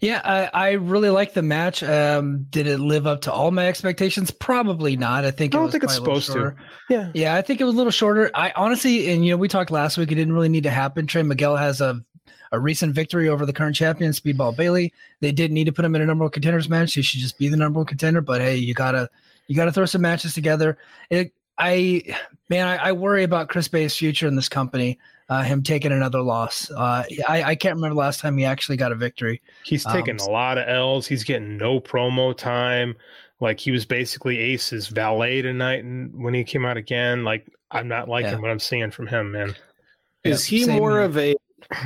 Yeah, 0.00 0.20
I, 0.24 0.68
I 0.68 0.70
really 0.72 1.08
like 1.10 1.34
the 1.34 1.42
match. 1.42 1.82
Um, 1.82 2.46
did 2.50 2.66
it 2.66 2.78
live 2.78 3.06
up 3.06 3.22
to 3.22 3.32
all 3.32 3.50
my 3.50 3.66
expectations? 3.66 4.30
Probably 4.30 4.96
not. 4.96 5.24
I 5.24 5.30
think 5.30 5.54
I 5.54 5.58
don't 5.58 5.70
think 5.70 5.84
it's 5.84 5.94
supposed 5.94 6.32
to. 6.32 6.54
Yeah, 6.90 7.10
yeah, 7.14 7.34
I 7.34 7.42
think 7.42 7.60
it 7.60 7.64
was 7.64 7.74
a 7.74 7.76
little 7.76 7.90
shorter. 7.90 8.30
I 8.34 8.52
honestly, 8.56 9.10
and 9.10 9.24
you 9.24 9.32
know, 9.32 9.36
we 9.36 9.48
talked 9.48 9.70
last 9.70 9.96
week. 9.96 10.12
It 10.12 10.16
didn't 10.16 10.34
really 10.34 10.50
need 10.50 10.64
to 10.64 10.70
happen. 10.70 11.06
Trey 11.06 11.22
Miguel 11.22 11.56
has 11.56 11.80
a 11.80 12.04
a 12.52 12.60
recent 12.60 12.94
victory 12.94 13.28
over 13.28 13.44
the 13.46 13.52
current 13.52 13.74
champion, 13.74 14.12
Speedball 14.12 14.54
Bailey. 14.54 14.92
They 15.20 15.32
didn't 15.32 15.54
need 15.54 15.64
to 15.64 15.72
put 15.72 15.84
him 15.84 15.96
in 15.96 16.02
a 16.02 16.06
number 16.06 16.24
one 16.24 16.30
contenders 16.30 16.68
match. 16.68 16.94
He 16.94 17.02
should 17.02 17.20
just 17.20 17.38
be 17.38 17.48
the 17.48 17.56
number 17.56 17.78
one 17.78 17.86
contender. 17.86 18.20
But 18.20 18.42
hey, 18.42 18.56
you 18.56 18.74
gotta 18.74 19.08
you 19.46 19.56
gotta 19.56 19.72
throw 19.72 19.86
some 19.86 20.02
matches 20.02 20.34
together. 20.34 20.78
It, 21.10 21.32
I 21.58 22.02
man, 22.50 22.66
I, 22.66 22.76
I 22.76 22.92
worry 22.92 23.24
about 23.24 23.48
Chris 23.48 23.68
Bey's 23.68 23.96
future 23.96 24.28
in 24.28 24.36
this 24.36 24.48
company 24.48 24.98
uh, 25.28 25.42
him 25.42 25.62
taking 25.62 25.92
another 25.92 26.20
loss. 26.20 26.70
Uh, 26.70 27.04
I, 27.28 27.42
I 27.42 27.54
can't 27.54 27.76
remember 27.76 27.94
the 27.94 28.00
last 28.00 28.20
time 28.20 28.36
he 28.36 28.44
actually 28.44 28.76
got 28.76 28.92
a 28.92 28.94
victory. 28.94 29.40
He's 29.64 29.84
taking 29.84 30.20
um, 30.20 30.26
a 30.26 30.30
lot 30.30 30.58
of 30.58 30.68
L's. 30.68 31.06
He's 31.06 31.24
getting 31.24 31.56
no 31.56 31.80
promo 31.80 32.36
time. 32.36 32.94
Like 33.40 33.58
he 33.58 33.70
was 33.70 33.84
basically 33.84 34.38
Ace's 34.38 34.88
valet 34.88 35.42
tonight, 35.42 35.84
and 35.84 36.14
when 36.22 36.34
he 36.34 36.44
came 36.44 36.64
out 36.64 36.76
again, 36.76 37.24
like 37.24 37.46
I'm 37.70 37.88
not 37.88 38.08
liking 38.08 38.32
yeah. 38.32 38.38
what 38.38 38.50
I'm 38.50 38.60
seeing 38.60 38.90
from 38.90 39.06
him, 39.06 39.32
man. 39.32 39.54
Is 40.22 40.50
yeah, 40.50 40.66
he 40.66 40.78
more 40.78 40.92
here. 40.92 41.00
of 41.00 41.18
a 41.18 41.34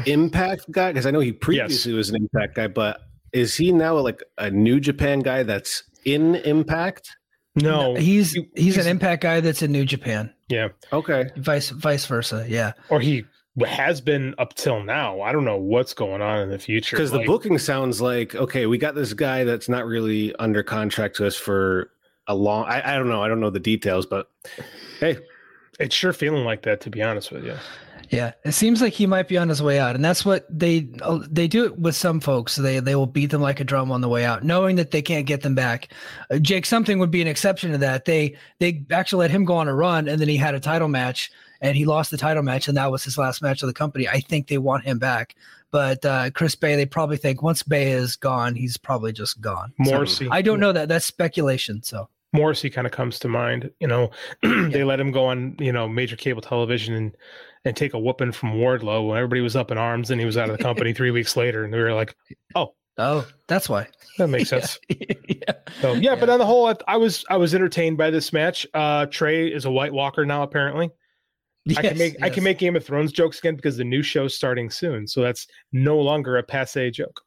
impact 0.07 0.71
guy? 0.71 0.93
Because 0.93 1.07
I 1.07 1.11
know 1.11 1.21
he 1.21 1.33
previously 1.33 1.93
yes. 1.93 1.97
was 1.97 2.11
an 2.11 2.17
impact 2.17 2.55
guy, 2.55 2.69
but 2.69 3.01
is 3.33 3.57
he 3.57 3.73
now 3.73 3.97
like 3.99 4.23
a 4.37 4.51
New 4.51 4.79
Japan 4.79 5.21
guy 5.21 5.43
that's 5.43 5.83
in 6.05 6.37
Impact? 6.37 7.17
No, 7.57 7.95
he's 7.95 8.33
he's, 8.33 8.45
he's 8.55 8.77
an 8.77 8.87
impact 8.87 9.23
guy 9.23 9.41
that's 9.41 9.63
in 9.63 9.73
New 9.73 9.85
Japan. 9.85 10.33
Yeah. 10.49 10.69
Okay. 10.93 11.31
Vice 11.37 11.71
vice 11.71 12.07
versa. 12.07 12.47
Yeah. 12.49 12.73
Or 12.89 13.01
he 13.01 13.25
has 13.67 14.01
been 14.01 14.35
up 14.39 14.55
till 14.55 14.83
now. 14.83 15.21
I 15.21 15.33
don't 15.33 15.45
know 15.45 15.57
what's 15.57 15.95
going 15.95 16.23
on 16.23 16.41
in 16.41 16.51
the 16.51 16.59
future. 16.59 16.97
Because 16.97 17.13
like, 17.13 17.23
the 17.23 17.27
booking 17.27 17.59
sounds 17.59 18.01
like 18.01 18.35
okay, 18.35 18.67
we 18.67 18.79
got 18.79 18.95
this 18.95 19.13
guy 19.13 19.45
that's 19.45 19.69
not 19.69 19.87
really 19.87 20.35
under 20.37 20.63
contract 20.63 21.17
to 21.17 21.27
us 21.27 21.37
for 21.37 21.91
a 22.27 22.35
long. 22.35 22.65
I, 22.67 22.95
I 22.95 22.97
don't 22.97 23.09
know. 23.09 23.23
I 23.23 23.29
don't 23.29 23.41
know 23.41 23.51
the 23.51 23.61
details, 23.61 24.07
but 24.07 24.31
hey, 25.01 25.19
it's 25.81 25.95
sure 25.95 26.13
feeling 26.13 26.45
like 26.45 26.63
that 26.63 26.81
to 26.83 26.91
be 26.91 27.03
honest 27.03 27.31
with 27.31 27.45
you. 27.45 27.57
Yeah, 28.11 28.33
it 28.45 28.53
seems 28.53 28.81
like 28.81 28.95
he 28.95 29.07
might 29.07 29.29
be 29.29 29.37
on 29.37 29.49
his 29.49 29.63
way 29.63 29.79
out, 29.79 29.95
and 29.95 30.05
that's 30.05 30.25
what 30.25 30.47
they 30.49 30.89
uh, 31.03 31.21
they 31.31 31.47
do 31.47 31.65
it 31.65 31.79
with 31.79 31.95
some 31.95 32.21
folks. 32.21 32.57
They 32.57 32.81
they 32.81 32.95
will 32.95 33.07
beat 33.07 33.31
them 33.31 33.43
like 33.43 33.61
a 33.61 33.65
drum 33.65 33.93
on 33.93 34.01
the 34.01 34.09
way 34.09 34.25
out, 34.25 34.45
knowing 34.45 34.77
that 34.77 34.93
they 34.93 35.03
can't 35.03 35.27
get 35.27 35.43
them 35.43 35.55
back. 35.55 35.93
Uh, 36.31 36.39
Jake 36.39 36.65
something 36.65 36.99
would 36.99 37.11
be 37.11 37.21
an 37.21 37.29
exception 37.29 37.73
to 37.73 37.79
that. 37.79 38.07
They 38.07 38.37
they 38.61 38.85
actually 38.91 39.21
let 39.21 39.31
him 39.31 39.45
go 39.45 39.57
on 39.57 39.69
a 39.69 39.75
run, 39.75 40.09
and 40.09 40.21
then 40.21 40.29
he 40.29 40.39
had 40.39 40.55
a 40.55 40.61
title 40.61 40.89
match, 40.89 41.31
and 41.61 41.77
he 41.77 41.85
lost 41.85 42.11
the 42.11 42.17
title 42.17 42.43
match, 42.43 42.67
and 42.67 42.77
that 42.79 42.91
was 42.91 43.05
his 43.05 43.19
last 43.19 43.43
match 43.43 43.63
of 43.63 43.67
the 43.67 43.75
company. 43.75 44.09
I 44.09 44.21
think 44.21 44.49
they 44.49 44.59
want 44.59 44.85
him 44.85 44.99
back, 44.99 45.35
but 45.71 46.03
uh, 46.07 46.31
Chris 46.31 46.55
Bey, 46.55 46.77
they 46.77 46.87
probably 46.87 47.19
think 47.19 47.43
once 47.43 47.63
Bey 47.63 47.93
is 47.93 48.17
gone, 48.17 48.55
he's 48.55 48.79
probably 48.79 49.13
just 49.13 49.41
gone. 49.43 49.73
Morrissey, 49.79 50.27
so, 50.27 50.33
I 50.33 50.41
don't 50.41 50.61
know 50.61 50.73
that. 50.73 50.89
That's 50.89 51.05
speculation. 51.05 51.83
So 51.83 52.09
Morrissey 52.33 52.71
kind 52.71 52.87
of 52.87 52.93
comes 52.93 53.19
to 53.21 53.29
mind. 53.29 53.71
You 53.81 53.89
know, 53.89 54.11
they 54.43 54.79
yeah. 54.79 54.85
let 54.85 54.99
him 54.99 55.13
go 55.13 55.27
on 55.27 55.57
you 55.59 55.73
know 55.73 55.89
major 55.89 56.17
cable 56.17 56.41
television 56.41 56.95
and 56.95 57.17
and 57.65 57.77
take 57.77 57.95
a 57.95 57.99
whooping 57.99 58.33
from 58.33 58.55
Wardlow 58.55 59.09
when 59.09 59.17
everybody 59.17 59.41
was 59.41 59.57
up 59.57 59.71
in 59.71 59.79
arms 59.79 60.11
and 60.11 60.21
he 60.21 60.27
was 60.27 60.37
out 60.37 60.51
of 60.51 60.57
the 60.57 60.63
company 60.63 60.93
three 60.93 61.11
weeks 61.11 61.37
later. 61.37 61.65
And 61.65 61.73
we 61.73 61.81
were 61.81 61.95
like, 61.95 62.15
oh, 62.55 62.75
oh, 62.99 63.27
that's 63.47 63.69
why. 63.69 63.89
That 64.19 64.29
makes 64.29 64.49
sense. 64.51 64.79
yeah. 64.89 65.53
So 65.81 65.95
yeah, 65.95 66.13
yeah, 66.13 66.17
but 66.17 66.31
on 66.31 66.39
the 66.39 66.47
whole, 66.47 66.67
I, 66.67 66.75
I, 66.87 66.97
was 66.97 67.25
I 67.31 67.37
was 67.37 67.55
entertained 67.55 67.99
by 67.99 68.11
this 68.11 68.33
match. 68.33 68.67
Uh, 68.75 69.07
Trey 69.07 69.49
is 69.49 69.65
a 69.65 69.71
White 69.71 69.93
Walker 69.93 70.25
now, 70.25 70.43
apparently. 70.43 70.91
Yes, 71.65 71.79
I 71.79 71.83
can 71.83 71.99
make 71.99 72.13
yes. 72.15 72.23
I 72.23 72.31
can 72.31 72.45
make 72.45 72.59
Game 72.59 72.77
of 72.77 72.85
Thrones 72.85 73.13
jokes 73.13 73.39
again 73.39 73.55
because 73.55 73.77
the 73.77 73.85
new 73.85 74.03
show's 74.03 74.35
starting 74.35 74.71
soon. 74.71 75.07
So 75.07 75.21
that's 75.21 75.47
no 75.73 75.99
longer 75.99 76.39
a 76.39 76.43
passe 76.43 76.91
joke. 76.91 77.21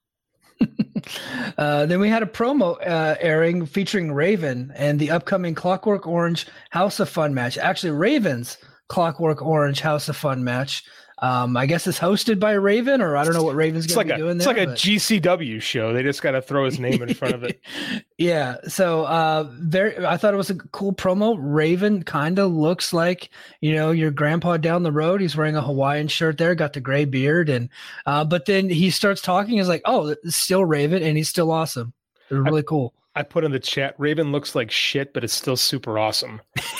uh, 1.57 1.85
then 1.85 1.99
we 1.99 2.09
had 2.09 2.23
a 2.23 2.27
promo 2.27 2.75
uh, 2.87 3.15
airing 3.19 3.65
featuring 3.65 4.11
Raven 4.11 4.71
and 4.75 4.99
the 4.99 5.11
upcoming 5.11 5.53
Clockwork 5.53 6.07
Orange 6.07 6.47
House 6.71 6.99
of 6.99 7.09
Fun 7.09 7.33
match. 7.33 7.57
Actually, 7.57 7.91
Ravens 7.91 8.57
Clockwork 8.91 9.41
Orange 9.41 9.79
House 9.79 10.09
of 10.09 10.17
Fun 10.17 10.43
match. 10.43 10.83
Um, 11.19 11.55
I 11.55 11.65
guess 11.65 11.87
it's 11.87 11.97
hosted 11.97 12.41
by 12.41 12.51
Raven, 12.53 12.99
or 12.99 13.15
I 13.15 13.23
don't 13.23 13.33
know 13.33 13.43
what 13.43 13.55
Raven's 13.55 13.87
going 13.87 13.95
like 13.95 14.07
to 14.07 14.15
be 14.15 14.21
a 14.21 14.23
doing 14.25 14.35
it's 14.35 14.45
there. 14.45 14.53
like 14.53 14.67
a 14.67 14.71
GCW 14.71 15.61
show. 15.61 15.93
They 15.93 16.03
just 16.03 16.21
got 16.21 16.31
to 16.31 16.41
throw 16.41 16.65
his 16.65 16.77
name 16.77 17.01
in 17.01 17.13
front 17.13 17.35
of 17.35 17.43
it. 17.45 17.61
yeah. 18.17 18.57
So 18.67 19.05
uh 19.05 19.47
very 19.59 20.05
I 20.05 20.17
thought 20.17 20.33
it 20.33 20.37
was 20.37 20.49
a 20.49 20.55
cool 20.55 20.93
promo. 20.93 21.37
Raven 21.39 22.03
kind 22.03 22.37
of 22.37 22.51
looks 22.51 22.91
like, 22.91 23.29
you 23.61 23.75
know, 23.75 23.91
your 23.91 24.11
grandpa 24.11 24.57
down 24.57 24.83
the 24.83 24.91
road. 24.91 25.21
He's 25.21 25.37
wearing 25.37 25.55
a 25.55 25.61
Hawaiian 25.61 26.09
shirt 26.09 26.37
there, 26.37 26.53
got 26.53 26.73
the 26.73 26.81
gray 26.81 27.05
beard 27.05 27.47
and 27.49 27.69
uh 28.05 28.25
but 28.25 28.45
then 28.45 28.69
he 28.69 28.89
starts 28.89 29.21
talking, 29.21 29.57
he's 29.57 29.69
like, 29.69 29.83
Oh, 29.85 30.07
it's 30.07 30.35
still 30.35 30.65
Raven 30.65 31.01
and 31.01 31.15
he's 31.15 31.29
still 31.29 31.51
awesome. 31.51 31.93
Really 32.29 32.63
cool. 32.63 32.93
I 33.15 33.23
put 33.23 33.43
in 33.43 33.51
the 33.51 33.59
chat. 33.59 33.95
Raven 33.97 34.31
looks 34.31 34.55
like 34.55 34.71
shit, 34.71 35.13
but 35.13 35.23
it's 35.23 35.33
still 35.33 35.57
super 35.57 35.97
awesome. 35.99 36.41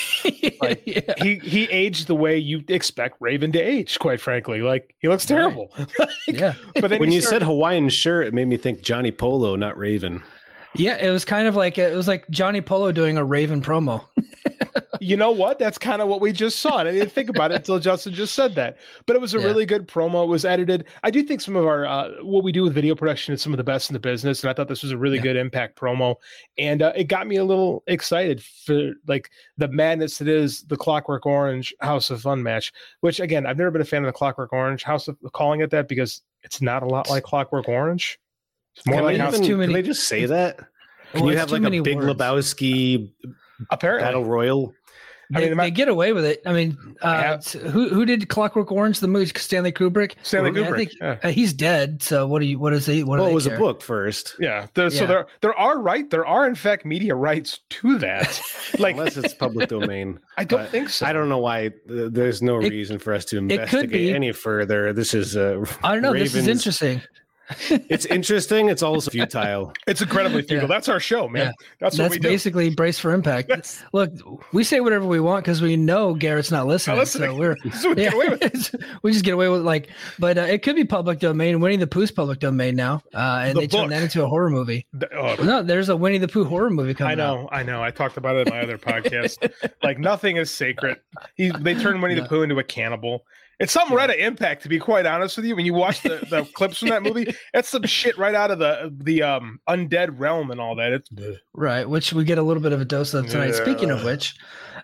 Like, 0.62 0.84
yeah. 0.86 1.16
He 1.18 1.40
he 1.40 1.64
aged 1.72 2.06
the 2.06 2.14
way 2.14 2.38
you 2.38 2.64
expect 2.68 3.18
Raven 3.20 3.52
to 3.54 3.60
age. 3.60 3.98
Quite 3.98 4.22
frankly, 4.22 4.62
like 4.62 4.94
he 5.00 5.08
looks 5.08 5.26
terrible. 5.26 5.74
yeah. 6.28 6.54
but 6.76 6.90
then 6.90 7.00
when 7.00 7.12
you 7.12 7.20
started- 7.22 7.40
said 7.40 7.48
Hawaiian 7.48 7.90
shirt, 7.90 8.28
it 8.28 8.34
made 8.36 8.48
me 8.48 8.58
think 8.58 8.84
Johnny 8.84 9.12
Polo, 9.12 9.56
not 9.56 9.76
Raven. 9.80 10.22
Yeah, 10.76 10.98
it 10.98 11.12
was 11.12 11.26
kind 11.26 11.48
of 11.48 11.56
like 11.56 11.78
it 11.78 11.96
was 11.96 12.08
like 12.08 12.30
Johnny 12.30 12.62
Polo 12.62 12.92
doing 12.92 13.18
a 13.18 13.24
Raven 13.26 13.62
promo. 13.62 14.06
you 15.02 15.18
know 15.18 15.32
what? 15.32 15.60
That's 15.60 15.78
kind 15.78 16.02
of 16.02 16.08
what 16.08 16.22
we 16.22 16.32
just 16.32 16.60
saw. 16.60 16.78
And 16.78 16.88
I 16.88 16.92
didn't 16.94 17.12
think 17.12 17.28
about 17.30 17.52
it 17.52 17.56
until 17.56 17.78
Justin 17.80 18.14
just 18.14 18.36
said 18.36 18.56
that. 18.56 18.78
But 19.06 19.16
it 19.18 19.22
was 19.22 19.34
a 19.34 19.40
Yeah. 19.40 19.46
really 19.48 19.66
good 19.66 19.88
promo. 19.88 20.24
It 20.24 20.28
was 20.30 20.46
edited. 20.46 20.86
I 21.04 21.12
do 21.12 21.24
think 21.24 21.42
some 21.42 21.56
of 21.58 21.66
our 21.66 21.86
uh, 21.86 22.12
what 22.22 22.44
we 22.46 22.52
do 22.54 22.64
with 22.64 22.74
video 22.74 22.96
production 22.96 23.34
is 23.34 23.42
some 23.42 23.52
of 23.52 23.58
the 23.58 23.64
best 23.66 23.90
in 23.90 23.94
the 23.96 24.00
business, 24.00 24.44
and 24.44 24.50
I 24.50 24.54
thought 24.54 24.70
this 24.70 24.82
was 24.84 24.92
a 24.94 24.98
really 24.98 25.18
Yeah. 25.18 25.24
good 25.24 25.36
impact 25.36 25.78
promo. 25.78 26.16
And 26.58 26.82
uh, 26.82 26.94
it 26.96 27.06
got 27.06 27.28
me 27.28 27.36
a 27.36 27.44
little 27.44 27.84
excited 27.88 28.42
for 28.42 28.94
like 29.08 29.30
the 29.58 29.68
madness 29.68 30.20
that 30.20 30.30
is 30.30 30.62
the 30.64 30.78
Clockwork 30.78 31.26
Orange 31.26 31.74
House 31.82 32.10
of 32.12 32.22
Fun 32.22 32.42
match. 32.44 32.72
Which 33.02 33.20
again, 33.20 33.46
I've 33.46 33.58
never 33.58 33.72
been 33.72 33.82
a 33.82 33.86
fan 33.86 34.04
of 34.04 34.08
the 34.08 34.18
Clockwork 34.18 34.54
Orange 34.54 34.84
House 34.84 35.10
of 35.10 35.18
calling 35.34 35.60
it 35.60 35.70
that 35.72 35.90
because 35.90 36.22
it's 36.44 36.62
not 36.62 36.82
a 36.82 36.88
lot 36.88 37.10
like 37.10 37.24
Clockwork 37.24 37.68
Orange. 37.68 38.18
It's 38.76 38.86
more 38.86 38.96
Can, 38.98 39.04
like 39.06 39.18
we 39.20 39.28
even- 39.38 39.44
too 39.48 39.58
many- 39.58 39.74
can 39.74 39.82
they 39.82 39.88
just 39.88 40.08
say 40.08 40.26
that? 40.26 40.58
Can 41.12 41.22
Well, 41.24 41.32
you 41.32 41.38
have 41.38 41.52
like 41.52 41.64
a 41.64 41.82
Big 41.82 41.98
words. 41.98 42.08
Lebowski 42.08 43.10
Apparently, 43.70 44.06
battle 44.08 44.26
royal? 44.26 44.74
I 45.34 45.40
They, 45.40 45.44
mean, 45.46 45.52
am 45.54 45.60
I- 45.62 45.64
they 45.66 45.72
get 45.72 45.88
away 45.88 46.12
with 46.12 46.26
it. 46.26 46.42
I 46.46 46.52
mean, 46.52 46.78
uh, 47.02 47.38
Yeah. 47.54 47.60
who 47.70 47.88
who 47.88 48.06
did 48.06 48.28
Clockwork 48.28 48.70
Orange 48.70 49.00
the 49.00 49.08
movie? 49.08 49.32
Stanley 49.38 49.72
Kubrick. 49.72 50.14
Stanley 50.24 50.50
I 50.50 50.54
Kubrick. 50.54 50.76
think 50.78 50.92
yeah. 51.02 51.18
uh, 51.24 51.30
he's 51.30 51.54
dead. 51.54 52.04
So 52.04 52.28
what 52.28 52.40
do 52.40 52.46
you? 52.48 52.60
What 52.60 52.74
is 52.74 52.86
he? 52.86 53.04
What 53.06 53.16
do 53.16 53.22
Well, 53.22 53.26
they 53.28 53.32
it 53.32 53.36
was 53.36 53.48
care? 53.48 53.56
a 53.56 53.60
book 53.60 53.82
first, 53.82 54.36
Yeah, 54.40 54.68
there, 54.74 54.90
so 54.90 55.06
there 55.06 55.26
there 55.42 55.58
are 55.58 55.80
right 55.80 56.10
there 56.10 56.26
are 56.26 56.48
in 56.48 56.56
fact 56.56 56.86
media 56.86 57.16
rights 57.16 57.60
to 57.70 57.98
that. 58.00 58.42
Like 58.80 58.96
unless 58.98 59.16
it's 59.18 59.34
public 59.34 59.68
domain. 59.78 60.18
I 60.38 60.44
don't 60.46 60.68
think 60.70 60.90
so. 60.90 61.06
I 61.06 61.12
don't 61.14 61.28
know 61.30 61.38
why. 61.40 61.68
uh, 61.68 62.08
There's 62.10 62.42
no 62.42 62.60
It- 62.60 62.70
reason 62.70 63.00
for 63.00 63.14
us 63.14 63.24
to 63.26 63.36
could 63.38 63.52
investigate 63.52 63.92
be. 63.92 64.14
any 64.14 64.32
further. 64.34 64.92
This 64.94 65.14
is 65.14 65.36
uh, 65.38 65.64
I 65.84 65.94
don't 65.94 66.02
know. 66.02 66.14
This 66.14 66.36
is 66.36 66.48
interesting. 66.48 67.02
It's 67.70 68.06
interesting. 68.06 68.70
It's 68.70 68.82
also 68.82 69.12
futile. 69.12 69.74
It's 69.88 70.02
incredibly 70.02 70.42
futile. 70.42 70.62
Yeah. 70.70 70.74
That's 70.76 70.88
our 70.88 71.00
show, 71.02 71.28
man. 71.28 71.48
Yeah. 71.48 71.52
That's 71.80 71.98
what 71.98 72.04
That's 72.04 72.12
we 72.16 72.20
do. 72.20 72.28
basically 72.30 72.70
brace 72.70 72.98
for 73.00 73.12
impact. 73.14 73.50
That's- 73.50 73.84
Look, 73.92 74.12
we 74.54 74.64
say 74.64 74.80
whatever 74.80 75.06
we 75.06 75.20
want 75.20 75.44
because 75.44 75.62
we 75.62 75.76
know 75.76 76.14
Garrett's 76.14 76.52
not 76.52 76.66
listening. 76.68 76.98
listening. 76.98 77.32
So 77.32 77.38
we're 77.38 77.58
This 77.64 77.80
is 77.80 77.86
what 77.86 77.98
we 77.98 78.04
yeah, 78.04 78.10
get 78.12 78.16
away 78.16 78.30
with. 78.30 78.76
we 79.04 79.12
just 79.12 79.26
get 79.26 79.34
away 79.34 79.50
with 79.50 79.62
like, 79.64 79.90
but 80.18 80.38
uh, 80.38 80.42
it 80.42 80.64
could 80.64 80.76
be 80.78 80.86
public 80.86 81.20
domain. 81.20 81.60
Winnie 81.60 81.76
the 81.78 81.88
Pooh's 81.88 82.12
public 82.12 82.40
domain 82.40 82.76
now, 82.76 83.02
uh, 83.14 83.42
and 83.46 83.56
The 83.58 83.62
they 83.62 83.68
turned 83.68 83.92
that 83.92 84.02
into 84.02 84.24
a 84.24 84.28
horror 84.28 84.50
movie. 84.50 84.88
The- 84.94 85.14
oh, 85.14 85.36
No, 85.44 85.62
there's 85.62 85.90
a 85.90 85.98
Winnie 85.98 86.20
the 86.20 86.28
Pooh 86.30 86.46
horror 86.46 86.70
movie 86.70 86.94
coming. 86.94 87.20
I 87.20 87.24
out. 87.24 87.42
know, 87.42 87.50
I 87.52 87.64
know. 87.64 87.84
I 87.84 87.92
talked 87.92 88.16
about 88.18 88.36
it 88.38 88.48
in 88.48 88.54
my 88.54 88.62
other 88.62 88.78
podcast. 88.78 89.52
Like 89.84 90.00
nothing 90.00 90.38
is 90.38 90.50
sacred. 90.52 91.00
He 91.36 91.52
they 91.60 91.74
turned 91.76 92.02
Winnie 92.02 92.16
the 92.16 92.22
No. 92.22 92.28
Pooh 92.28 92.44
into 92.44 92.58
a 92.60 92.64
cannibal. 92.64 93.26
It's 93.62 93.72
something 93.72 93.96
right 93.96 94.10
at 94.10 94.20
impact, 94.20 94.64
to 94.64 94.70
be 94.70 94.80
quite 94.80 95.06
honest 95.06 95.38
with 95.38 95.46
you. 95.46 95.56
When 95.56 95.66
you 95.66 95.74
watch 95.74 96.02
the, 96.02 96.26
the 96.30 96.44
clips 96.54 96.80
from 96.80 96.90
that 96.90 97.04
movie, 97.04 97.34
it's 97.54 97.70
some 97.70 97.84
shit 97.84 98.18
right 98.18 98.34
out 98.34 98.50
of 98.52 98.60
the 98.60 98.94
the 98.98 99.22
um 99.24 99.60
undead 99.70 100.20
realm 100.20 100.52
and 100.52 100.60
all 100.60 100.76
that. 100.76 100.92
It's 100.92 101.10
Right, 101.54 101.88
which 101.88 102.12
we 102.12 102.24
get 102.24 102.38
a 102.38 102.44
little 102.44 102.64
bit 102.64 102.74
of 102.74 102.82
a 102.82 102.86
dose 102.86 103.14
of 103.14 103.28
tonight. 103.28 103.54
Speaking 103.54 103.92
of 103.92 104.04
which, 104.04 104.36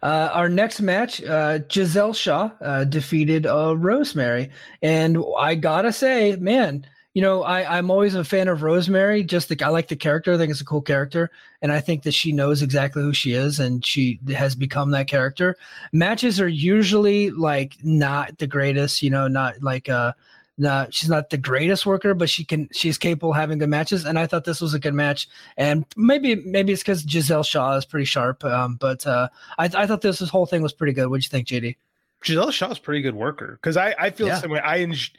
uh, 0.04 0.30
our 0.32 0.48
next 0.48 0.80
match, 0.80 1.24
uh, 1.24 1.60
Gisele 1.60 2.14
Shaw 2.14 2.52
uh, 2.62 2.84
defeated 2.84 3.48
uh, 3.48 3.76
Rosemary, 3.76 4.52
and 4.82 5.18
I 5.40 5.56
gotta 5.56 5.92
say, 5.92 6.36
man, 6.36 6.86
you 7.18 7.24
know, 7.24 7.42
I, 7.42 7.80
I'm 7.80 7.90
always 7.90 8.14
a 8.14 8.24
fan 8.24 8.48
of 8.48 8.62
Rosemary. 8.62 9.24
Just 9.24 9.50
the 9.50 9.60
I 9.66 9.70
like 9.70 9.88
the 9.88 9.96
character. 9.96 10.36
I 10.36 10.38
think 10.38 10.52
it's 10.52 10.62
a 10.62 10.66
cool 10.66 10.84
character, 10.84 11.32
and 11.64 11.72
I 11.72 11.80
think 11.80 12.04
that 12.04 12.14
she 12.14 12.32
knows 12.32 12.62
exactly 12.62 13.02
who 13.02 13.12
she 13.12 13.32
is, 13.34 13.60
and 13.60 13.84
she 13.84 14.20
has 14.36 14.54
become 14.54 14.92
that 14.92 15.08
character. 15.08 15.56
Matches 15.92 16.40
are 16.40 16.48
usually 16.48 17.32
like 17.32 17.74
not 17.82 18.38
the 18.38 18.46
greatest, 18.46 19.02
you 19.02 19.10
know, 19.10 19.28
not 19.28 19.64
like 19.64 19.90
uh 19.90 20.14
not 20.60 20.94
she's 20.94 21.10
not 21.10 21.32
the 21.32 21.40
greatest 21.40 21.88
worker, 21.88 22.14
but 22.14 22.30
she 22.30 22.44
can 22.46 22.70
she's 22.72 23.00
capable 23.00 23.32
of 23.32 23.36
having 23.38 23.58
good 23.58 23.70
matches. 23.70 24.06
And 24.06 24.20
I 24.20 24.28
thought 24.28 24.44
this 24.44 24.62
was 24.62 24.76
a 24.76 24.80
good 24.80 24.94
match. 24.94 25.28
And 25.58 25.86
maybe 25.96 26.36
maybe 26.36 26.72
it's 26.72 26.84
because 26.84 27.02
Gisele 27.02 27.42
Shaw 27.42 27.78
is 27.78 27.86
pretty 27.86 28.06
sharp. 28.06 28.44
Um, 28.46 28.76
but 28.76 29.08
uh, 29.08 29.30
I 29.58 29.66
I 29.74 29.88
thought 29.88 30.02
this, 30.02 30.20
this 30.20 30.30
whole 30.30 30.46
thing 30.46 30.62
was 30.62 30.72
pretty 30.72 30.94
good. 30.94 31.08
What'd 31.10 31.26
you 31.26 31.30
think, 31.30 31.48
JD? 31.48 31.78
Gisele 32.22 32.52
Shaw's 32.52 32.78
a 32.78 32.82
pretty 32.82 33.02
good 33.02 33.16
worker 33.16 33.58
because 33.60 33.76
I 33.76 33.96
I 33.98 34.12
feel 34.12 34.28
Yeah. 34.28 34.36
the 34.36 34.42
same 34.42 34.52
way. 34.52 34.62
I 34.64 34.82
enj- 34.82 35.14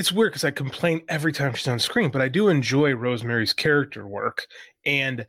it's 0.00 0.10
weird 0.10 0.32
because 0.32 0.44
I 0.44 0.50
complain 0.50 1.02
every 1.10 1.30
time 1.30 1.52
she's 1.52 1.68
on 1.68 1.78
screen, 1.78 2.08
but 2.10 2.22
I 2.22 2.28
do 2.28 2.48
enjoy 2.48 2.94
Rosemary's 2.94 3.52
character 3.52 4.08
work, 4.08 4.46
and 4.86 5.26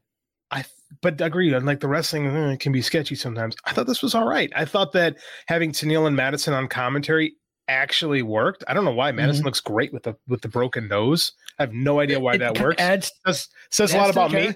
I 0.49 0.63
but 1.01 1.21
I 1.21 1.25
agree. 1.25 1.53
Unlike 1.53 1.81
the 1.81 1.89
wrestling, 1.89 2.25
eh, 2.25 2.53
it 2.53 2.62
can 2.62 2.71
be 2.71 2.81
sketchy 2.81 3.15
sometimes. 3.15 3.53
I 3.65 3.73
thought 3.73 3.86
this 3.86 4.01
was 4.01 4.15
all 4.15 4.25
right. 4.25 4.49
I 4.55 4.63
thought 4.63 4.93
that 4.93 5.17
having 5.47 5.73
Tenille 5.73 6.07
and 6.07 6.15
Madison 6.15 6.53
on 6.53 6.69
commentary 6.69 7.34
actually 7.67 8.21
worked. 8.21 8.63
I 8.65 8.73
don't 8.73 8.86
know 8.86 8.93
why 8.93 9.12
Madison 9.12 9.43
looks 9.43 9.60
great 9.60 9.91
with 9.91 10.03
the 10.03 10.15
with 10.29 10.41
the 10.41 10.47
broken 10.47 10.88
nose. 10.88 11.34
I 11.60 11.63
have 11.63 11.73
no 11.73 11.99
idea 11.99 12.21
why 12.21 12.36
Mm-hmm. 12.36 12.43
It 12.43 12.45
that 12.45 12.53
kinda 12.55 12.69
works. 12.69 12.81
Adds, 12.81 13.12
says 13.25 13.49
says 13.71 13.93
a 13.93 13.97
lot 13.97 14.10
about 14.10 14.31
me. 14.31 14.55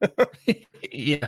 yeah, 0.92 1.26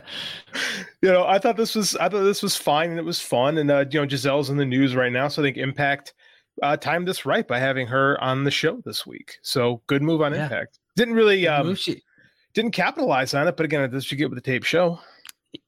you 1.01 1.11
know, 1.11 1.25
I 1.27 1.37
thought 1.37 1.57
this 1.57 1.75
was 1.75 1.97
I 1.97 2.07
thought 2.07 2.23
this 2.23 2.41
was 2.41 2.55
fine 2.55 2.91
and 2.91 2.99
it 2.99 3.03
was 3.03 3.19
fun. 3.19 3.57
And 3.57 3.69
uh, 3.69 3.83
you 3.91 3.99
know, 3.99 4.07
Gisele's 4.07 4.49
in 4.49 4.55
the 4.55 4.65
news 4.65 4.95
right 4.95 5.11
now, 5.11 5.27
so 5.27 5.41
I 5.41 5.45
think 5.45 5.57
Impact 5.57 6.13
uh, 6.61 6.77
timed 6.77 7.07
this 7.07 7.25
right 7.25 7.47
by 7.47 7.59
having 7.59 7.87
her 7.87 8.21
on 8.23 8.43
the 8.43 8.51
show 8.51 8.81
this 8.85 9.05
week. 9.05 9.37
So 9.41 9.81
good 9.87 10.01
move 10.01 10.21
on 10.21 10.33
Yeah. 10.33 10.43
Impact. 10.43 10.79
Didn't 10.95 11.15
really 11.15 11.47
um, 11.47 11.75
she- 11.75 12.01
didn't 12.53 12.71
capitalize 12.71 13.33
on 13.33 13.47
it, 13.47 13.55
but 13.57 13.65
again, 13.65 13.89
this 13.91 14.11
you 14.11 14.17
get 14.17 14.29
with 14.29 14.37
the 14.37 14.41
tape 14.51 14.63
show. 14.63 14.99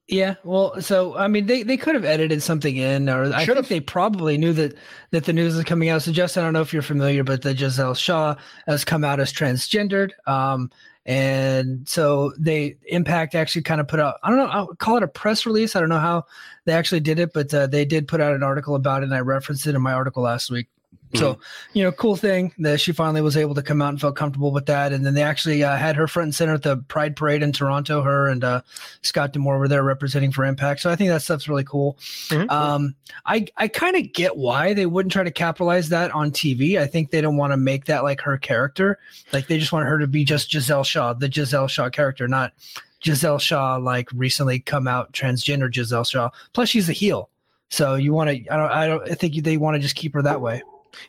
Yeah, 0.08 0.36
well, 0.44 0.82
so 0.82 1.16
I 1.18 1.28
mean, 1.30 1.46
they, 1.46 1.64
they 1.64 1.78
could 1.78 1.96
have 1.96 2.04
edited 2.04 2.44
something 2.44 2.76
in, 2.76 3.08
or 3.10 3.34
I 3.34 3.46
Should've. 3.46 3.66
think 3.68 3.70
they 3.70 3.86
probably 3.86 4.38
knew 4.38 4.52
that 4.54 4.76
that 5.12 5.24
the 5.24 5.32
news 5.34 5.56
is 5.56 5.64
coming 5.64 5.88
out. 5.90 6.02
So, 6.02 6.12
Justin, 6.12 6.44
I 6.44 6.46
don't 6.48 6.54
know 6.54 6.62
if 6.62 6.74
you're 6.74 6.82
familiar, 6.82 7.24
but 7.24 7.42
the 7.42 7.54
Gisele 7.54 7.94
Shaw 7.94 8.36
has 8.68 8.84
come 8.84 9.06
out 9.06 9.22
as 9.22 9.32
transgendered, 9.32 10.12
um, 10.28 10.70
and 11.06 11.88
so 11.88 12.34
they 12.38 12.78
Impact 12.88 13.36
actually 13.36 13.64
kind 13.64 13.82
of 13.82 13.88
put 13.88 14.00
out 14.00 14.16
I 14.24 14.30
don't 14.30 14.38
know 14.38 14.46
I'll 14.46 14.68
call 14.76 14.98
it 14.98 15.04
a 15.04 15.08
press 15.08 15.46
release. 15.46 15.76
I 15.76 15.80
don't 15.80 15.90
know 15.90 16.00
how 16.00 16.26
they 16.66 16.74
actually 16.74 17.02
did 17.02 17.20
it, 17.20 17.34
but 17.34 17.54
uh, 17.54 17.68
they 17.68 17.86
did 17.86 18.08
put 18.08 18.22
out 18.22 18.34
an 18.34 18.44
article 18.44 18.76
about 18.76 19.02
it, 19.02 19.06
and 19.06 19.16
I 19.16 19.20
referenced 19.20 19.68
it 19.68 19.76
in 19.76 19.82
my 19.82 19.94
article 19.94 20.24
last 20.24 20.50
week. 20.50 20.68
So, 21.16 21.40
you 21.74 21.84
know, 21.84 21.92
cool 21.92 22.16
thing 22.16 22.54
that 22.60 22.82
she 22.82 22.92
finally 22.92 23.22
was 23.22 23.38
able 23.38 23.56
to 23.56 23.62
come 23.62 23.82
out 23.82 23.90
and 23.90 24.02
felt 24.02 24.16
comfortable 24.16 24.52
with 24.52 24.66
that. 24.66 24.92
And 24.94 25.06
then 25.06 25.14
they 25.14 25.22
actually 25.24 25.64
uh, 25.64 25.76
had 25.76 25.96
her 25.96 26.08
front 26.08 26.26
and 26.28 26.36
center 26.36 26.54
at 26.54 26.64
the 26.64 26.78
Pride 26.78 27.16
Parade 27.16 27.44
in 27.44 27.52
Toronto. 27.52 28.02
Her 28.02 28.28
and 28.30 28.44
uh, 28.44 28.62
Scott 29.02 29.34
D'Amore 29.34 29.60
were 29.60 29.68
there 29.68 29.84
representing 29.84 30.32
for 30.32 30.44
Impact. 30.46 30.82
So 30.82 30.90
I 30.90 30.96
think 30.96 31.10
that 31.10 31.22
stuff's 31.22 31.48
really 31.48 31.64
cool. 31.64 31.98
Mhm. 32.30 32.50
Um, 32.52 32.96
I 33.26 33.46
I 33.58 33.68
kind 33.68 33.96
of 33.96 34.12
get 34.14 34.38
why 34.38 34.74
they 34.74 34.86
wouldn't 34.86 35.12
try 35.12 35.24
to 35.24 35.32
capitalize 35.32 35.90
that 35.90 36.12
on 36.12 36.32
TV. 36.32 36.80
I 36.80 36.88
think 36.88 37.12
they 37.12 37.22
don't 37.22 37.38
want 37.38 37.54
to 37.54 37.58
make 37.58 37.86
that 37.86 38.04
like 38.04 38.22
her 38.22 38.38
character. 38.38 38.98
Like 39.32 39.48
they 39.48 39.60
just 39.60 39.72
want 39.72 39.88
her 39.88 40.00
to 40.00 40.08
be 40.08 40.24
just 40.26 40.50
Gisele 40.52 40.84
Shaw, 40.84 41.14
the 41.14 41.30
Gisele 41.30 41.68
Shaw 41.68 41.90
character, 41.90 42.28
not 42.28 42.54
Gisele 43.02 43.38
Shaw 43.40 43.76
like 43.78 44.10
recently 44.14 44.60
come 44.60 44.88
out 44.88 45.12
transgender 45.14 45.70
Gisele 45.72 46.04
Shaw. 46.06 46.30
Plus 46.54 46.70
she's 46.70 46.90
a 46.90 46.94
heel. 46.94 47.30
So 47.70 47.96
you 47.96 48.14
want 48.14 48.30
to 48.30 48.36
I 48.54 48.58
don't 48.58 48.72
I 48.72 48.88
don't 48.88 49.12
I 49.12 49.16
think 49.16 49.44
they 49.44 49.58
want 49.58 49.76
to 49.76 49.80
just 49.80 49.96
keep 49.96 50.14
her 50.14 50.22
that 50.22 50.42
way. 50.42 50.62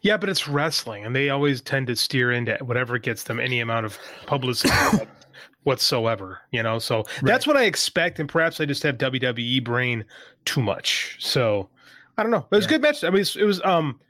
Yeah, 0.02 0.16
but 0.16 0.28
it's 0.28 0.48
wrestling, 0.48 1.04
and 1.04 1.14
they 1.14 1.30
always 1.30 1.60
tend 1.60 1.86
to 1.88 1.96
steer 1.96 2.32
into 2.32 2.56
whatever 2.62 2.98
gets 2.98 3.24
them 3.24 3.38
any 3.40 3.60
amount 3.60 3.86
of 3.86 3.98
publicity 4.26 4.72
whatsoever. 5.64 6.40
You 6.50 6.62
know, 6.62 6.78
so 6.78 7.04
that's 7.22 7.46
what 7.46 7.56
I 7.56 7.64
expect, 7.64 8.18
and 8.18 8.28
perhaps 8.28 8.60
I 8.60 8.64
just 8.66 8.82
have 8.82 8.98
WWE 8.98 9.64
brain 9.64 10.04
too 10.44 10.62
much. 10.62 11.16
So 11.20 11.68
I 12.16 12.22
don't 12.22 12.32
know. 12.32 12.46
It 12.50 12.56
was 12.56 12.66
a 12.66 12.68
good 12.68 12.82
match. 12.82 13.02
I 13.04 13.10
mean, 13.10 13.24
it 13.36 13.44
was, 13.44 13.60
um, 13.64 14.00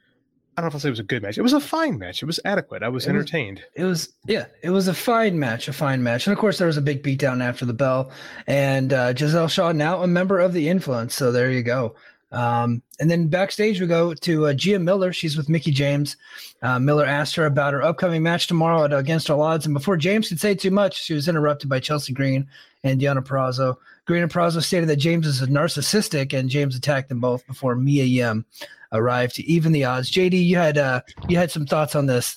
I 0.57 0.61
don't 0.61 0.67
know 0.67 0.69
if 0.69 0.75
I'll 0.75 0.81
say 0.81 0.89
it 0.89 0.93
was 0.93 1.01
a 1.01 1.05
good 1.05 1.23
match. 1.23 1.37
It 1.39 1.43
was 1.43 1.53
a 1.53 1.61
fine 1.61 1.99
match. 1.99 2.23
It 2.23 2.27
was 2.27 2.39
adequate. 2.45 2.83
I 2.83 2.89
was 2.89 3.07
It 3.07 3.13
was- 3.13 3.17
entertained. 3.23 3.63
It 3.75 3.85
was 3.85 4.13
yeah, 4.27 4.47
it 4.63 4.71
was 4.71 4.87
a 4.89 4.95
fine 4.95 5.39
match, 5.39 5.67
a 5.69 5.73
fine 5.73 6.03
match, 6.03 6.27
and 6.27 6.33
of 6.33 6.39
course 6.39 6.59
there 6.59 6.67
was 6.69 6.77
a 6.77 6.83
big 6.83 7.03
beatdown 7.03 7.43
after 7.43 7.65
the 7.65 7.73
bell, 7.75 8.11
and 8.47 8.93
uh, 8.93 9.13
Gisele 9.13 9.49
Shaw 9.49 9.73
now 9.73 10.03
a 10.03 10.07
member 10.07 10.39
of 10.39 10.53
the 10.53 10.69
Influence. 10.69 11.15
So 11.15 11.33
there 11.33 11.51
you 11.51 11.63
go. 11.63 11.95
Um, 12.35 12.83
and 12.99 13.11
then 13.11 13.29
backstage 13.29 13.81
we 13.81 13.87
go 13.87 14.13
to 14.13 14.47
uh, 14.47 14.55
Gia 14.55 14.79
Miller. 14.79 15.13
She's 15.13 15.37
with 15.37 15.49
Mickie 15.49 15.71
James. 15.71 16.17
Uh, 16.63 16.79
Miller 16.79 17.07
asked 17.07 17.37
her 17.37 17.47
about 17.47 17.73
her 17.73 17.83
upcoming 17.83 18.23
match 18.23 18.47
tomorrow 18.47 18.85
at 18.85 18.93
Against 18.93 19.31
All 19.31 19.41
Odds, 19.41 19.67
and 19.67 19.75
before 19.75 19.97
James 19.97 20.29
could 20.29 20.41
say 20.41 20.55
too 20.55 20.71
much, 20.71 21.05
she 21.05 21.15
was 21.15 21.29
interrupted 21.29 21.69
by 21.69 21.79
Chelsea 21.79 22.13
Green 22.13 22.47
and 22.83 23.01
Deonna 23.01 23.25
Purrazzo. 23.25 23.77
Green 24.07 24.23
and 24.23 24.33
Purrazzo 24.33 24.63
stated 24.63 24.89
that 24.89 24.97
James 24.97 25.27
is 25.27 25.43
a 25.43 25.47
narcissistic, 25.47 26.39
and 26.39 26.51
James 26.51 26.77
attacked 26.77 27.09
them 27.09 27.21
both 27.21 27.47
before 27.47 27.77
Mia 27.77 28.05
Yim 28.05 28.45
arrived 28.93 29.35
to 29.37 29.45
even 29.45 29.73
the 29.73 29.85
odds. 29.85 30.11
JD, 30.11 30.45
you 30.45 30.57
had 30.57 30.79
uh, 30.79 31.01
you 31.29 31.37
had 31.37 31.51
some 31.51 31.67
thoughts 31.67 31.95
on 31.95 32.07
this. 32.07 32.37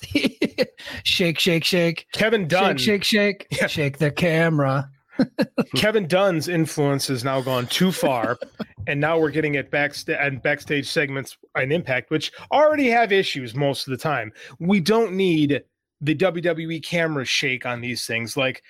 shake, 1.04 1.38
shake, 1.38 1.64
shake. 1.64 2.06
Kevin 2.12 2.46
Dunn. 2.46 2.76
Shake, 2.76 3.04
shake, 3.04 3.44
shake. 3.48 3.58
Yeah. 3.58 3.66
Shake 3.66 3.98
the 3.98 4.10
camera. 4.10 4.90
Kevin 5.76 6.06
Dunn's 6.06 6.48
influence 6.48 7.08
has 7.08 7.24
now 7.24 7.40
gone 7.40 7.66
too 7.66 7.92
far, 7.92 8.38
and 8.86 9.00
now 9.00 9.18
we're 9.18 9.30
getting 9.30 9.54
it 9.54 9.70
backstage 9.70 10.16
and 10.20 10.42
backstage 10.42 10.88
segments 10.88 11.36
and 11.54 11.72
Impact, 11.72 12.10
which 12.10 12.32
already 12.52 12.88
have 12.88 13.12
issues 13.12 13.54
most 13.54 13.86
of 13.86 13.90
the 13.90 13.96
time. 13.96 14.32
We 14.58 14.80
don't 14.80 15.12
need 15.12 15.62
the 16.00 16.14
WWE 16.14 16.82
camera 16.82 17.24
shake 17.24 17.66
on 17.66 17.80
these 17.80 18.06
things. 18.06 18.36
Like 18.36 18.62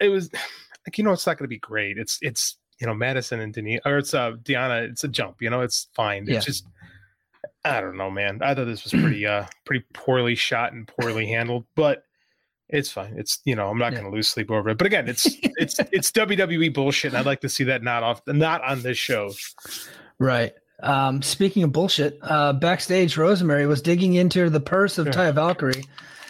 it 0.00 0.08
was, 0.08 0.30
like 0.86 0.98
you 0.98 1.04
know, 1.04 1.12
it's 1.12 1.26
not 1.26 1.38
going 1.38 1.44
to 1.44 1.48
be 1.48 1.58
great. 1.58 1.98
It's 1.98 2.18
it's 2.22 2.56
you 2.80 2.86
know 2.86 2.94
Madison 2.94 3.40
and 3.40 3.52
Denise 3.52 3.80
or 3.84 3.98
it's 3.98 4.14
uh 4.14 4.32
Deonna. 4.42 4.88
It's 4.90 5.04
a 5.04 5.08
jump. 5.08 5.40
You 5.40 5.50
know, 5.50 5.60
it's 5.60 5.88
fine. 5.94 6.22
It's 6.22 6.30
yeah. 6.30 6.40
just 6.40 6.66
I 7.64 7.80
don't 7.80 7.96
know, 7.96 8.10
man. 8.10 8.40
I 8.42 8.54
thought 8.54 8.66
this 8.66 8.84
was 8.84 8.92
pretty 8.92 9.26
uh 9.26 9.46
pretty 9.64 9.84
poorly 9.92 10.34
shot 10.34 10.72
and 10.72 10.86
poorly 10.86 11.26
handled, 11.26 11.64
but 11.74 12.04
it's 12.68 12.90
fine. 12.90 13.14
It's 13.16 13.40
you 13.44 13.54
know 13.54 13.68
I'm 13.68 13.78
not 13.78 13.92
yeah. 13.92 14.00
going 14.00 14.10
to 14.10 14.16
lose 14.16 14.28
sleep 14.28 14.50
over 14.50 14.70
it. 14.70 14.78
But 14.78 14.86
again, 14.86 15.08
it's 15.08 15.26
it's 15.42 15.78
it's 15.92 16.10
WWE 16.12 16.72
bullshit, 16.74 17.12
and 17.12 17.18
I'd 17.18 17.26
like 17.26 17.40
to 17.40 17.48
see 17.48 17.64
that 17.64 17.82
not 17.82 18.02
off 18.02 18.22
not 18.26 18.62
on 18.62 18.82
this 18.82 18.98
show. 18.98 19.32
Right. 20.18 20.52
Um, 20.82 21.22
speaking 21.22 21.62
of 21.62 21.72
bullshit, 21.72 22.18
uh, 22.22 22.52
backstage, 22.52 23.16
Rosemary 23.16 23.66
was 23.66 23.80
digging 23.80 24.14
into 24.14 24.50
the 24.50 24.60
purse 24.60 24.98
of 24.98 25.06
Taya 25.06 25.34
Valkyrie 25.34 25.84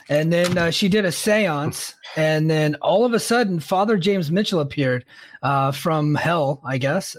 and 0.08 0.32
then 0.32 0.56
uh, 0.56 0.70
she 0.70 0.88
did 0.88 1.04
a 1.04 1.12
seance. 1.12 1.94
And 2.16 2.48
then 2.48 2.76
all 2.76 3.04
of 3.04 3.12
a 3.12 3.20
sudden, 3.20 3.60
Father 3.60 3.96
James 3.96 4.30
Mitchell 4.30 4.60
appeared 4.60 5.04
uh, 5.42 5.72
from 5.72 6.14
hell, 6.14 6.60
I 6.64 6.78
guess. 6.78 7.16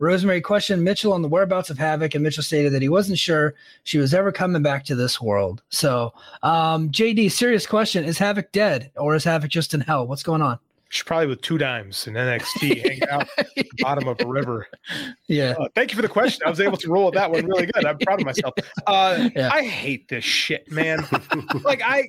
Rosemary 0.00 0.40
questioned 0.40 0.82
Mitchell 0.82 1.12
on 1.12 1.22
the 1.22 1.28
whereabouts 1.28 1.68
of 1.68 1.78
Havoc, 1.78 2.14
and 2.14 2.24
Mitchell 2.24 2.42
stated 2.42 2.72
that 2.72 2.82
he 2.82 2.88
wasn't 2.88 3.18
sure 3.18 3.54
she 3.84 3.98
was 3.98 4.14
ever 4.14 4.32
coming 4.32 4.62
back 4.62 4.84
to 4.86 4.94
this 4.94 5.20
world. 5.20 5.62
So, 5.68 6.12
um, 6.42 6.90
JD, 6.90 7.30
serious 7.30 7.66
question: 7.66 8.04
Is 8.04 8.18
Havoc 8.18 8.50
dead, 8.50 8.90
or 8.96 9.14
is 9.14 9.24
Havoc 9.24 9.50
just 9.50 9.74
in 9.74 9.80
hell? 9.82 10.06
What's 10.06 10.22
going 10.22 10.42
on? 10.42 10.58
She's 10.88 11.04
probably 11.04 11.28
with 11.28 11.40
two 11.42 11.56
dimes 11.56 12.08
in 12.08 12.14
NXT, 12.14 12.82
hanging 12.82 13.08
out 13.08 13.28
at 13.38 13.54
the 13.54 13.68
bottom 13.78 14.08
of 14.08 14.20
a 14.20 14.26
river. 14.26 14.66
Yeah. 15.28 15.54
Uh, 15.56 15.68
thank 15.76 15.92
you 15.92 15.96
for 15.96 16.02
the 16.02 16.08
question. 16.08 16.42
I 16.44 16.50
was 16.50 16.60
able 16.60 16.78
to 16.78 16.88
roll 16.90 17.12
that 17.12 17.30
one 17.30 17.46
really 17.46 17.66
good. 17.66 17.84
I'm 17.84 17.96
proud 17.98 18.20
of 18.20 18.26
myself. 18.26 18.54
Uh, 18.88 19.28
yeah. 19.36 19.50
I 19.52 19.62
hate 19.62 20.08
this 20.08 20.24
shit, 20.24 20.68
man. 20.70 21.06
like 21.64 21.80
I 21.82 22.08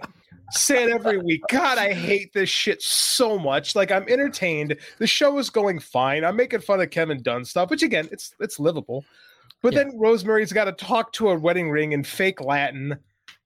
say 0.52 0.84
it 0.84 0.90
every 0.90 1.18
week. 1.18 1.42
God, 1.50 1.78
I 1.78 1.94
hate 1.94 2.34
this 2.34 2.50
shit 2.50 2.82
so 2.82 3.38
much. 3.38 3.76
Like 3.76 3.92
I'm 3.92 4.08
entertained. 4.08 4.76
The 4.98 5.08
show 5.08 5.38
is 5.38 5.50
going 5.50 5.80
fine. 5.80 6.24
I'm 6.24 6.36
making 6.36 6.62
fun 6.62 6.82
of 6.82 6.90
Kevin 6.90 7.22
Dunn 7.22 7.46
stuff, 7.46 7.70
which 7.70 7.84
again, 7.84 8.08
it's 8.12 8.36
it's 8.40 8.60
livable. 8.60 9.06
But 9.62 9.74
yeah. 9.74 9.84
then 9.84 10.00
Rosemary's 10.00 10.52
got 10.52 10.66
to 10.66 10.72
talk 10.72 11.14
to 11.14 11.30
a 11.30 11.38
wedding 11.38 11.70
ring 11.70 11.92
in 11.92 12.04
fake 12.04 12.42
Latin 12.42 12.98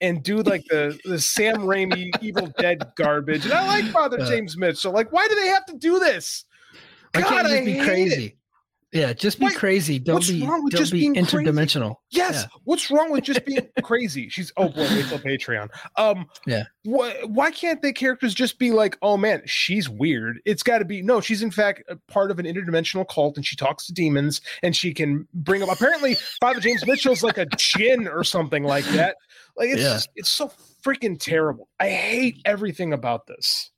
and 0.02 0.24
do 0.24 0.42
like 0.42 0.64
the 0.70 0.98
the 1.06 1.20
Sam 1.20 1.58
Raimi 1.58 2.12
Evil 2.22 2.52
Dead 2.58 2.92
garbage. 2.96 3.46
And 3.46 3.54
I 3.54 3.66
like 3.68 3.86
Father 3.92 4.18
James 4.26 4.58
Mitchell. 4.58 4.94
Like, 4.94 5.12
why 5.12 5.28
do 5.28 5.36
they 5.36 5.48
have 5.48 5.66
to 5.68 5.78
do 5.78 6.00
this? 6.00 6.46
God, 7.14 7.24
I 7.24 7.30
can't 7.30 7.48
just 7.48 7.62
I 7.62 7.66
be 7.66 7.80
crazy. 7.80 8.26
It. 8.26 8.38
Yeah, 8.96 9.12
just 9.12 9.40
be 9.40 9.50
crazy. 9.50 10.00
Don't 10.00 10.26
be 10.26 10.40
don't 10.40 10.72
just 10.72 10.94
be 10.94 11.00
being 11.00 11.16
interdimensional. 11.16 11.96
Crazy? 11.96 11.98
Yes. 12.12 12.34
Yeah. 12.36 12.60
What's 12.64 12.90
wrong 12.90 13.12
with 13.12 13.26
just 13.26 13.46
being 13.46 13.68
crazy? 13.84 14.30
She's 14.30 14.54
oh 14.56 14.70
boy, 14.70 14.88
wait 14.90 15.06
till 15.08 15.20
Patreon. 15.20 15.68
Um 15.98 16.28
yeah. 16.48 16.64
Why 16.84 17.14
why 17.26 17.52
can't 17.52 17.82
the 17.82 17.92
characters 17.92 18.34
just 18.34 18.58
be 18.58 18.72
like, 18.72 18.98
oh 19.02 19.18
man, 19.18 19.42
she's 19.46 19.90
weird? 19.90 20.40
It's 20.46 20.64
gotta 20.64 20.86
be 20.86 21.02
no, 21.02 21.20
she's 21.20 21.44
in 21.44 21.52
fact 21.52 21.84
a 21.90 21.98
part 22.08 22.32
of 22.32 22.40
an 22.40 22.46
interdimensional 22.46 23.06
cult 23.08 23.36
and 23.36 23.46
she 23.46 23.58
talks 23.58 23.86
to 23.88 23.94
demons 23.94 24.40
and 24.64 24.74
she 24.74 24.94
can 24.94 25.28
bring 25.34 25.62
up. 25.62 25.70
apparently 25.70 26.16
Father 26.40 26.62
James 26.62 26.86
Mitchell's 26.86 27.22
like 27.22 27.38
a 27.38 27.48
djinn 27.58 28.08
or 28.08 28.24
something 28.24 28.64
like 28.64 28.86
that. 28.86 29.18
Like 29.58 29.70
it's 29.70 29.82
yeah. 29.82 29.94
just, 29.94 30.10
it's 30.16 30.30
so 30.30 30.52
freaking 30.86 31.20
terrible. 31.20 31.68
I 31.82 31.90
hate 31.90 32.42
everything 32.46 32.94
about 32.94 33.28
this. 33.28 33.72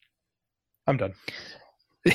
I'm 0.86 0.97
done. 0.97 1.13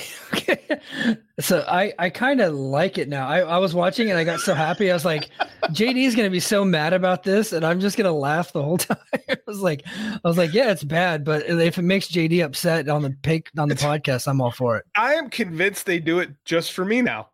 so 1.40 1.64
I 1.68 1.92
I 1.98 2.10
kind 2.10 2.40
of 2.40 2.54
like 2.54 2.98
it 2.98 3.08
now. 3.08 3.28
I, 3.28 3.40
I 3.40 3.58
was 3.58 3.74
watching 3.74 4.10
and 4.10 4.18
I 4.18 4.24
got 4.24 4.40
so 4.40 4.54
happy. 4.54 4.90
I 4.90 4.94
was 4.94 5.04
like, 5.04 5.28
JD 5.68 6.04
is 6.04 6.14
gonna 6.14 6.30
be 6.30 6.40
so 6.40 6.64
mad 6.64 6.92
about 6.92 7.22
this, 7.22 7.52
and 7.52 7.64
I'm 7.64 7.80
just 7.80 7.96
gonna 7.96 8.12
laugh 8.12 8.52
the 8.52 8.62
whole 8.62 8.78
time. 8.78 8.96
I 9.28 9.36
was 9.46 9.60
like, 9.60 9.84
I 9.86 10.20
was 10.24 10.38
like, 10.38 10.52
yeah, 10.52 10.70
it's 10.70 10.84
bad, 10.84 11.24
but 11.24 11.46
if 11.48 11.78
it 11.78 11.82
makes 11.82 12.08
JD 12.08 12.44
upset 12.44 12.88
on 12.88 13.02
the 13.02 13.10
pick 13.22 13.50
on 13.58 13.68
the 13.68 13.74
podcast, 13.74 14.28
I'm 14.28 14.40
all 14.40 14.50
for 14.50 14.76
it. 14.76 14.84
I 14.96 15.14
am 15.14 15.30
convinced 15.30 15.86
they 15.86 15.98
do 15.98 16.18
it 16.18 16.30
just 16.44 16.72
for 16.72 16.84
me 16.84 17.02
now. 17.02 17.28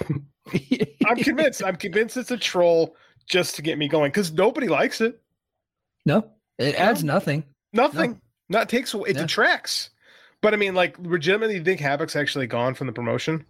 I'm 1.06 1.16
convinced. 1.16 1.62
I'm 1.62 1.76
convinced 1.76 2.16
it's 2.16 2.30
a 2.30 2.36
troll 2.36 2.96
just 3.28 3.56
to 3.56 3.62
get 3.62 3.78
me 3.78 3.88
going 3.88 4.10
because 4.10 4.32
nobody 4.32 4.68
likes 4.68 5.00
it. 5.00 5.20
No, 6.06 6.30
it 6.58 6.74
adds 6.76 7.04
no. 7.04 7.14
nothing. 7.14 7.44
Nothing. 7.72 8.12
No. 8.12 8.60
Not 8.60 8.68
takes 8.68 8.94
away. 8.94 9.10
It 9.10 9.16
yeah. 9.16 9.22
detracts. 9.22 9.90
But 10.40 10.54
I 10.54 10.56
mean, 10.56 10.74
like, 10.74 10.96
legitimately, 10.98 11.56
you 11.56 11.64
think 11.64 11.80
Havoc's 11.80 12.16
actually 12.16 12.46
gone 12.46 12.74
from 12.74 12.86
the 12.86 12.92
promotion? 12.92 13.44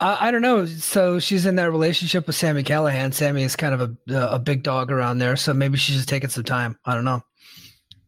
Uh, 0.00 0.16
I 0.20 0.30
don't 0.30 0.42
know. 0.42 0.66
So 0.66 1.18
she's 1.18 1.46
in 1.46 1.56
that 1.56 1.70
relationship 1.70 2.26
with 2.26 2.36
Sami 2.36 2.62
Callihan. 2.62 3.14
Sami 3.14 3.42
is 3.42 3.56
kind 3.56 3.74
of 3.74 3.80
a 3.80 4.14
a 4.14 4.38
big 4.38 4.62
dog 4.62 4.90
around 4.90 5.18
there, 5.18 5.36
so 5.36 5.54
maybe 5.54 5.78
she's 5.78 5.96
just 5.96 6.08
taking 6.08 6.30
some 6.30 6.44
time. 6.44 6.78
I 6.84 6.94
don't 6.94 7.04
know. 7.04 7.22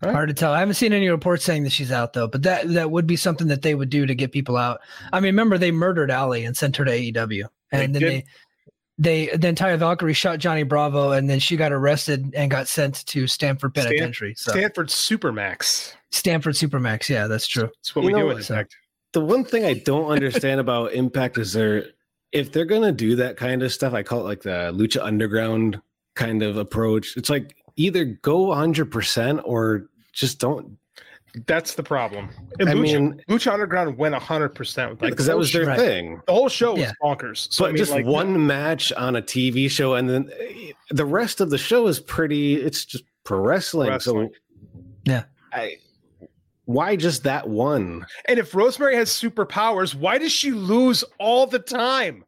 Right. 0.02 0.12
Hard 0.12 0.28
to 0.28 0.34
tell. 0.34 0.52
I 0.52 0.58
haven't 0.58 0.74
seen 0.74 0.92
any 0.92 1.08
reports 1.08 1.44
saying 1.44 1.62
that 1.62 1.72
she's 1.72 1.90
out 1.90 2.12
though, 2.12 2.28
but 2.28 2.42
that 2.42 2.68
that 2.74 2.90
would 2.90 3.06
be 3.06 3.16
something 3.16 3.48
that 3.48 3.62
they 3.62 3.74
would 3.74 3.88
do 3.88 4.04
to 4.04 4.14
get 4.14 4.32
people 4.32 4.56
out. 4.56 4.80
I 5.12 5.20
mean, 5.20 5.28
remember 5.28 5.56
they 5.56 5.70
murdered 5.70 6.10
Allie 6.10 6.44
and 6.44 6.56
sent 6.56 6.76
her 6.76 6.84
to 6.84 6.90
AEW, 6.90 7.48
and 7.72 7.80
they 7.80 7.86
then 7.86 7.92
did. 7.92 8.12
they 8.12 8.24
they 8.98 9.28
then 9.34 9.54
Taya 9.54 9.78
Valkyrie 9.78 10.14
shot 10.14 10.38
Johnny 10.38 10.62
Bravo, 10.62 11.12
and 11.12 11.28
then 11.28 11.38
she 11.38 11.56
got 11.56 11.72
arrested 11.72 12.34
and 12.34 12.50
got 12.50 12.66
sent 12.68 13.04
to 13.06 13.26
Stanford 13.26 13.74
Penitentiary. 13.74 14.34
Stan- 14.34 14.54
so. 14.54 14.58
Stanford 14.58 14.88
Supermax. 14.88 15.92
Stanford 16.10 16.54
Supermax. 16.54 17.08
Yeah, 17.08 17.26
that's 17.26 17.46
true. 17.46 17.64
That's 17.78 17.94
what 17.94 18.02
you 18.02 18.08
we 18.08 18.12
know, 18.14 18.28
do 18.28 18.30
in 18.30 18.38
Impact. 18.38 18.76
The 19.12 19.20
one 19.20 19.44
thing 19.44 19.64
I 19.64 19.74
don't 19.74 20.10
understand 20.10 20.60
about 20.60 20.92
Impact 20.92 21.38
is 21.38 21.52
they're 21.52 21.86
if 22.32 22.52
they're 22.52 22.64
gonna 22.64 22.92
do 22.92 23.16
that 23.16 23.36
kind 23.36 23.62
of 23.62 23.72
stuff, 23.72 23.92
I 23.92 24.02
call 24.02 24.20
it 24.20 24.24
like 24.24 24.42
the 24.42 24.72
Lucha 24.74 25.02
Underground 25.02 25.80
kind 26.14 26.42
of 26.42 26.56
approach. 26.56 27.16
It's 27.16 27.30
like 27.30 27.56
either 27.76 28.04
go 28.04 28.42
100 28.42 28.90
percent 28.90 29.40
or 29.44 29.88
just 30.12 30.38
don't 30.38 30.78
that's 31.44 31.74
the 31.74 31.82
problem. 31.82 32.30
And 32.58 32.68
I 32.68 32.72
Lucha, 32.72 32.80
mean, 32.80 33.22
Lucha 33.28 33.52
Underground 33.52 33.98
went 33.98 34.14
hundred 34.14 34.50
percent 34.50 34.98
because 34.98 35.18
like, 35.18 35.26
that 35.26 35.36
was 35.36 35.52
their 35.52 35.66
right. 35.66 35.78
thing. 35.78 36.22
The 36.26 36.32
whole 36.32 36.48
show 36.48 36.76
yeah. 36.76 36.92
was 37.00 37.18
bonkers. 37.18 37.52
So 37.52 37.64
but 37.64 37.68
I 37.68 37.72
mean, 37.72 37.76
just 37.76 37.92
like, 37.92 38.06
one 38.06 38.46
match 38.46 38.92
on 38.92 39.16
a 39.16 39.22
TV 39.22 39.70
show, 39.70 39.94
and 39.94 40.08
then 40.08 40.30
eh, 40.38 40.72
the 40.90 41.04
rest 41.04 41.40
of 41.40 41.50
the 41.50 41.58
show 41.58 41.86
is 41.88 42.00
pretty. 42.00 42.54
It's 42.54 42.84
just 42.84 43.04
pro 43.24 43.40
wrestling. 43.40 43.90
wrestling. 43.90 44.30
So 44.32 44.82
yeah, 45.04 45.24
I. 45.52 45.76
Why 46.64 46.96
just 46.96 47.22
that 47.22 47.48
one? 47.48 48.04
And 48.24 48.40
if 48.40 48.52
Rosemary 48.52 48.96
has 48.96 49.08
superpowers, 49.08 49.94
why 49.94 50.18
does 50.18 50.32
she 50.32 50.50
lose 50.50 51.04
all 51.20 51.46
the 51.46 51.60
time? 51.60 52.24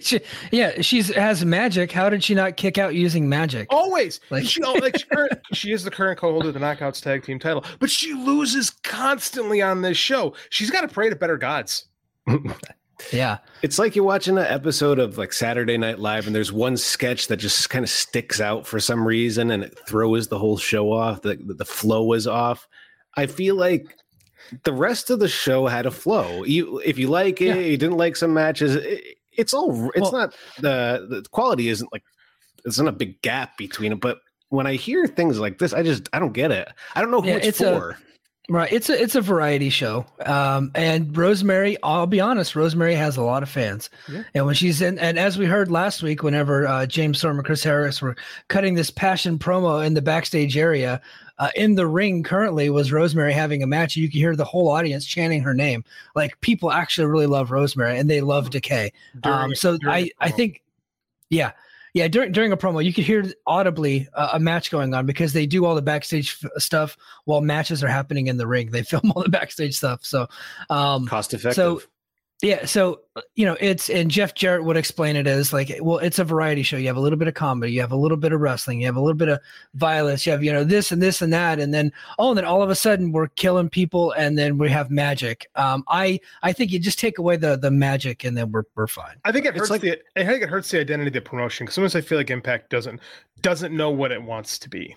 She, 0.00 0.20
yeah, 0.50 0.80
she's 0.80 1.14
has 1.14 1.44
magic. 1.44 1.92
How 1.92 2.08
did 2.10 2.22
she 2.22 2.34
not 2.34 2.56
kick 2.56 2.78
out 2.78 2.94
using 2.94 3.28
magic? 3.28 3.68
Always, 3.70 4.20
like 4.30 4.44
she, 4.44 4.62
oh, 4.62 4.72
like 4.74 4.98
she, 4.98 5.06
current, 5.06 5.32
she 5.52 5.72
is 5.72 5.84
the 5.84 5.90
current 5.90 6.18
co-holder 6.18 6.48
of 6.48 6.54
the 6.54 6.60
Knockouts 6.60 7.02
Tag 7.02 7.24
Team 7.24 7.38
title, 7.38 7.64
but 7.78 7.90
she 7.90 8.12
loses 8.12 8.70
constantly 8.70 9.62
on 9.62 9.82
this 9.82 9.96
show. 9.96 10.34
She's 10.50 10.70
got 10.70 10.82
to 10.82 10.88
pray 10.88 11.08
to 11.08 11.16
better 11.16 11.36
gods. 11.36 11.86
yeah, 13.12 13.38
it's 13.62 13.78
like 13.78 13.96
you're 13.96 14.04
watching 14.04 14.38
an 14.38 14.46
episode 14.46 14.98
of 14.98 15.18
like 15.18 15.32
Saturday 15.32 15.76
Night 15.76 15.98
Live, 15.98 16.26
and 16.26 16.34
there's 16.34 16.52
one 16.52 16.76
sketch 16.76 17.28
that 17.28 17.38
just 17.38 17.70
kind 17.70 17.84
of 17.84 17.90
sticks 17.90 18.40
out 18.40 18.66
for 18.66 18.80
some 18.80 19.06
reason, 19.06 19.50
and 19.50 19.62
it 19.64 19.78
throws 19.86 20.28
the 20.28 20.38
whole 20.38 20.58
show 20.58 20.92
off. 20.92 21.22
The 21.22 21.38
the 21.40 21.64
flow 21.64 22.12
is 22.12 22.26
off. 22.26 22.68
I 23.16 23.26
feel 23.26 23.56
like 23.56 23.94
the 24.64 24.72
rest 24.72 25.10
of 25.10 25.18
the 25.18 25.28
show 25.28 25.66
had 25.66 25.86
a 25.86 25.90
flow. 25.90 26.44
You, 26.44 26.78
if 26.78 26.98
you 26.98 27.08
like 27.08 27.40
it, 27.40 27.46
yeah. 27.46 27.54
you 27.54 27.76
didn't 27.76 27.96
like 27.96 28.16
some 28.16 28.34
matches. 28.34 28.76
It, 28.76 29.18
it's 29.36 29.54
all 29.54 29.90
it's 29.94 30.10
well, 30.10 30.12
not 30.12 30.34
the 30.58 31.06
the 31.08 31.24
quality 31.30 31.68
isn't 31.68 31.92
like 31.92 32.02
it's 32.64 32.78
not 32.78 32.88
a 32.88 32.92
big 32.92 33.20
gap 33.22 33.56
between 33.56 33.92
it 33.92 34.00
but 34.00 34.18
when 34.48 34.66
i 34.66 34.74
hear 34.74 35.06
things 35.06 35.38
like 35.38 35.58
this 35.58 35.72
i 35.72 35.82
just 35.82 36.08
i 36.12 36.18
don't 36.18 36.32
get 36.32 36.50
it. 36.50 36.68
I 36.94 37.00
don't 37.00 37.10
know 37.10 37.20
who 37.20 37.28
yeah, 37.28 37.36
it's, 37.36 37.46
it's, 37.46 37.58
for. 37.58 37.90
A, 37.90 37.98
right 38.48 38.72
it's 38.72 38.88
a 38.88 39.00
it's 39.00 39.14
a 39.14 39.20
variety 39.20 39.70
show 39.70 40.04
um 40.26 40.70
and 40.74 41.16
rosemary 41.16 41.76
i'll 41.82 42.06
be 42.06 42.20
honest 42.20 42.56
rosemary 42.56 42.94
has 42.94 43.16
a 43.16 43.22
lot 43.22 43.42
of 43.42 43.48
fans. 43.48 43.88
Yeah. 44.10 44.24
and 44.34 44.46
when 44.46 44.54
she's 44.54 44.82
in 44.82 44.98
and 44.98 45.18
as 45.18 45.38
we 45.38 45.46
heard 45.46 45.70
last 45.70 46.02
week 46.02 46.22
whenever 46.22 46.66
uh, 46.66 46.86
james 46.86 47.18
storm 47.18 47.38
and 47.38 47.46
chris 47.46 47.62
harris 47.62 48.02
were 48.02 48.16
cutting 48.48 48.74
this 48.74 48.90
passion 48.90 49.38
promo 49.38 49.84
in 49.84 49.94
the 49.94 50.02
backstage 50.02 50.56
area 50.56 51.00
uh, 51.42 51.50
in 51.56 51.74
the 51.74 51.88
ring 51.88 52.22
currently 52.22 52.70
was 52.70 52.92
Rosemary 52.92 53.32
having 53.32 53.64
a 53.64 53.66
match. 53.66 53.96
You 53.96 54.08
can 54.08 54.20
hear 54.20 54.36
the 54.36 54.44
whole 54.44 54.68
audience 54.68 55.04
chanting 55.04 55.42
her 55.42 55.52
name. 55.52 55.82
Like 56.14 56.40
people 56.40 56.70
actually 56.70 57.08
really 57.08 57.26
love 57.26 57.50
Rosemary 57.50 57.98
and 57.98 58.08
they 58.08 58.20
love 58.20 58.50
Decay. 58.50 58.92
Um, 59.24 59.52
so 59.56 59.76
I, 59.84 60.12
I 60.20 60.30
think, 60.30 60.62
yeah, 61.30 61.50
yeah. 61.94 62.06
During 62.06 62.30
during 62.30 62.52
a 62.52 62.56
promo, 62.56 62.84
you 62.84 62.92
could 62.92 63.02
hear 63.02 63.24
audibly 63.44 64.08
uh, 64.14 64.30
a 64.34 64.38
match 64.38 64.70
going 64.70 64.94
on 64.94 65.04
because 65.04 65.32
they 65.32 65.46
do 65.46 65.64
all 65.64 65.74
the 65.74 65.82
backstage 65.82 66.38
f- 66.44 66.62
stuff 66.62 66.96
while 67.24 67.40
matches 67.40 67.82
are 67.82 67.88
happening 67.88 68.28
in 68.28 68.36
the 68.36 68.46
ring. 68.46 68.70
They 68.70 68.82
film 68.84 69.10
all 69.16 69.24
the 69.24 69.28
backstage 69.28 69.76
stuff. 69.76 70.04
So 70.04 70.28
um, 70.70 71.08
cost 71.08 71.34
effective. 71.34 71.56
So 71.56 71.82
Yeah, 72.42 72.64
so 72.64 73.02
you 73.36 73.46
know, 73.46 73.56
it's 73.60 73.88
and 73.88 74.10
Jeff 74.10 74.34
Jarrett 74.34 74.64
would 74.64 74.76
explain 74.76 75.14
it 75.14 75.28
as 75.28 75.52
like, 75.52 75.72
well, 75.80 75.98
it's 75.98 76.18
a 76.18 76.24
variety 76.24 76.64
show. 76.64 76.76
You 76.76 76.88
have 76.88 76.96
a 76.96 77.00
little 77.00 77.18
bit 77.18 77.28
of 77.28 77.34
comedy, 77.34 77.72
you 77.72 77.80
have 77.80 77.92
a 77.92 77.96
little 77.96 78.16
bit 78.16 78.32
of 78.32 78.40
wrestling, 78.40 78.80
you 78.80 78.86
have 78.86 78.96
a 78.96 79.00
little 79.00 79.16
bit 79.16 79.28
of 79.28 79.38
violence, 79.74 80.26
you 80.26 80.32
have 80.32 80.42
you 80.42 80.52
know 80.52 80.64
this 80.64 80.90
and 80.90 81.00
this 81.00 81.22
and 81.22 81.32
that, 81.32 81.60
and 81.60 81.72
then 81.72 81.92
oh, 82.18 82.30
and 82.30 82.38
then 82.38 82.44
all 82.44 82.60
of 82.60 82.68
a 82.68 82.74
sudden 82.74 83.12
we're 83.12 83.28
killing 83.28 83.68
people, 83.68 84.10
and 84.12 84.36
then 84.36 84.58
we 84.58 84.68
have 84.70 84.90
magic. 84.90 85.46
Um, 85.54 85.84
I 85.86 86.18
I 86.42 86.52
think 86.52 86.72
you 86.72 86.80
just 86.80 86.98
take 86.98 87.18
away 87.18 87.36
the 87.36 87.56
the 87.56 87.70
magic, 87.70 88.24
and 88.24 88.36
then 88.36 88.50
we're 88.50 88.64
we're 88.74 88.88
fine. 88.88 89.14
I 89.24 89.30
think 89.30 89.46
it 89.46 89.56
hurts 89.56 89.70
like- 89.70 89.82
the 89.82 90.00
I 90.16 90.24
think 90.24 90.42
it 90.42 90.48
hurts 90.48 90.68
the 90.72 90.80
identity 90.80 91.08
of 91.08 91.14
the 91.14 91.20
promotion 91.20 91.64
because 91.66 91.76
sometimes 91.76 91.94
I 91.94 92.00
feel 92.00 92.18
like 92.18 92.30
Impact 92.30 92.70
doesn't 92.70 92.98
doesn't 93.40 93.72
know 93.72 93.90
what 93.90 94.10
it 94.10 94.20
wants 94.20 94.58
to 94.58 94.68
be. 94.68 94.96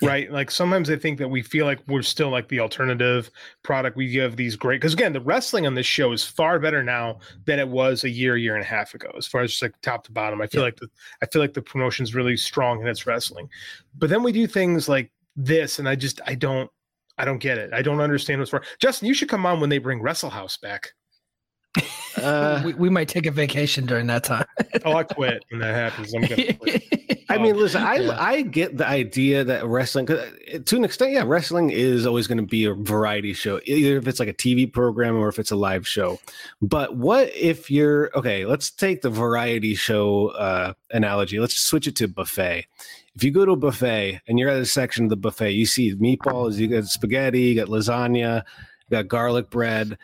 Right. 0.00 0.30
Like 0.32 0.50
sometimes 0.50 0.90
I 0.90 0.96
think 0.96 1.18
that 1.18 1.28
we 1.28 1.42
feel 1.42 1.64
like 1.64 1.78
we're 1.86 2.02
still 2.02 2.30
like 2.30 2.48
the 2.48 2.58
alternative 2.60 3.30
product. 3.62 3.96
We 3.96 4.10
give 4.10 4.36
these 4.36 4.56
great 4.56 4.80
because 4.80 4.94
again, 4.94 5.12
the 5.12 5.20
wrestling 5.20 5.66
on 5.66 5.74
this 5.74 5.86
show 5.86 6.12
is 6.12 6.24
far 6.24 6.58
better 6.58 6.82
now 6.82 7.18
than 7.44 7.58
it 7.58 7.68
was 7.68 8.02
a 8.04 8.10
year, 8.10 8.36
year 8.36 8.54
and 8.56 8.64
a 8.64 8.66
half 8.66 8.94
ago, 8.94 9.12
as 9.16 9.26
far 9.26 9.42
as 9.42 9.50
just 9.52 9.62
like 9.62 9.80
top 9.80 10.04
to 10.04 10.12
bottom. 10.12 10.40
I 10.42 10.46
feel 10.48 10.60
Yeah. 10.62 10.66
like 10.66 10.76
the 10.76 10.88
I 11.22 11.26
feel 11.26 11.40
like 11.40 11.54
the 11.54 11.62
promotion's 11.62 12.14
really 12.14 12.36
strong 12.36 12.80
in 12.80 12.88
its 12.88 13.06
wrestling. 13.06 13.48
But 13.96 14.10
then 14.10 14.22
we 14.22 14.32
do 14.32 14.46
things 14.46 14.88
like 14.88 15.10
this, 15.36 15.78
and 15.78 15.88
I 15.88 15.94
just 15.94 16.20
I 16.26 16.34
don't 16.34 16.70
I 17.18 17.24
don't 17.24 17.38
get 17.38 17.58
it. 17.58 17.72
I 17.72 17.82
don't 17.82 18.00
understand 18.00 18.40
what's 18.40 18.52
wrong. 18.52 18.62
Justin, 18.80 19.06
you 19.06 19.14
should 19.14 19.28
come 19.28 19.46
on 19.46 19.60
when 19.60 19.70
they 19.70 19.78
bring 19.78 20.02
Wrestle 20.02 20.30
House 20.30 20.56
back. 20.56 20.92
Uh, 22.16 22.62
we, 22.64 22.74
we 22.74 22.90
might 22.90 23.08
take 23.08 23.26
a 23.26 23.30
vacation 23.30 23.86
during 23.86 24.06
that 24.06 24.24
time. 24.24 24.44
Oh, 24.84 24.96
I 24.96 25.04
quit 25.04 25.44
when 25.50 25.60
that 25.60 25.74
happens. 25.74 26.12
I'm 26.12 26.22
gonna 26.22 26.54
quit. 26.54 26.82
I 27.28 27.38
mean, 27.38 27.56
listen, 27.56 27.82
I 27.82 27.96
Yeah. 27.96 28.16
I 28.18 28.42
get 28.42 28.76
the 28.76 28.86
idea 28.86 29.44
that 29.44 29.64
wrestling, 29.64 30.06
'cause, 30.06 30.18
uh, 30.18 30.58
to 30.64 30.76
an 30.76 30.84
extent, 30.84 31.12
yeah, 31.12 31.22
wrestling 31.24 31.70
is 31.70 32.04
always 32.04 32.26
going 32.26 32.38
to 32.38 32.44
be 32.46 32.64
a 32.64 32.74
variety 32.74 33.32
show, 33.32 33.60
either 33.64 33.96
if 33.96 34.08
it's 34.08 34.18
like 34.18 34.28
a 34.28 34.32
TV 34.34 34.66
program 34.66 35.16
or 35.16 35.28
if 35.28 35.38
it's 35.38 35.52
a 35.52 35.56
live 35.56 35.86
show. 35.86 36.18
But 36.60 36.96
what 36.96 37.30
if 37.34 37.70
you're 37.70 38.10
okay? 38.16 38.44
Let's 38.44 38.70
take 38.72 39.02
the 39.02 39.10
variety 39.10 39.76
show 39.76 40.28
uh, 40.30 40.72
analogy. 40.90 41.38
Let's 41.38 41.56
switch 41.56 41.86
it 41.86 41.94
to 41.96 42.08
buffet. 42.08 42.66
If 43.14 43.22
you 43.22 43.30
go 43.30 43.44
to 43.44 43.52
a 43.52 43.56
buffet 43.56 44.20
and 44.26 44.36
you're 44.38 44.50
at 44.50 44.60
a 44.60 44.66
section 44.66 45.04
of 45.04 45.10
the 45.10 45.16
buffet, 45.16 45.52
you 45.52 45.66
see 45.66 45.94
meatballs, 45.94 46.56
you 46.58 46.66
got 46.66 46.86
spaghetti, 46.86 47.40
you 47.42 47.54
got 47.54 47.68
lasagna, 47.68 48.42
you 48.88 48.96
got 48.96 49.06
garlic 49.08 49.48
bread, 49.48 49.96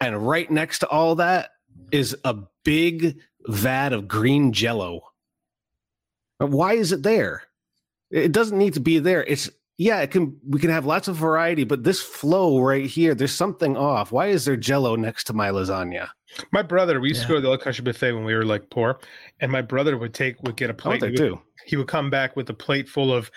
and 0.00 0.26
right 0.26 0.50
next 0.50 0.80
to 0.80 0.88
all 0.88 1.16
that 1.16 1.50
is 1.92 2.16
a 2.24 2.36
big 2.64 3.18
vat 3.46 3.92
of 3.92 4.08
green 4.08 4.52
jello. 4.52 5.02
Why 6.38 6.74
is 6.74 6.92
it 6.92 7.02
there? 7.02 7.42
It 8.10 8.32
doesn't 8.32 8.58
need 8.58 8.74
to 8.74 8.80
be 8.80 8.98
there. 8.98 9.24
It's 9.24 9.50
yeah, 9.80 10.00
it 10.00 10.10
can 10.10 10.38
we 10.46 10.60
can 10.60 10.68
have 10.68 10.84
lots 10.84 11.08
of 11.08 11.16
variety, 11.16 11.64
but 11.64 11.84
this 11.84 12.02
flow 12.02 12.60
right 12.60 12.84
here, 12.84 13.14
there's 13.14 13.32
something 13.32 13.78
off. 13.78 14.12
Why 14.12 14.26
is 14.26 14.44
there 14.44 14.56
jello 14.56 14.94
next 14.94 15.24
to 15.24 15.32
my 15.32 15.48
lasagna? 15.48 16.08
My 16.52 16.60
brother, 16.60 17.00
we 17.00 17.08
used 17.08 17.22
to 17.22 17.28
go 17.28 17.36
to 17.36 17.40
the 17.40 17.48
Old 17.48 17.62
Country 17.62 17.82
Buffet 17.82 18.12
when 18.12 18.24
we 18.24 18.34
were 18.34 18.44
like 18.44 18.68
poor, 18.68 19.00
and 19.40 19.50
my 19.50 19.62
brother 19.62 19.96
would 19.96 20.12
take 20.12 20.42
would 20.42 20.56
get 20.56 20.68
a 20.68 20.74
plate. 20.74 21.00
there 21.00 21.08
he, 21.08 21.12
would, 21.12 21.18
too. 21.18 21.40
he 21.64 21.76
would 21.76 21.88
come 21.88 22.10
back 22.10 22.36
with 22.36 22.50
a 22.50 22.54
plate 22.54 22.90
full 22.90 23.12
of 23.12 23.30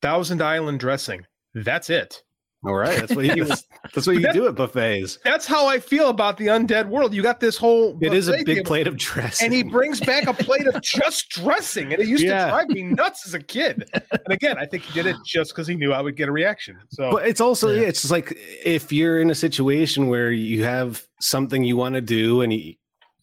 Thousand 0.00 0.42
Island 0.42 0.80
dressing. 0.80 1.26
That's 1.54 1.90
it. 1.90 2.22
All 2.62 2.74
right, 2.74 2.98
that's 2.98 3.14
what 3.16 3.24
you 3.24 3.44
that's, 3.46 3.64
that's 3.94 4.06
what 4.06 4.16
you 4.16 4.30
do 4.34 4.46
at 4.46 4.54
buffets. 4.54 5.18
That's 5.24 5.46
how 5.46 5.66
I 5.66 5.80
feel 5.80 6.10
about 6.10 6.36
the 6.36 6.48
undead 6.48 6.88
world. 6.88 7.14
You 7.14 7.22
got 7.22 7.40
this 7.40 7.56
whole. 7.56 7.96
It 8.02 8.12
is 8.12 8.28
a 8.28 8.32
big 8.44 8.46
table, 8.46 8.64
plate 8.66 8.86
of 8.86 8.98
dressing. 8.98 9.46
and 9.46 9.54
he 9.54 9.62
brings 9.62 9.98
back 9.98 10.26
a 10.26 10.34
plate 10.34 10.66
of 10.66 10.82
just 10.82 11.30
dressing, 11.30 11.92
and 11.94 12.02
it 12.02 12.06
used 12.06 12.22
Yeah. 12.22 12.44
to 12.44 12.50
drive 12.50 12.68
me 12.68 12.82
nuts 12.82 13.26
as 13.26 13.32
a 13.32 13.40
kid. 13.40 13.88
And 13.94 14.28
again, 14.28 14.58
I 14.58 14.66
think 14.66 14.82
he 14.84 14.92
did 14.92 15.06
it 15.06 15.16
just 15.24 15.52
because 15.52 15.66
he 15.66 15.74
knew 15.74 15.92
I 15.94 16.02
would 16.02 16.16
get 16.16 16.28
a 16.28 16.32
reaction. 16.32 16.76
So 16.90 17.10
But 17.12 17.26
it's 17.26 17.40
also 17.40 17.70
Yeah. 17.70 17.82
it's 17.88 18.02
just 18.02 18.12
like 18.12 18.36
if 18.62 18.92
you're 18.92 19.20
in 19.22 19.30
a 19.30 19.34
situation 19.34 20.08
where 20.08 20.30
you 20.30 20.62
have 20.64 21.02
something 21.20 21.64
you 21.64 21.78
want 21.78 21.94
to 21.94 22.02
do 22.02 22.42
and 22.42 22.52
you, 22.52 22.74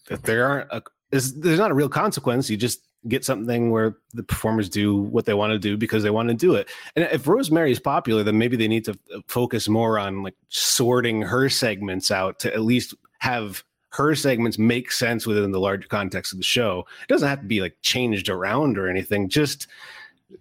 if 0.10 0.24
there 0.24 0.48
aren't 0.48 0.72
a, 0.72 0.82
there's 1.12 1.36
not 1.60 1.70
a 1.70 1.76
real 1.76 1.90
consequence, 1.90 2.50
you 2.50 2.58
just 2.58 2.80
get 3.08 3.24
something 3.24 3.72
where 3.72 3.98
the 4.14 4.24
performers 4.24 4.70
do 4.70 4.96
what 4.96 5.26
they 5.26 5.34
want 5.34 5.52
to 5.52 5.60
do 5.60 5.78
because 5.78 6.04
they 6.04 6.10
want 6.10 6.30
to 6.30 6.34
do 6.34 6.56
it. 6.56 6.70
And 6.96 7.08
if 7.12 7.28
Rosemary 7.28 7.72
is 7.72 7.80
popular, 7.80 8.24
then 8.24 8.38
maybe 8.38 8.58
they 8.58 8.68
need 8.68 8.86
to 8.86 8.98
uh, 9.14 9.20
focus 9.28 9.70
more 9.70 10.00
on 10.00 10.24
like 10.24 10.36
sorting 10.50 11.22
her 11.22 11.50
segments 11.50 12.12
out 12.12 12.40
to 12.40 12.54
at 12.54 12.62
least 12.62 12.94
have 13.20 13.64
her 13.90 14.14
segments 14.16 14.60
make 14.60 14.92
sense 14.92 15.26
within 15.26 15.52
the 15.52 15.60
larger 15.60 15.88
context 15.88 16.34
of 16.34 16.40
the 16.40 16.44
show. 16.44 16.86
It 17.02 17.08
doesn't 17.08 17.28
have 17.28 17.42
to 17.42 17.48
be 17.48 17.62
like 17.62 17.78
changed 17.82 18.30
around 18.30 18.78
or 18.78 18.88
anything. 18.88 19.30
Just 19.30 19.68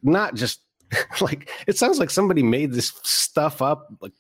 not 0.03 0.35
just 0.35 0.61
like 1.21 1.51
it 1.67 1.77
sounds 1.77 1.99
like 1.99 2.11
somebody 2.11 2.43
made 2.43 2.73
this 2.73 2.93
stuff 3.03 3.63
up 3.63 3.89
like 4.01 4.13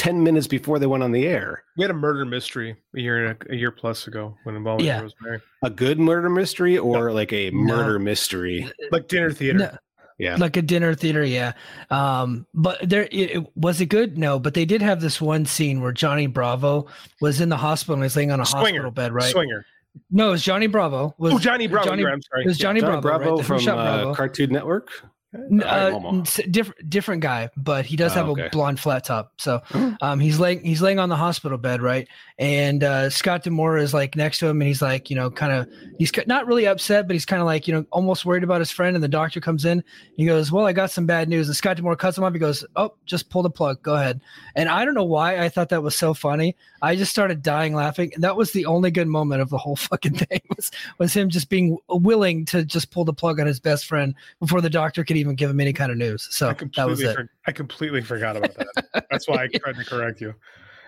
10 0.00 0.22
minutes 0.22 0.46
before 0.46 0.78
they 0.78 0.86
went 0.86 1.02
on 1.02 1.12
the 1.12 1.26
air. 1.26 1.62
we 1.76 1.82
had 1.84 1.90
a 1.90 1.94
murder 1.94 2.24
mystery 2.24 2.74
a 2.96 3.00
year 3.00 3.36
a 3.50 3.54
year 3.54 3.70
plus 3.70 4.06
ago 4.06 4.34
when 4.44 4.56
involving 4.56 4.86
Yeah. 4.86 5.02
Rosemary, 5.02 5.40
A 5.62 5.68
good 5.68 5.98
murder 5.98 6.30
mystery 6.30 6.78
or 6.78 7.12
like 7.12 7.34
a 7.34 7.50
No. 7.50 7.76
murder 7.76 7.98
mystery? 7.98 8.66
like 8.90 9.08
dinner 9.08 9.30
theater. 9.30 9.58
No, 9.58 9.76
Yeah. 10.18 10.36
like 10.36 10.56
a 10.56 10.62
dinner 10.62 10.94
theater, 10.94 11.22
yeah. 11.22 11.52
Um, 11.90 12.46
but 12.54 12.78
there, 12.88 13.02
it, 13.12 13.30
it- 13.36 13.46
was 13.54 13.78
it 13.82 13.86
good? 13.86 14.16
No, 14.16 14.38
but 14.38 14.54
they 14.54 14.64
did 14.64 14.80
have 14.80 15.02
this 15.02 15.20
one 15.20 15.44
scene 15.44 15.82
where 15.82 15.92
Johnny 15.92 16.26
Bravo 16.26 16.86
was 17.20 17.42
in 17.42 17.50
the 17.50 17.58
hospital 17.58 17.96
and 17.96 18.02
he's 18.02 18.16
laying 18.16 18.30
on 18.32 18.40
a 18.40 18.46
Swinger. 18.46 18.64
hospital 18.68 18.90
bed, 18.92 19.12
right? 19.12 19.30
Swinger. 19.30 19.66
No, 20.10 20.28
it 20.28 20.30
was 20.30 20.42
Johnny 20.42 20.66
Bravo. 20.66 21.14
Was 21.18 21.34
Oh, 21.34 21.38
Johnny 21.38 21.66
Bravo. 21.66 21.90
Johnny, 21.90 22.06
I'm 22.06 22.22
sorry. 22.22 22.44
it 22.44 22.48
was 22.48 22.56
Johnny 22.56 22.80
Johnny 22.80 23.02
Bravo, 23.02 23.18
Bravo 23.18 23.36
right? 23.36 23.44
From 23.44 23.58
Shot 23.58 23.76
uh, 23.78 24.14
Cartoon 24.14 24.50
Network. 24.50 24.88
Uh, 25.32 26.24
different 26.50 26.90
different 26.90 27.22
guy, 27.22 27.50
but 27.56 27.86
he 27.86 27.94
does 27.96 28.12
Oh, 28.12 28.14
have 28.16 28.28
okay. 28.30 28.46
a 28.46 28.50
blonde 28.50 28.80
flat 28.80 29.04
top. 29.04 29.32
So 29.38 29.62
um, 30.02 30.18
he's 30.18 30.40
laying 30.40 30.64
he's 30.64 30.82
laying 30.82 30.98
on 30.98 31.08
the 31.08 31.16
hospital 31.16 31.56
bed, 31.56 31.82
right? 31.82 32.08
And 32.40 32.82
uh, 32.82 33.10
Scott 33.10 33.42
D'Amore 33.42 33.76
is 33.76 33.92
like 33.92 34.16
next 34.16 34.38
to 34.38 34.46
him, 34.46 34.62
and 34.62 34.66
he's 34.66 34.80
like, 34.80 35.10
you 35.10 35.14
know, 35.14 35.30
kind 35.30 35.52
of 35.52 35.68
he's 35.98 36.10
not 36.26 36.46
really 36.46 36.66
upset, 36.66 37.06
but 37.06 37.12
he's 37.12 37.26
kind 37.26 37.42
of 37.42 37.44
like, 37.44 37.68
you 37.68 37.74
know, 37.74 37.84
almost 37.92 38.24
worried 38.24 38.42
about 38.42 38.62
his 38.62 38.70
friend. 38.70 38.96
And 38.96 39.04
the 39.04 39.08
doctor 39.08 39.42
comes 39.42 39.66
in, 39.66 39.84
he 40.16 40.24
goes, 40.24 40.50
"Well, 40.50 40.64
I 40.64 40.72
got 40.72 40.90
some 40.90 41.04
bad 41.04 41.28
news." 41.28 41.48
And 41.48 41.56
Scott 41.56 41.76
D'Amore 41.76 41.96
cuts 41.96 42.16
him 42.16 42.24
off. 42.24 42.32
He 42.32 42.38
goes, 42.38 42.64
"Oh, 42.76 42.94
just 43.04 43.28
pull 43.28 43.42
the 43.42 43.50
plug. 43.50 43.82
Go 43.82 43.94
ahead." 43.94 44.22
And 44.56 44.70
I 44.70 44.86
don't 44.86 44.94
know 44.94 45.04
why 45.04 45.38
I 45.38 45.50
thought 45.50 45.68
that 45.68 45.82
was 45.82 45.94
so 45.94 46.14
funny. 46.14 46.56
I 46.80 46.96
just 46.96 47.10
started 47.10 47.42
dying 47.42 47.74
laughing. 47.74 48.10
And 48.14 48.24
that 48.24 48.36
was 48.38 48.52
the 48.52 48.64
only 48.64 48.90
good 48.90 49.06
moment 49.06 49.42
of 49.42 49.50
the 49.50 49.58
whole 49.58 49.76
fucking 49.90 50.14
thing 50.14 50.40
was 50.56 50.70
was 50.96 51.12
him 51.12 51.28
just 51.28 51.50
being 51.50 51.76
willing 51.90 52.46
to 52.46 52.64
just 52.64 52.90
pull 52.90 53.04
the 53.04 53.12
plug 53.12 53.38
on 53.38 53.46
his 53.46 53.60
best 53.60 53.84
friend 53.84 54.14
before 54.40 54.62
the 54.62 54.70
doctor 54.70 55.04
could 55.04 55.18
even 55.18 55.34
give 55.34 55.50
him 55.50 55.60
any 55.60 55.74
kind 55.74 55.92
of 55.92 55.98
news. 55.98 56.26
So 56.30 56.48
I 56.48 56.54
that 56.54 56.62
was 56.88 57.00
completely, 57.00 57.04
it. 57.04 57.14
for- 57.16 57.30
I 57.46 57.52
completely 57.52 58.00
forgot 58.00 58.38
about 58.38 58.54
that. 58.54 59.06
That's 59.10 59.28
why 59.28 59.42
I 59.42 59.46
tried 59.58 59.76
to 59.76 59.84
correct 59.84 60.22
you. 60.22 60.34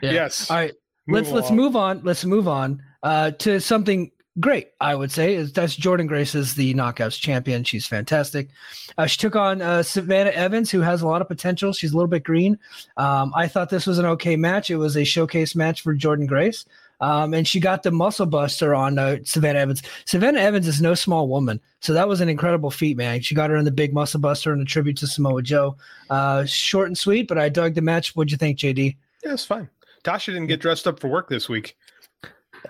Yeah. 0.01 0.13
Yes. 0.13 0.51
All 0.51 0.57
right. 0.57 0.73
Let's 1.09 1.31
let's 1.31 1.51
move 1.51 1.77
on. 1.77 2.01
Let's 2.05 2.25
move 2.25 2.47
on 2.47 2.83
uh, 3.03 3.33
to 3.33 3.61
something 3.61 4.11
great. 4.41 4.69
I 4.81 4.95
would 4.95 5.11
say 5.11 5.35
is 5.35 5.53
that's 5.53 5.77
Jordynne 5.77 6.07
Grace 6.07 6.35
is 6.35 6.55
the 6.55 6.75
knockouts 6.75 7.19
champion. 7.21 7.65
She's 7.65 7.87
fantastic. 7.87 8.49
Uh, 8.97 9.07
she 9.07 9.19
took 9.19 9.37
on 9.37 9.63
uh, 9.63 9.83
Savannah 9.83 10.31
Evans, 10.31 10.71
who 10.71 10.81
has 10.81 11.03
a 11.03 11.07
lot 11.07 11.21
of 11.21 11.29
potential. 11.29 11.73
She's 11.73 11.93
a 11.93 11.97
little 11.97 12.09
bit 12.09 12.23
green. 12.23 12.59
Um, 12.97 13.33
I 13.35 13.49
thought 13.49 13.71
this 13.71 13.87
was 13.87 13.99
an 13.99 14.07
okay 14.07 14.37
match. 14.37 14.71
It 14.71 14.77
was 14.77 14.97
a 14.97 15.05
showcase 15.05 15.55
match 15.55 15.83
for 15.83 15.95
Jordynne 15.95 16.29
Grace. 16.29 16.65
Um, 17.01 17.35
and 17.35 17.49
she 17.49 17.59
got 17.59 17.83
the 17.83 17.91
muscle 17.91 18.27
buster 18.27 18.77
on 18.77 18.97
uh, 18.97 19.19
Savannah 19.25 19.59
Evans. 19.59 19.83
Savannah 20.05 20.39
Evans 20.39 20.69
is 20.69 20.81
no 20.81 20.95
small 20.95 21.27
woman, 21.27 21.61
so 21.81 21.93
that 21.95 22.07
was 22.07 22.21
an 22.21 22.29
incredible 22.29 22.71
feat, 22.71 22.97
man. 22.97 23.21
She 23.23 23.35
got 23.35 23.51
her 23.51 23.57
in 23.57 23.65
the 23.65 23.73
big 23.73 23.93
muscle 23.93 24.21
buster 24.21 24.53
in 24.53 24.61
a 24.61 24.65
tribute 24.65 24.99
to 24.99 25.09
Samoa 25.09 25.43
Joe. 25.43 25.77
Uh, 26.11 26.45
short 26.45 26.87
and 26.87 26.97
sweet, 26.97 27.27
but 27.27 27.39
I 27.39 27.49
dug 27.49 27.75
the 27.75 27.83
match. 27.83 28.15
What'd 28.15 28.31
you 28.31 28.37
think, 28.39 28.57
JD? 28.57 28.95
Yeah, 29.25 29.33
it's 29.33 29.45
fine. 29.45 29.69
Tasha 30.05 30.27
didn't 30.27 30.47
get 30.47 30.61
dressed 30.61 30.87
up 30.87 30.99
for 31.01 31.09
work 31.09 31.29
this 31.29 31.49
week. 31.49 31.77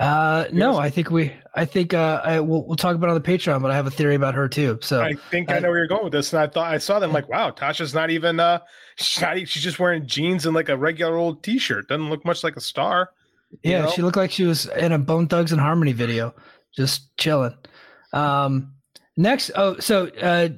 Uh, 0.00 0.46
no. 0.52 0.78
I 0.78 0.88
think 0.88 1.10
we, 1.10 1.32
I 1.54 1.64
think, 1.66 1.92
uh, 1.92 2.20
I 2.24 2.40
we'll, 2.40 2.64
we'll 2.66 2.76
talk 2.76 2.94
about 2.94 3.08
it 3.08 3.14
on 3.14 3.22
the 3.22 3.28
Patreon, 3.28 3.60
but 3.60 3.70
I 3.70 3.74
have 3.74 3.86
a 3.86 3.90
theory 3.90 4.14
about 4.14 4.34
her 4.34 4.48
too. 4.48 4.78
So 4.80 5.02
I 5.02 5.14
think 5.30 5.50
I 5.50 5.56
I- 5.56 5.58
know 5.60 5.68
where 5.68 5.78
you're 5.78 5.86
going 5.86 6.04
with 6.04 6.12
this, 6.12 6.32
and 6.32 6.40
I 6.40 6.46
thought 6.46 6.72
I 6.72 6.78
saw 6.78 6.98
them 6.98 7.12
like, 7.12 7.28
wow, 7.28 7.50
Tasha's 7.50 7.94
not 7.94 8.10
even. 8.10 8.40
uh 8.40 8.60
She's 8.96 9.20
not. 9.22 9.36
She's 9.48 9.62
just 9.62 9.78
wearing 9.78 10.06
jeans 10.06 10.44
and 10.46 10.54
like 10.54 10.68
a 10.68 10.76
regular 10.76 11.16
old 11.16 11.42
T-shirt. 11.42 11.88
Doesn't 11.88 12.10
look 12.10 12.24
much 12.24 12.44
like 12.44 12.56
a 12.56 12.60
star. 12.60 13.10
yeah, 13.62 13.82
know? 13.82 13.90
she 13.90 14.02
looked 14.02 14.16
like 14.16 14.30
she 14.30 14.44
was 14.44 14.66
in 14.66 14.92
a 14.92 14.98
Bone 14.98 15.28
Thugs 15.28 15.50
and 15.52 15.60
Harmony 15.60 15.92
video, 15.92 16.34
just 16.76 17.16
chilling. 17.16 17.54
Um, 18.12 18.74
next, 19.16 19.50
oh, 19.56 19.78
so 19.78 20.08
uh, 20.08 20.48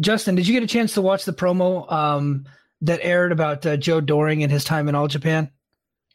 Justin, 0.00 0.36
did 0.36 0.46
you 0.46 0.54
get 0.54 0.62
a 0.62 0.68
chance 0.68 0.94
to 0.94 1.02
watch 1.02 1.24
the 1.24 1.32
promo 1.32 1.90
um 1.92 2.44
that 2.82 3.00
aired 3.02 3.32
about 3.32 3.66
uh, 3.66 3.76
Joe 3.76 4.00
Doering 4.00 4.42
and 4.42 4.50
his 4.52 4.64
time 4.64 4.88
in 4.88 4.94
All 4.94 5.08
Japan? 5.08 5.50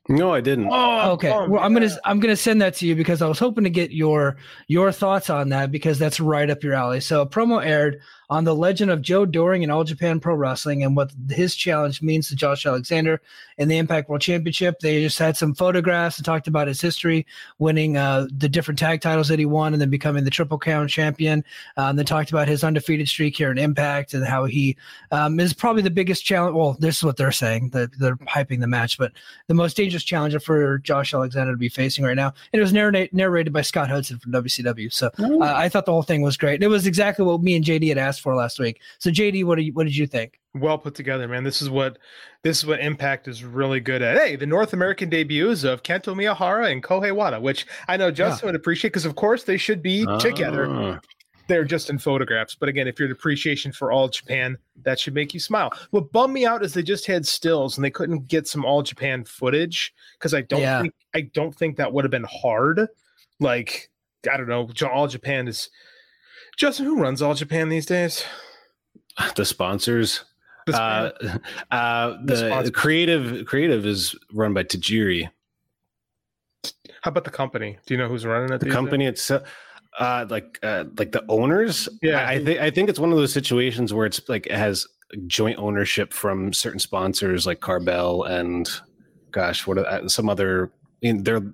No, 0.07 0.33
I 0.33 0.41
didn't. 0.41 0.69
Oh, 0.71 1.11
okay 1.13 1.31
oh, 1.31 1.49
well 1.49 1.63
i'm 1.63 1.73
gonna 1.73 1.89
i'm 2.03 2.19
gonna 2.19 2.35
send 2.35 2.61
that 2.61 2.75
to 2.75 2.87
you 2.87 2.95
because 2.95 3.23
i 3.23 3.27
was 3.27 3.39
hoping 3.39 3.63
to 3.63 3.71
get 3.71 3.91
your 3.91 4.37
your 4.67 4.91
thoughts 4.91 5.31
on 5.31 5.49
that 5.49 5.71
because 5.71 5.97
that's 5.97 6.19
right 6.19 6.49
up 6.49 6.63
your 6.63 6.73
alley. 6.73 6.99
So 7.01 7.21
a 7.21 7.27
promo 7.27 7.65
aired 7.65 8.01
on 8.29 8.43
the 8.43 8.55
legend 8.55 8.91
of 8.91 9.01
joe 9.01 9.25
doering 9.25 9.63
in 9.63 9.69
all 9.69 9.83
japan 9.83 10.19
pro 10.19 10.35
wrestling 10.35 10.83
and 10.83 10.95
what 10.95 11.11
his 11.29 11.55
challenge 11.55 12.01
means 12.01 12.27
to 12.27 12.35
josh 12.35 12.65
alexander 12.65 13.21
in 13.57 13.67
the 13.67 13.77
impact 13.77 14.09
world 14.09 14.21
championship 14.21 14.79
they 14.79 15.01
just 15.01 15.19
had 15.19 15.35
some 15.35 15.53
photographs 15.53 16.17
and 16.17 16.25
talked 16.25 16.47
about 16.47 16.67
his 16.67 16.81
history 16.81 17.25
winning 17.59 17.97
uh, 17.97 18.27
the 18.37 18.49
different 18.49 18.79
tag 18.79 19.01
titles 19.01 19.27
that 19.27 19.39
he 19.39 19.45
won 19.45 19.73
and 19.73 19.81
then 19.81 19.89
becoming 19.89 20.23
the 20.23 20.29
triple 20.29 20.57
crown 20.57 20.87
champion 20.87 21.43
um, 21.77 21.95
they 21.95 22.03
talked 22.03 22.29
about 22.29 22.47
his 22.47 22.63
undefeated 22.63 23.07
streak 23.07 23.35
here 23.35 23.51
in 23.51 23.57
impact 23.57 24.13
and 24.13 24.25
how 24.25 24.45
he 24.45 24.75
um, 25.11 25.39
is 25.39 25.53
probably 25.53 25.81
the 25.81 25.89
biggest 25.89 26.25
challenge 26.25 26.55
well 26.55 26.77
this 26.79 26.97
is 26.97 27.03
what 27.03 27.17
they're 27.17 27.31
saying 27.31 27.69
that 27.69 27.91
they're 27.99 28.17
hyping 28.17 28.59
the 28.59 28.67
match 28.67 28.97
but 28.97 29.11
the 29.47 29.53
most 29.53 29.77
dangerous 29.77 30.03
challenger 30.03 30.39
for 30.39 30.77
Josh 30.79 31.13
Alexander 31.13 31.53
to 31.53 31.57
be 31.57 31.69
facing 31.69 32.05
right 32.05 32.15
now. 32.15 32.33
And 32.53 32.59
it 32.59 32.61
was 32.61 32.73
narrated 32.73 33.13
narrated 33.13 33.51
by 33.53 33.61
Scott 33.61 33.89
Hudson 33.89 34.19
from 34.19 34.31
WCW. 34.31 34.91
So 34.91 35.11
uh, 35.19 35.53
I 35.55 35.69
thought 35.69 35.85
the 35.85 35.91
whole 35.91 36.03
thing 36.03 36.21
was 36.21 36.37
great. 36.37 36.63
It 36.63 36.67
was 36.67 36.87
exactly 36.87 37.25
what 37.25 37.41
me 37.41 37.55
and 37.55 37.65
JD 37.65 37.89
had 37.89 37.97
asked 37.97 38.14
for 38.19 38.35
last 38.35 38.59
week. 38.59 38.81
So 38.99 39.09
JD, 39.09 39.45
what, 39.45 39.55
do 39.55 39.63
you, 39.63 39.73
what 39.73 39.85
did 39.85 39.95
you 39.95 40.07
think? 40.07 40.39
well 40.55 40.77
put 40.77 40.95
together, 40.95 41.27
man. 41.27 41.43
This 41.43 41.61
is 41.61 41.69
what 41.69 41.99
this 42.43 42.59
is 42.59 42.65
what 42.65 42.79
Impact 42.79 43.27
is 43.27 43.43
really 43.43 43.79
good 43.79 44.01
at. 44.01 44.17
Hey, 44.17 44.35
the 44.35 44.45
North 44.45 44.73
American 44.73 45.09
debuts 45.09 45.63
of 45.63 45.83
Kento 45.83 46.15
Miyahara 46.15 46.71
and 46.71 46.81
Kyohei 46.81 47.13
Wada, 47.13 47.39
which 47.39 47.67
I 47.87 47.97
know 47.97 48.11
Justin 48.11 48.47
yeah. 48.47 48.51
would 48.53 48.55
appreciate 48.55 48.91
because 48.91 49.05
of 49.05 49.15
course 49.15 49.43
they 49.43 49.57
should 49.57 49.81
be 49.81 50.05
uh. 50.07 50.19
together. 50.19 50.99
They're 51.47 51.65
just 51.65 51.91
in 51.91 51.99
photographs. 51.99 52.55
But 52.55 52.69
again, 52.69 52.87
if 52.87 52.97
you're 52.97 53.05
an 53.05 53.11
appreciation 53.11 53.71
for 53.71 53.91
all 53.91 54.07
Japan, 54.07 54.57
that 54.81 54.99
should 54.99 55.13
make 55.13 55.31
you 55.31 55.39
smile. 55.39 55.71
What 55.91 56.11
bummed 56.11 56.33
me 56.33 56.43
out 56.43 56.65
is 56.65 56.73
they 56.73 56.81
just 56.81 57.05
had 57.05 57.27
stills 57.27 57.77
and 57.77 57.85
they 57.85 57.91
couldn't 57.91 58.27
get 58.27 58.47
some 58.47 58.65
all 58.65 58.81
Japan 58.81 59.23
footage 59.25 59.93
because 60.17 60.33
I 60.33 60.41
don't 60.41 60.61
yeah. 60.61 60.81
think 60.81 60.93
I 61.13 61.21
don't 61.21 61.55
think 61.55 61.77
that 61.77 61.93
would 61.93 62.03
have 62.03 62.11
been 62.11 62.25
hard. 62.27 62.87
Like, 63.39 63.91
I 64.31 64.37
don't 64.37 64.47
know, 64.47 64.67
all 64.89 65.07
Japan 65.07 65.47
is 65.47 65.69
Justin, 66.57 66.85
who 66.85 66.99
runs 66.99 67.21
all 67.21 67.33
Japan 67.33 67.69
these 67.69 67.85
days? 67.85 68.23
The 69.35 69.45
sponsors. 69.45 70.23
Uh, 70.71 71.11
uh, 71.71 72.17
the, 72.23 72.61
the 72.63 72.71
creative 72.71 73.45
creative 73.45 73.85
is 73.85 74.15
run 74.33 74.53
by 74.53 74.63
Tajiri. 74.63 75.29
How 77.01 77.09
about 77.09 77.23
the 77.23 77.31
company? 77.31 77.77
Do 77.85 77.93
you 77.93 77.99
know 77.99 78.07
who's 78.07 78.25
running 78.25 78.51
it? 78.51 78.59
The 78.59 78.69
company 78.69 79.05
days? 79.05 79.13
itself, 79.13 79.43
uh, 79.99 80.25
like 80.29 80.59
uh, 80.63 80.85
like 80.97 81.11
the 81.11 81.23
owners. 81.29 81.87
Yeah, 82.01 82.27
I 82.27 82.43
think 82.43 82.59
I 82.59 82.71
think 82.71 82.89
it's 82.89 82.99
one 82.99 83.11
of 83.11 83.17
those 83.17 83.31
situations 83.31 83.93
where 83.93 84.05
it's 84.05 84.27
like 84.27 84.47
it 84.47 84.55
has 84.55 84.87
joint 85.27 85.59
ownership 85.59 86.13
from 86.13 86.51
certain 86.51 86.79
sponsors 86.79 87.45
like 87.45 87.59
Carbell 87.59 88.23
and 88.23 88.69
gosh, 89.31 89.67
what 89.67 89.77
are, 89.77 89.85
uh, 89.85 90.07
some 90.07 90.29
other. 90.29 90.71
In, 91.01 91.23
they're 91.23 91.53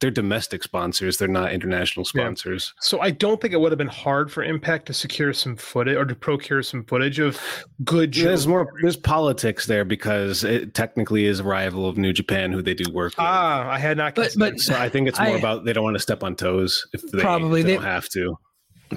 they're 0.00 0.10
domestic 0.10 0.62
sponsors. 0.62 1.18
They're 1.18 1.28
not 1.28 1.52
international 1.52 2.04
sponsors. 2.04 2.72
Yeah. 2.76 2.80
So 2.80 3.00
I 3.00 3.10
don't 3.10 3.40
think 3.40 3.52
it 3.52 3.60
would 3.60 3.70
have 3.70 3.78
been 3.78 3.86
hard 3.86 4.32
for 4.32 4.42
Impact 4.42 4.86
to 4.86 4.94
secure 4.94 5.32
some 5.32 5.56
footage 5.56 5.96
or 5.96 6.06
to 6.06 6.14
procure 6.14 6.62
some 6.62 6.84
footage 6.84 7.18
of 7.18 7.38
good. 7.84 8.14
There's 8.14 8.46
more. 8.46 8.72
There's 8.80 8.96
politics 8.96 9.66
there 9.66 9.84
because 9.84 10.42
it 10.42 10.74
technically 10.74 11.26
is 11.26 11.40
a 11.40 11.44
rival 11.44 11.88
of 11.88 11.98
New 11.98 12.12
Japan, 12.12 12.50
who 12.52 12.62
they 12.62 12.74
do 12.74 12.90
work. 12.90 13.12
Ah, 13.18 13.68
I 13.70 13.78
had 13.78 13.98
not. 13.98 14.14
But, 14.14 14.34
but 14.36 14.58
so 14.58 14.74
I 14.74 14.88
think 14.88 15.06
it's 15.06 15.18
more 15.18 15.28
I, 15.28 15.38
about 15.38 15.64
they 15.64 15.72
don't 15.72 15.84
want 15.84 15.96
to 15.96 16.02
step 16.02 16.24
on 16.24 16.34
toes 16.34 16.86
if 16.92 17.02
they 17.02 17.20
probably 17.20 17.62
they, 17.62 17.74
don't 17.74 17.84
have 17.84 18.08
to. 18.10 18.36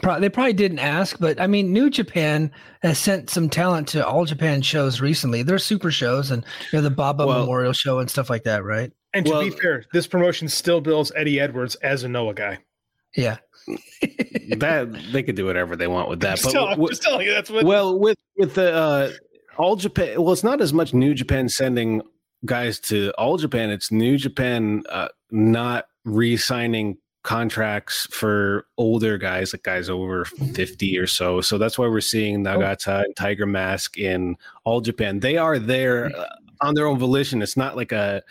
Pro- 0.02 0.20
they 0.20 0.30
probably 0.30 0.54
didn't 0.54 0.80
ask, 0.80 1.20
but 1.20 1.40
I 1.40 1.48
mean, 1.48 1.72
New 1.72 1.90
Japan 1.90 2.52
has 2.82 2.98
sent 2.98 3.30
some 3.30 3.50
talent 3.50 3.90
to 3.90 4.06
All 4.06 4.26
Japan 4.26 4.62
shows 4.62 5.02
recently. 5.02 5.44
They're 5.44 5.60
super 5.60 5.92
shows, 5.92 6.32
and 6.32 6.46
you 6.72 6.80
know 6.80 6.82
the 6.82 6.90
Baba 6.90 7.28
well, 7.28 7.42
Memorial 7.42 7.74
Show 7.74 8.00
and 8.00 8.10
stuff 8.10 8.30
like 8.30 8.44
that, 8.44 8.64
right? 8.64 8.92
And 9.14 9.26
to 9.26 9.32
well, 9.32 9.44
be 9.44 9.50
fair, 9.52 9.86
this 9.94 10.08
promotion 10.08 10.48
still 10.48 10.82
bills 10.82 11.12
Eddie 11.16 11.40
Edwards 11.40 11.76
as 11.76 12.04
a 12.04 12.10
Noah 12.10 12.34
guy. 12.34 12.60
Yeah. 13.16 13.38
that 14.58 14.90
they 15.12 15.24
could 15.24 15.36
do 15.36 15.46
whatever 15.46 15.76
they 15.76 15.88
want 15.88 16.10
with 16.10 16.20
that. 16.22 16.42
But 16.42 16.50
still, 16.50 16.68
I'm 16.68 16.86
just 16.88 17.04
telling 17.04 17.26
you 17.26 17.34
that's 17.34 17.50
what 17.50 17.64
well 17.64 17.98
with 17.98 18.18
with 18.38 18.56
the 18.56 18.74
uh 18.74 19.12
all 19.58 19.76
Japan 19.78 20.22
well 20.22 20.34
it's 20.34 20.44
not 20.44 20.60
as 20.60 20.74
much 20.74 20.94
New 20.94 21.14
Japan 21.14 21.48
sending 21.48 22.02
guys 22.44 22.80
to 22.82 23.12
all 23.18 23.38
Japan, 23.38 23.70
it's 23.70 23.92
New 23.92 24.18
Japan 24.18 24.84
uh 24.90 25.08
not 25.32 25.86
re-signing 26.04 26.98
contracts 27.24 28.06
for 28.12 28.68
older 28.78 29.18
guys, 29.18 29.54
like 29.54 29.64
guys 29.64 29.90
over 29.90 30.26
50 30.26 30.98
or 30.98 31.08
so. 31.08 31.40
So 31.40 31.58
that's 31.58 31.80
why 31.80 31.88
we're 31.88 32.02
seeing 32.02 32.44
Nagata 32.44 33.06
and 33.06 33.16
Tiger 33.16 33.46
Mask 33.46 33.98
in 33.98 34.36
all 34.66 34.82
Japan. 34.82 35.22
They 35.22 35.38
are 35.38 35.58
there 35.58 36.14
uh, 36.14 36.28
on 36.60 36.74
their 36.74 36.86
own 36.86 37.00
volition. 37.00 37.42
It's 37.42 37.56
not 37.56 37.78
like 37.78 37.94
a 37.94 38.22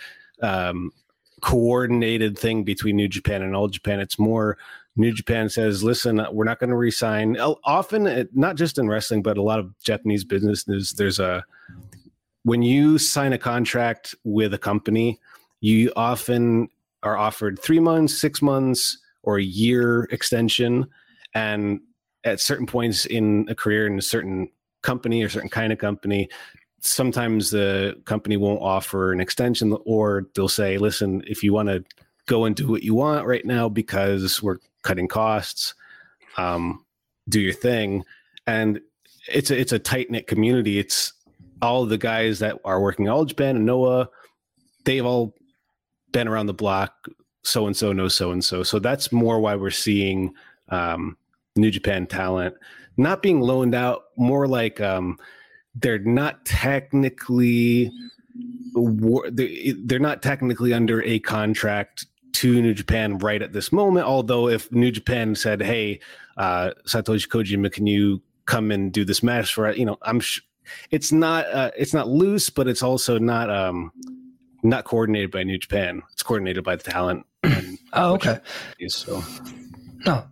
um, 0.42 0.92
coordinated 1.40 2.38
thing 2.38 2.64
between 2.64 2.96
New 2.96 3.08
Japan 3.08 3.42
and 3.42 3.56
Old 3.56 3.72
Japan. 3.72 4.00
It's 4.00 4.18
more 4.18 4.58
New 4.96 5.12
Japan 5.12 5.48
says, 5.48 5.82
"Listen, 5.82 6.24
we're 6.32 6.44
not 6.44 6.58
going 6.58 6.70
to 6.70 6.76
resign." 6.76 7.36
Often, 7.64 8.28
not 8.34 8.56
just 8.56 8.78
in 8.78 8.88
wrestling, 8.88 9.22
but 9.22 9.38
a 9.38 9.42
lot 9.42 9.58
of 9.58 9.72
Japanese 9.82 10.24
businesses, 10.24 10.92
there's 10.92 11.18
a 11.18 11.44
when 12.44 12.62
you 12.62 12.98
sign 12.98 13.32
a 13.32 13.38
contract 13.38 14.14
with 14.24 14.52
a 14.52 14.58
company, 14.58 15.20
you 15.60 15.92
often 15.96 16.68
are 17.02 17.16
offered 17.16 17.58
three 17.58 17.80
months, 17.80 18.18
six 18.18 18.42
months, 18.42 18.98
or 19.22 19.38
a 19.38 19.42
year 19.42 20.04
extension, 20.10 20.86
and 21.34 21.80
at 22.24 22.40
certain 22.40 22.66
points 22.66 23.06
in 23.06 23.46
a 23.48 23.54
career 23.54 23.86
in 23.86 23.98
a 23.98 24.02
certain 24.02 24.48
company 24.82 25.22
or 25.22 25.28
certain 25.28 25.48
kind 25.48 25.72
of 25.72 25.78
company 25.78 26.28
sometimes 26.82 27.50
the 27.50 27.96
company 28.04 28.36
won't 28.36 28.60
offer 28.60 29.12
an 29.12 29.20
extension 29.20 29.76
or 29.84 30.26
they'll 30.34 30.48
say 30.48 30.78
listen 30.78 31.22
if 31.26 31.42
you 31.42 31.52
want 31.52 31.68
to 31.68 31.84
go 32.26 32.44
and 32.44 32.56
do 32.56 32.68
what 32.68 32.82
you 32.82 32.94
want 32.94 33.26
right 33.26 33.44
now 33.44 33.68
because 33.68 34.42
we're 34.42 34.58
cutting 34.82 35.08
costs 35.08 35.74
um, 36.36 36.84
do 37.28 37.40
your 37.40 37.52
thing. 37.52 38.04
And 38.46 38.80
it's 39.28 39.50
a, 39.50 39.58
it's 39.58 39.72
a 39.72 39.78
tight 39.78 40.10
knit 40.10 40.26
community. 40.26 40.78
It's 40.78 41.12
all 41.62 41.86
the 41.86 41.96
guys 41.96 42.40
that 42.40 42.58
are 42.64 42.80
working 42.80 43.08
all 43.08 43.24
japan 43.24 43.56
and 43.56 43.64
noah 43.64 44.08
they've 44.84 45.06
all 45.06 45.34
been 46.10 46.28
around 46.28 46.46
the 46.46 46.52
block 46.52 47.08
so 47.44 47.66
and 47.66 47.76
so 47.76 47.92
knows 47.92 48.14
so 48.14 48.32
and 48.32 48.44
so 48.44 48.62
so 48.62 48.78
that's 48.78 49.12
more 49.12 49.40
why 49.40 49.54
we're 49.54 49.70
seeing 49.70 50.34
um, 50.68 51.16
new 51.56 51.70
japan 51.70 52.06
talent 52.06 52.54
not 52.96 53.22
being 53.22 53.40
loaned 53.40 53.74
out 53.74 54.06
more 54.16 54.46
like 54.46 54.80
um, 54.80 55.16
they're 55.74 55.98
not 55.98 56.44
technically 56.44 57.90
they're 58.74 59.98
not 59.98 60.22
technically 60.22 60.72
under 60.72 61.02
a 61.02 61.18
contract 61.18 62.06
to 62.32 62.60
New 62.62 62.74
Japan 62.74 63.18
right 63.18 63.42
at 63.42 63.52
this 63.52 63.72
moment. 63.72 64.06
Although 64.06 64.48
if 64.48 64.70
New 64.72 64.90
Japan 64.90 65.34
said, 65.34 65.62
"Hey, 65.62 66.00
uh, 66.36 66.70
Satoshi 66.86 67.28
Kojima, 67.28 67.70
can 67.70 67.86
you 67.86 68.22
come 68.46 68.70
and 68.70 68.92
do 68.92 69.04
this 69.04 69.22
match 69.22 69.54
for?" 69.54 69.70
You 69.72 69.84
know, 69.84 69.98
I'm. 70.02 70.20
Sh- 70.20 70.40
it's 70.90 71.12
not. 71.12 71.46
Uh, 71.52 71.70
it's 71.76 71.92
not 71.92 72.08
loose, 72.08 72.50
but 72.50 72.68
it's 72.68 72.82
also 72.82 73.18
not. 73.18 73.50
Um, 73.50 73.92
not 74.62 74.84
coordinated 74.84 75.32
by 75.32 75.42
New 75.42 75.58
Japan. 75.58 76.02
It's 76.12 76.22
coordinated 76.22 76.62
by 76.62 76.76
the 76.76 76.84
talent. 76.84 77.26
oh, 77.92 78.14
okay. 78.14 78.38
So. 78.86 79.22
Oh, 80.06 80.26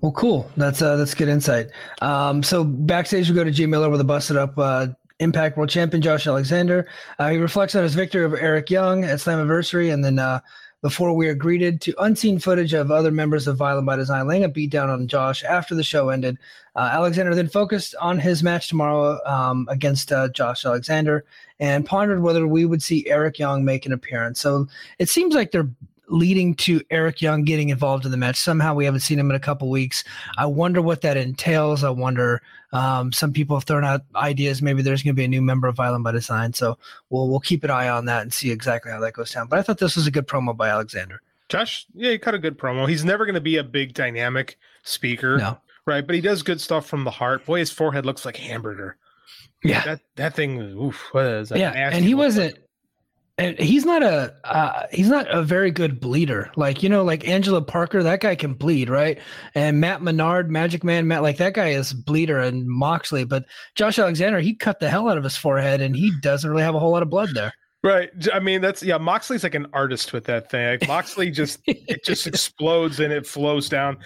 well, 0.00 0.12
cool. 0.12 0.50
That's 0.56 0.82
uh, 0.82 0.96
that's 0.96 1.14
good 1.14 1.28
insight. 1.28 1.68
Um, 2.00 2.42
so 2.42 2.62
backstage, 2.62 3.28
we 3.28 3.34
go 3.34 3.44
to 3.44 3.50
Gia 3.50 3.66
Miller 3.66 3.90
with 3.90 4.00
a 4.00 4.04
busted 4.04 4.36
up 4.36 4.56
uh, 4.56 4.88
Impact 5.18 5.56
World 5.56 5.70
Champion 5.70 6.02
Josh 6.02 6.26
Alexander. 6.26 6.86
Uh, 7.18 7.30
he 7.30 7.38
reflects 7.38 7.74
on 7.74 7.82
his 7.82 7.94
victory 7.94 8.24
over 8.24 8.38
Eric 8.38 8.70
Young 8.70 9.04
at 9.04 9.18
Slammiversary, 9.18 9.92
and 9.92 10.04
then 10.04 10.18
uh, 10.18 10.40
before 10.82 11.14
we 11.14 11.26
are 11.26 11.34
greeted 11.34 11.80
to 11.80 11.94
unseen 12.02 12.38
footage 12.38 12.72
of 12.72 12.90
other 12.90 13.10
members 13.10 13.48
of 13.48 13.56
Violent 13.56 13.86
by 13.86 13.96
Design 13.96 14.28
laying 14.28 14.44
a 14.44 14.48
beat 14.48 14.70
down 14.70 14.90
on 14.90 15.08
Josh 15.08 15.42
after 15.42 15.74
the 15.74 15.82
show 15.82 16.10
ended. 16.10 16.38
Uh, 16.76 16.90
Alexander 16.92 17.34
then 17.34 17.48
focused 17.48 17.94
on 18.00 18.18
his 18.18 18.42
match 18.42 18.68
tomorrow 18.68 19.18
um, 19.26 19.66
against 19.70 20.12
uh, 20.12 20.28
Josh 20.28 20.64
Alexander 20.64 21.24
and 21.58 21.86
pondered 21.86 22.22
whether 22.22 22.46
we 22.46 22.66
would 22.66 22.82
see 22.82 23.08
Eric 23.08 23.38
Young 23.38 23.64
make 23.64 23.86
an 23.86 23.92
appearance. 23.92 24.38
So 24.38 24.68
it 24.98 25.08
seems 25.08 25.34
like 25.34 25.50
they're 25.50 25.70
leading 26.08 26.54
to 26.54 26.80
Eric 26.90 27.20
Young 27.20 27.44
getting 27.44 27.70
involved 27.70 28.04
in 28.04 28.10
the 28.10 28.16
match. 28.16 28.36
Somehow 28.36 28.74
we 28.74 28.84
haven't 28.84 29.00
seen 29.00 29.18
him 29.18 29.30
in 29.30 29.36
a 29.36 29.40
couple 29.40 29.68
weeks. 29.68 30.04
I 30.38 30.46
wonder 30.46 30.80
what 30.82 31.02
that 31.02 31.16
entails. 31.16 31.84
I 31.84 31.90
wonder. 31.90 32.42
Um, 32.72 33.12
some 33.12 33.32
people 33.32 33.56
have 33.56 33.64
thrown 33.64 33.84
out 33.84 34.02
ideas. 34.14 34.60
Maybe 34.60 34.82
there's 34.82 35.02
going 35.02 35.14
to 35.14 35.18
be 35.18 35.24
a 35.24 35.28
new 35.28 35.42
member 35.42 35.68
of 35.68 35.76
Violent 35.76 36.04
by 36.04 36.12
Design. 36.12 36.52
So 36.52 36.78
we'll 37.10 37.28
we'll 37.28 37.40
keep 37.40 37.64
an 37.64 37.70
eye 37.70 37.88
on 37.88 38.04
that 38.06 38.22
and 38.22 38.32
see 38.32 38.50
exactly 38.50 38.92
how 38.92 39.00
that 39.00 39.12
goes 39.12 39.32
down. 39.32 39.48
But 39.48 39.58
I 39.58 39.62
thought 39.62 39.78
this 39.78 39.96
was 39.96 40.06
a 40.06 40.10
good 40.10 40.26
promo 40.26 40.56
by 40.56 40.68
Alexander. 40.68 41.22
Josh, 41.48 41.86
yeah, 41.94 42.10
he 42.10 42.18
cut 42.18 42.34
a 42.34 42.38
good 42.38 42.58
promo. 42.58 42.88
He's 42.88 43.04
never 43.04 43.24
going 43.24 43.34
to 43.34 43.40
be 43.40 43.56
a 43.56 43.64
big 43.64 43.94
dynamic 43.94 44.58
speaker, 44.82 45.38
no. 45.38 45.58
right? 45.86 46.04
But 46.04 46.16
he 46.16 46.20
does 46.20 46.42
good 46.42 46.60
stuff 46.60 46.86
from 46.86 47.04
the 47.04 47.10
heart. 47.10 47.46
Boy, 47.46 47.60
his 47.60 47.70
forehead 47.70 48.04
looks 48.04 48.24
like 48.24 48.36
hamburger. 48.36 48.96
Yeah, 49.62 49.84
that 49.84 50.00
that 50.16 50.34
thing. 50.34 50.60
Oof, 50.60 51.08
what 51.12 51.24
is 51.24 51.48
that? 51.50 51.58
Yeah, 51.58 51.70
and 51.72 52.04
he 52.04 52.14
wasn't. 52.14 52.54
Like? 52.54 52.62
And 53.38 53.58
he's 53.58 53.84
not 53.84 54.02
a 54.02 54.34
uh, 54.44 54.86
he's 54.90 55.10
not 55.10 55.28
a 55.28 55.42
very 55.42 55.70
good 55.70 56.00
bleeder. 56.00 56.50
Like 56.56 56.82
you 56.82 56.88
know, 56.88 57.04
like 57.04 57.28
Angelo 57.28 57.60
Parker, 57.60 58.02
that 58.02 58.20
guy 58.20 58.34
can 58.34 58.54
bleed, 58.54 58.88
right? 58.88 59.18
And 59.54 59.78
Matt 59.78 60.00
Menard, 60.00 60.50
Magic 60.50 60.82
Man, 60.82 61.06
Matt, 61.06 61.22
like 61.22 61.36
that 61.36 61.52
guy 61.52 61.68
is 61.68 61.92
bleeder, 61.92 62.38
and 62.38 62.66
Moxley. 62.66 63.24
But 63.24 63.44
Josh 63.74 63.98
Alexander, 63.98 64.40
he 64.40 64.54
cut 64.54 64.80
the 64.80 64.88
hell 64.88 65.10
out 65.10 65.18
of 65.18 65.24
his 65.24 65.36
forehead, 65.36 65.82
and 65.82 65.94
he 65.94 66.12
doesn't 66.22 66.48
really 66.48 66.62
have 66.62 66.74
a 66.74 66.78
whole 66.78 66.92
lot 66.92 67.02
of 67.02 67.10
blood 67.10 67.30
there. 67.34 67.52
Right. 67.86 68.10
I 68.32 68.40
mean, 68.40 68.62
that's 68.62 68.82
yeah. 68.82 68.98
Moxley's 68.98 69.44
like 69.44 69.54
an 69.54 69.68
artist 69.72 70.12
with 70.12 70.24
that 70.24 70.50
thing. 70.50 70.66
Like 70.66 70.88
Moxley 70.88 71.30
just 71.30 71.60
it 71.66 72.04
just 72.04 72.26
explodes 72.26 72.98
and 72.98 73.12
it 73.12 73.26
flows 73.26 73.68
down. 73.68 73.98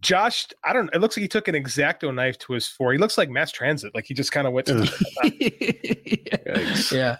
Josh, 0.00 0.46
I 0.64 0.72
don't. 0.72 0.92
It 0.92 1.00
looks 1.00 1.16
like 1.16 1.22
he 1.22 1.28
took 1.28 1.46
an 1.46 1.54
exacto 1.54 2.12
knife 2.12 2.38
to 2.38 2.54
his 2.54 2.66
forehead. 2.66 2.98
He 2.98 3.00
looks 3.00 3.18
like 3.18 3.30
mass 3.30 3.52
transit. 3.52 3.94
Like 3.94 4.06
he 4.06 4.14
just 4.14 4.32
kind 4.32 4.46
of 4.46 4.52
went. 4.52 4.68
yeah. 5.22 6.82
yeah. 6.90 7.16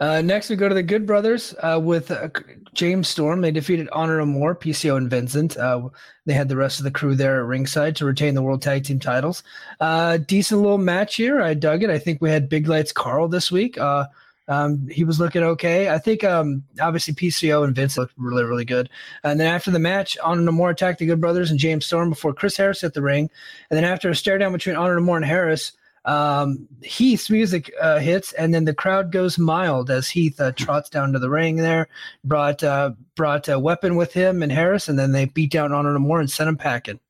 Uh, 0.00 0.22
next, 0.22 0.48
we 0.48 0.56
go 0.56 0.68
to 0.68 0.74
the 0.74 0.82
Good 0.82 1.06
Brothers 1.06 1.54
uh, 1.62 1.78
with 1.82 2.10
uh, 2.10 2.30
James 2.72 3.06
Storm. 3.06 3.42
They 3.42 3.50
defeated 3.50 3.88
Honor 3.92 4.18
No 4.18 4.24
More, 4.26 4.56
PCO, 4.56 4.96
and 4.96 5.10
Vincent. 5.10 5.58
Uh, 5.58 5.90
they 6.24 6.32
had 6.32 6.48
the 6.48 6.56
rest 6.56 6.78
of 6.80 6.84
the 6.84 6.90
crew 6.90 7.14
there 7.14 7.40
at 7.40 7.46
ringside 7.46 7.96
to 7.96 8.06
retain 8.06 8.34
the 8.34 8.42
World 8.42 8.62
Tag 8.62 8.84
Team 8.84 8.98
titles. 8.98 9.42
Uh, 9.78 10.16
decent 10.16 10.62
little 10.62 10.78
match 10.78 11.16
here. 11.16 11.42
I 11.42 11.52
dug 11.52 11.82
it. 11.82 11.90
I 11.90 11.98
think 11.98 12.22
we 12.22 12.30
had 12.30 12.48
Big 12.48 12.66
Lights 12.66 12.92
Carl 12.92 13.28
this 13.28 13.52
week. 13.52 13.76
Uh, 13.78 14.06
Um, 14.48 14.88
he 14.88 15.04
was 15.04 15.20
looking 15.20 15.44
okay. 15.44 15.90
I 15.90 15.98
think 15.98 16.24
um, 16.24 16.64
obviously 16.80 17.14
PCO 17.14 17.62
and 17.62 17.72
Vince 17.76 17.96
looked 17.96 18.14
really, 18.16 18.42
really 18.42 18.64
good. 18.64 18.90
And 19.22 19.38
then 19.38 19.46
after 19.46 19.70
the 19.70 19.78
match, 19.78 20.18
Honor 20.24 20.40
No 20.42 20.50
More 20.50 20.70
attacked 20.70 20.98
the 20.98 21.06
Good 21.06 21.20
Brothers 21.20 21.52
and 21.52 21.60
James 21.60 21.86
Storm 21.86 22.10
before 22.10 22.34
Chris 22.34 22.56
Harris 22.56 22.80
hit 22.80 22.94
the 22.94 23.02
ring. 23.02 23.30
And 23.70 23.76
then 23.76 23.84
after 23.84 24.10
a 24.10 24.16
stare 24.16 24.38
down 24.38 24.52
between 24.52 24.74
Honor 24.74 24.96
No 24.96 25.02
More 25.02 25.16
and 25.16 25.24
Harris, 25.24 25.70
um, 26.04 26.68
Heath's 26.82 27.30
music 27.30 27.72
uh, 27.80 27.98
hits, 27.98 28.32
and 28.32 28.54
then 28.54 28.64
the 28.64 28.74
crowd 28.74 29.12
goes 29.12 29.38
mild 29.38 29.90
as 29.90 30.08
Heath 30.08 30.40
uh, 30.40 30.52
trots 30.52 30.88
down 30.88 31.12
to 31.12 31.18
the 31.18 31.30
ring. 31.30 31.56
There, 31.56 31.88
brought 32.24 32.62
uh, 32.62 32.92
brought 33.16 33.48
a 33.48 33.58
weapon 33.58 33.96
with 33.96 34.12
him 34.12 34.42
and 34.42 34.52
Harris, 34.52 34.88
and 34.88 34.98
then 34.98 35.12
they 35.12 35.26
beat 35.26 35.50
down 35.50 35.72
Honor 35.72 35.92
No 35.92 35.98
More 35.98 36.20
and 36.20 36.30
sent 36.30 36.48
him 36.48 36.56
packing. 36.56 37.00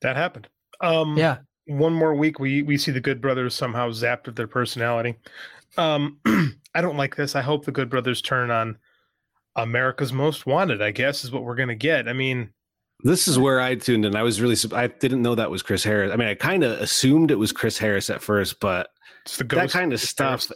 That 0.00 0.16
happened. 0.16 0.48
Um, 0.80 1.16
Yeah, 1.16 1.38
one 1.66 1.92
more 1.92 2.14
week 2.14 2.38
we 2.38 2.62
we 2.62 2.78
see 2.78 2.92
the 2.92 3.00
good 3.00 3.20
brothers 3.20 3.54
somehow 3.54 3.90
zapped 3.90 4.28
of 4.28 4.36
their 4.36 4.46
personality 4.46 5.16
um 5.76 6.18
i 6.74 6.80
don't 6.80 6.96
like 6.96 7.16
this 7.16 7.34
i 7.34 7.42
hope 7.42 7.64
the 7.64 7.72
good 7.72 7.90
brothers 7.90 8.22
turn 8.22 8.50
on 8.50 8.78
america's 9.56 10.12
most 10.12 10.46
wanted 10.46 10.80
i 10.80 10.90
guess 10.90 11.24
is 11.24 11.32
what 11.32 11.42
we're 11.42 11.56
gonna 11.56 11.74
get 11.74 12.08
i 12.08 12.12
mean 12.12 12.50
This 13.02 13.28
is 13.28 13.38
where 13.38 13.60
I 13.60 13.74
tuned 13.74 14.04
in. 14.04 14.16
I 14.16 14.22
was 14.22 14.40
really 14.40 14.56
I 14.72 14.86
didn't 14.86 15.22
know 15.22 15.34
that 15.34 15.50
was 15.50 15.62
Chris 15.62 15.84
Harris. 15.84 16.10
I 16.12 16.16
mean, 16.16 16.28
I 16.28 16.34
kind 16.34 16.64
of 16.64 16.80
assumed 16.80 17.30
it 17.30 17.38
was 17.38 17.52
Chris 17.52 17.76
Harris 17.78 18.08
at 18.10 18.22
first, 18.22 18.58
but 18.60 18.88
it's 19.24 19.36
the 19.36 19.44
that 19.44 19.70
kind 19.70 19.92
of 19.92 20.00
Chris 20.00 20.08
stuff. 20.10 20.48
Harris. 20.48 20.52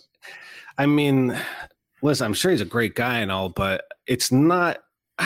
I 0.79 0.87
mean, 0.87 1.37
listen, 2.03 2.25
I'm 2.25 2.33
sure 2.35 2.51
he's 2.51 2.61
a 2.63 2.65
great 2.67 2.95
guy 2.95 3.19
and 3.19 3.31
all, 3.31 3.49
but 3.51 3.85
it's 4.07 4.33
not. 4.33 4.79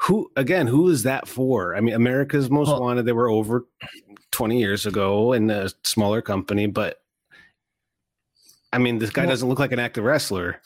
Who 0.00 0.30
again? 0.36 0.66
Who 0.66 0.88
is 0.88 1.02
that 1.04 1.26
for? 1.26 1.74
I 1.74 1.80
mean, 1.80 1.94
America's 1.94 2.50
Most 2.50 2.68
Well- 2.68 2.80
Wanted. 2.82 3.06
They 3.06 3.12
were 3.12 3.28
over 3.30 3.66
20 4.30 4.58
years 4.58 4.86
ago 4.86 5.32
in 5.32 5.50
a 5.50 5.68
smaller 5.84 6.22
company, 6.22 6.66
but 6.66 7.00
I 8.72 8.78
mean, 8.78 8.98
this 8.98 9.10
guy 9.10 9.22
Well- 9.22 9.30
doesn't 9.30 9.48
look 9.48 9.58
like 9.58 9.72
an 9.72 9.78
active 9.78 10.04
wrestler. 10.04 10.60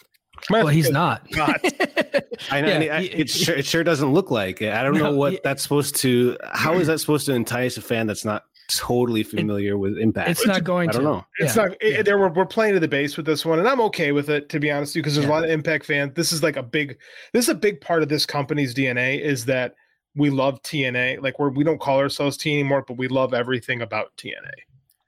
well, 0.50 0.66
he's 0.66 0.90
not. 0.90 1.26
Not. 1.34 1.60
I 2.50 2.60
know 2.60 2.68
Yeah, 2.68 2.74
and 2.74 2.84
it, 2.84 3.12
he- 3.14 3.20
it, 3.22 3.30
sure, 3.30 3.54
it 3.56 3.66
sure 3.66 3.84
doesn't 3.84 4.12
look 4.12 4.30
like 4.30 4.62
it. 4.62 4.72
I 4.72 4.82
don't 4.82 4.96
know 4.98 5.14
what 5.14 5.32
he- 5.32 5.40
that's 5.44 5.62
supposed 5.62 5.96
to. 5.96 6.36
How 6.52 6.74
is 6.74 6.86
that 6.86 6.98
supposed 7.00 7.26
to 7.26 7.34
entice 7.34 7.76
a 7.76 7.82
fan 7.82 8.06
that's 8.06 8.24
not 8.24 8.44
totally 8.68 9.22
familiar 9.22 9.76
with 9.76 9.98
Impact? 9.98 10.30
It's 10.30 10.46
not 10.46 10.64
going 10.64 10.88
I 10.88 10.92
don't 10.92 11.02
to. 11.02 11.08
know. 11.08 11.26
It's 11.38 11.56
Yeah, 11.56 11.64
not. 11.66 11.76
It, 11.80 12.04
there 12.04 12.18
we're, 12.18 12.28
we're 12.32 12.46
playing 12.46 12.74
to 12.74 12.80
the 12.80 12.88
base 12.88 13.16
with 13.16 13.26
this 13.26 13.44
one, 13.44 13.58
and 13.58 13.66
I'm 13.68 13.80
okay 13.82 14.12
with 14.12 14.30
it 14.30 14.48
to 14.50 14.60
be 14.60 14.70
honest, 14.70 14.94
you 14.94 15.02
because 15.02 15.14
there's 15.16 15.26
Yeah. 15.26 15.32
a 15.32 15.34
lot 15.34 15.44
of 15.44 15.50
Impact 15.50 15.84
fans. 15.86 16.12
This 16.14 16.32
is 16.32 16.42
like 16.42 16.56
a 16.56 16.62
big. 16.62 16.98
This 17.32 17.44
is 17.46 17.48
a 17.50 17.54
big 17.54 17.80
part 17.80 18.02
of 18.02 18.08
this 18.08 18.24
company's 18.26 18.74
DNA 18.74 19.20
is 19.20 19.44
that 19.46 19.74
we 20.16 20.30
love 20.30 20.62
TNA. 20.62 21.22
Like 21.22 21.38
we're 21.38 21.50
we 21.50 21.64
don't 21.64 21.80
call 21.80 21.98
ourselves 21.98 22.36
T 22.36 22.52
anymore, 22.52 22.84
but 22.86 22.96
we 22.96 23.08
love 23.08 23.34
everything 23.34 23.82
about 23.82 24.16
TNA, 24.16 24.32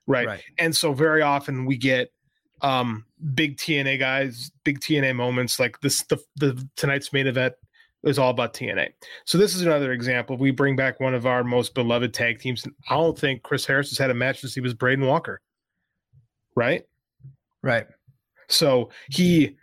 right? 0.06 0.26
Right. 0.26 0.42
And 0.58 0.74
so 0.76 0.92
very 0.92 1.22
often 1.22 1.64
we 1.66 1.76
get 1.76 2.10
um 2.62 3.04
big 3.34 3.56
TNA 3.56 3.98
guys, 3.98 4.50
big 4.64 4.80
TNA 4.80 5.14
moments 5.16 5.58
like 5.58 5.80
this. 5.80 6.02
The 6.04 6.18
the 6.36 6.66
tonight's 6.76 7.12
main 7.12 7.26
event 7.26 7.54
is 8.04 8.18
all 8.18 8.30
about 8.30 8.54
TNA. 8.54 8.88
So 9.24 9.38
this 9.38 9.54
is 9.54 9.62
another 9.62 9.92
example. 9.92 10.36
We 10.36 10.50
bring 10.50 10.74
back 10.76 10.98
one 11.00 11.14
of 11.14 11.26
our 11.26 11.44
most 11.44 11.74
beloved 11.74 12.12
tag 12.12 12.40
teams. 12.40 12.64
And 12.64 12.74
I 12.90 12.94
don't 12.94 13.18
think 13.18 13.42
Chris 13.42 13.64
Harris 13.66 13.90
has 13.90 13.98
had 13.98 14.10
a 14.10 14.14
match 14.14 14.40
since 14.40 14.54
he 14.54 14.60
was 14.60 14.74
Braden 14.74 15.06
Walker. 15.06 15.40
Right? 16.54 16.84
Right. 17.62 17.86
So 18.48 18.90
he 19.10 19.56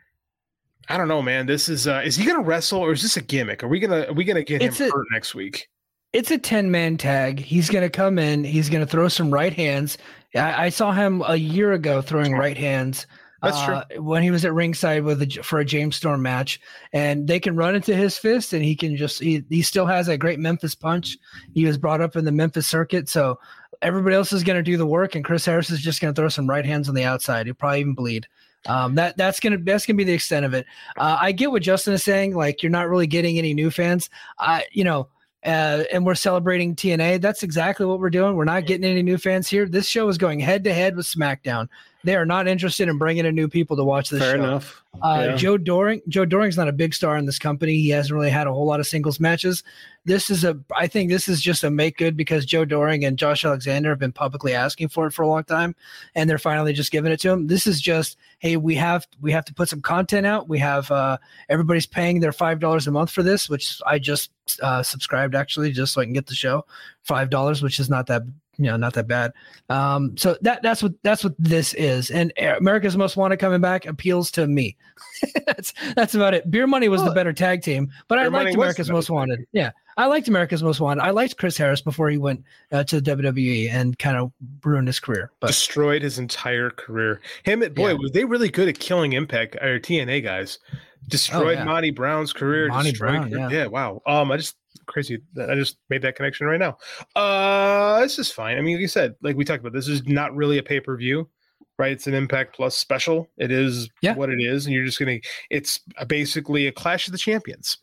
I 0.88 0.98
don't 0.98 1.08
know, 1.08 1.22
man. 1.22 1.46
This 1.46 1.70
is 1.70 1.88
uh 1.88 2.02
is 2.04 2.16
he 2.16 2.26
gonna 2.26 2.42
wrestle 2.42 2.80
or 2.80 2.92
is 2.94 3.02
this 3.02 3.18
a 3.18 3.22
gimmick? 3.22 3.64
Are 3.64 3.68
we 3.68 3.80
gonna 3.80 4.06
are 4.08 4.14
we 4.14 4.24
gonna 4.24 4.44
get 4.44 4.62
It's 4.62 4.80
him 4.80 4.90
a- 4.90 4.92
hurt 4.92 5.08
next 5.12 5.36
week? 5.36 5.70
It's 6.12 6.32
a 6.32 6.40
10 6.40 6.72
man 6.72 6.98
tag. 6.98 7.40
He's 7.40 7.70
going 7.70 7.84
to 7.84 7.90
come 7.90 8.18
in. 8.18 8.44
He's 8.44 8.68
going 8.68 8.84
to 8.84 8.88
throw 8.92 9.10
some 9.10 9.30
right 9.32 9.54
hands. 9.54 10.00
I, 10.36 10.66
I 10.66 10.70
saw 10.70 10.92
him 10.92 11.24
a 11.28 11.36
year 11.36 11.74
ago 11.74 12.02
throwing 12.02 12.34
right 12.34 12.58
hands. 12.58 13.08
That's 13.42 13.64
true. 13.64 13.76
uh, 13.76 14.02
When 14.02 14.22
he 14.22 14.32
was 14.32 14.44
at 14.44 14.54
ringside 14.54 15.04
with 15.04 15.22
a, 15.22 15.44
for 15.44 15.60
a 15.60 15.66
James 15.66 15.96
Storm 15.96 16.22
match, 16.22 16.60
and 16.92 17.28
they 17.28 17.40
can 17.40 17.56
run 17.56 17.76
into 17.76 17.96
his 17.96 18.18
fist, 18.18 18.52
and 18.54 18.64
he 18.64 18.76
can 18.76 18.98
just 18.98 19.22
he, 19.22 19.44
he 19.50 19.62
still 19.62 19.86
has 19.86 20.08
a 20.10 20.18
great 20.18 20.40
Memphis 20.40 20.76
punch. 20.76 21.18
He 21.54 21.66
was 21.66 21.78
brought 21.78 22.02
up 22.02 22.16
in 22.18 22.26
the 22.26 22.32
Memphis 22.34 22.68
circuit, 22.68 23.08
so 23.08 23.40
everybody 23.82 24.16
else 24.16 24.34
is 24.34 24.44
going 24.44 24.58
to 24.58 24.64
do 24.64 24.76
the 24.76 24.86
work, 24.86 25.16
and 25.16 25.24
Chris 25.24 25.46
Harris 25.46 25.70
is 25.70 25.80
just 25.80 26.02
going 26.02 26.14
to 26.14 26.20
throw 26.20 26.28
some 26.28 26.50
right 26.50 26.66
hands 26.66 26.90
on 26.90 26.96
the 26.96 27.06
outside. 27.06 27.46
He'll 27.46 27.56
probably 27.56 27.80
even 27.80 27.94
bleed. 27.94 28.28
Um, 28.66 28.96
that 28.96 29.16
that's 29.16 29.40
gonna 29.40 29.58
that's 29.60 29.86
gonna 29.86 29.96
be 29.96 30.04
the 30.04 30.12
extent 30.12 30.46
of 30.46 30.54
it. 30.54 30.66
Uh, 30.98 31.18
I 31.22 31.32
get 31.32 31.50
what 31.50 31.62
Justin 31.62 31.94
is 31.94 32.04
saying. 32.04 32.36
Like 32.36 32.62
you're 32.62 32.70
not 32.70 32.90
really 32.90 33.08
getting 33.08 33.38
any 33.38 33.54
new 33.54 33.72
fans. 33.72 34.10
I 34.38 34.66
you 34.74 34.84
know 34.84 35.08
uh, 35.46 35.84
and 35.92 36.06
we're 36.06 36.16
celebrating 36.16 36.76
TNA. 36.76 37.22
That's 37.22 37.44
exactly 37.44 37.86
what 37.86 38.00
we're 38.00 38.10
doing. 38.10 38.36
We're 38.36 38.46
not 38.46 38.66
getting 38.66 38.90
any 38.90 39.02
new 39.02 39.18
fans 39.18 39.48
here. 39.48 39.68
This 39.68 39.88
show 39.88 40.08
is 40.08 40.18
going 40.18 40.40
head 40.40 40.64
to 40.66 40.74
head 40.74 40.96
with 40.96 41.06
SmackDown. 41.06 41.68
They 42.06 42.16
are 42.16 42.26
not 42.26 42.48
interested 42.48 42.88
in 42.88 42.98
bringing 42.98 43.26
in 43.26 43.36
new 43.36 43.50
people 43.50 43.76
to 43.76 43.84
watch 43.84 44.10
this 44.10 44.22
Fair 44.22 44.38
show. 44.38 44.44
enough. 44.44 44.84
Uh, 45.04 45.26
Yeah. 45.28 45.36
Joe 45.36 45.58
Doering, 45.58 46.02
Joe 46.08 46.26
Doering's 46.26 46.56
not 46.56 46.70
a 46.70 46.72
big 46.72 46.94
star 46.94 47.18
in 47.18 47.26
this 47.26 47.38
company. 47.38 47.74
He 47.74 47.90
hasn't 47.90 48.14
really 48.16 48.30
had 48.30 48.48
a 48.48 48.54
whole 48.54 48.66
lot 48.66 48.80
of 48.80 48.88
singles 48.88 49.20
matches. 49.20 49.64
This 50.06 50.30
is 50.30 50.46
a, 50.46 50.58
I 50.76 50.88
think 50.88 51.10
this 51.10 51.28
is 51.28 51.42
just 51.42 51.64
a 51.64 51.70
make 51.70 51.98
good 51.98 52.16
because 52.16 52.46
Joe 52.46 52.64
Doering 52.64 53.04
and 53.04 53.18
Josh 53.18 53.44
Alexander 53.44 53.90
have 53.90 54.00
been 54.00 54.14
publicly 54.14 54.54
asking 54.54 54.88
for 54.90 55.08
it 55.08 55.12
for 55.12 55.24
a 55.24 55.28
long 55.28 55.44
time, 55.44 55.76
and 56.16 56.30
they're 56.30 56.38
finally 56.40 56.72
just 56.72 56.90
giving 56.92 57.12
it 57.12 57.20
to 57.20 57.30
him. 57.32 57.48
This 57.48 57.68
is 57.68 57.82
just, 57.82 58.18
hey, 58.40 58.56
we 58.56 58.76
have 58.76 59.06
we 59.22 59.32
have 59.34 59.46
to 59.46 59.54
put 59.54 59.68
some 59.68 59.82
content 59.82 60.26
out. 60.26 60.48
We 60.48 60.58
have 60.60 60.90
uh, 60.90 61.18
everybody's 61.50 61.86
paying 61.86 62.22
their 62.22 62.32
five 62.32 62.60
dollars 62.60 62.88
a 62.88 62.92
month 62.92 63.12
for 63.12 63.24
this, 63.24 63.50
which 63.50 63.80
I 63.86 64.00
just 64.00 64.32
uh, 64.64 64.84
subscribed 64.84 65.36
actually 65.36 65.72
just 65.74 65.94
so 65.94 66.02
I 66.02 66.06
can 66.06 66.14
get 66.14 66.28
the 66.28 66.34
show, 66.34 66.66
five 67.04 67.30
dollars, 67.30 67.62
which 67.62 67.78
is 67.78 67.90
not 67.90 68.08
that 68.08 68.24
you 68.60 68.66
know 68.66 68.78
not 68.78 68.94
that 68.94 69.08
bad. 69.08 69.32
Um, 69.70 70.16
so 70.18 70.38
that 70.42 70.62
that's 70.62 70.84
what 70.84 70.92
that's 71.02 71.24
what 71.24 71.34
this 71.40 71.74
is, 71.74 72.12
and 72.12 72.32
America's 72.38 72.96
Most 72.98 73.18
Wanted 73.18 73.38
coming 73.38 73.62
back 73.62 73.86
appeals 73.86 74.30
to 74.32 74.46
me. 74.48 74.76
that's 75.48 75.74
that's 75.96 76.14
about 76.14 76.34
it. 76.34 76.52
Beer 76.52 76.68
Money 76.68 76.90
was 76.90 77.04
the 77.04 77.12
better 77.12 77.34
tag 77.34 77.64
team, 77.64 77.90
but 78.08 78.20
I 78.20 78.24
Beer 78.24 78.32
liked 78.32 78.56
America's 78.56 78.92
Most 78.92 79.10
Wanted. 79.10 79.46
Yeah, 79.54 79.72
I 79.96 80.06
liked 80.06 80.28
America's 80.28 80.62
Most 80.62 80.80
Wanted. 80.82 81.02
I 81.02 81.12
liked 81.12 81.38
Chris 81.38 81.58
Harris 81.58 81.82
before 81.82 82.10
he 82.10 82.18
went 82.18 82.44
uh, 82.72 82.84
to 82.84 83.00
the 83.02 83.12
WWE 83.16 83.70
and 83.72 83.98
kind 83.98 84.18
of 84.18 84.32
ruined 84.64 84.88
his 84.88 85.00
career. 85.00 85.32
But 85.40 85.48
Destroyed 85.48 86.02
his 86.02 86.20
entire 86.20 86.70
career. 86.70 87.22
Him 87.44 87.62
and 87.64 87.74
boy, 87.74 87.90
Yeah. 87.90 87.94
was 87.94 88.12
they 88.12 88.26
really 88.26 88.50
good 88.50 88.68
at 88.68 88.80
killing 88.80 89.14
Impact 89.14 89.56
or 89.56 89.80
TNA 89.80 90.24
guys. 90.24 90.60
Destroyed 91.08 91.58
yeah. 91.58 91.64
Monty 91.64 91.92
Brown's 91.92 92.34
career. 92.34 92.68
Monty 92.68 92.92
destroyed, 92.92 93.32
Brown, 93.32 93.50
yeah. 93.52 93.68
wow. 93.68 94.02
Um, 94.06 94.32
I 94.32 94.38
just 94.38 94.58
crazy 94.86 95.20
that 95.34 95.50
I 95.52 95.56
just 95.56 95.78
made 95.90 96.02
that 96.02 96.16
connection 96.16 96.48
right 96.48 96.60
now. 96.60 96.78
Uh, 97.16 98.02
this 98.02 98.20
is 98.20 98.32
fine. 98.32 98.58
I 98.58 98.62
mean, 98.62 98.76
like 98.76 98.82
you 98.82 98.88
said, 98.88 99.16
like 99.22 99.36
we 99.36 99.46
talked 99.46 99.60
about, 99.62 99.74
this 99.74 99.88
is 99.88 100.04
not 100.08 100.36
really 100.36 100.58
a 100.58 100.64
pay 100.64 100.80
per 100.80 100.96
view, 100.98 101.30
right? 101.78 101.92
It's 101.92 102.08
an 102.08 102.14
Impact 102.14 102.56
Plus 102.56 102.76
special. 102.76 103.28
It 103.38 103.52
is 103.52 103.90
Yeah. 104.02 104.16
what 104.16 104.30
it 104.30 104.40
is, 104.42 104.66
and 104.66 104.74
you're 104.76 104.86
just 104.86 105.00
gonna. 105.00 105.20
It's 105.50 105.80
basically 106.08 106.68
a 106.68 106.72
Clash 106.72 107.08
of 107.08 107.12
the 107.12 107.18
Champions. 107.20 107.78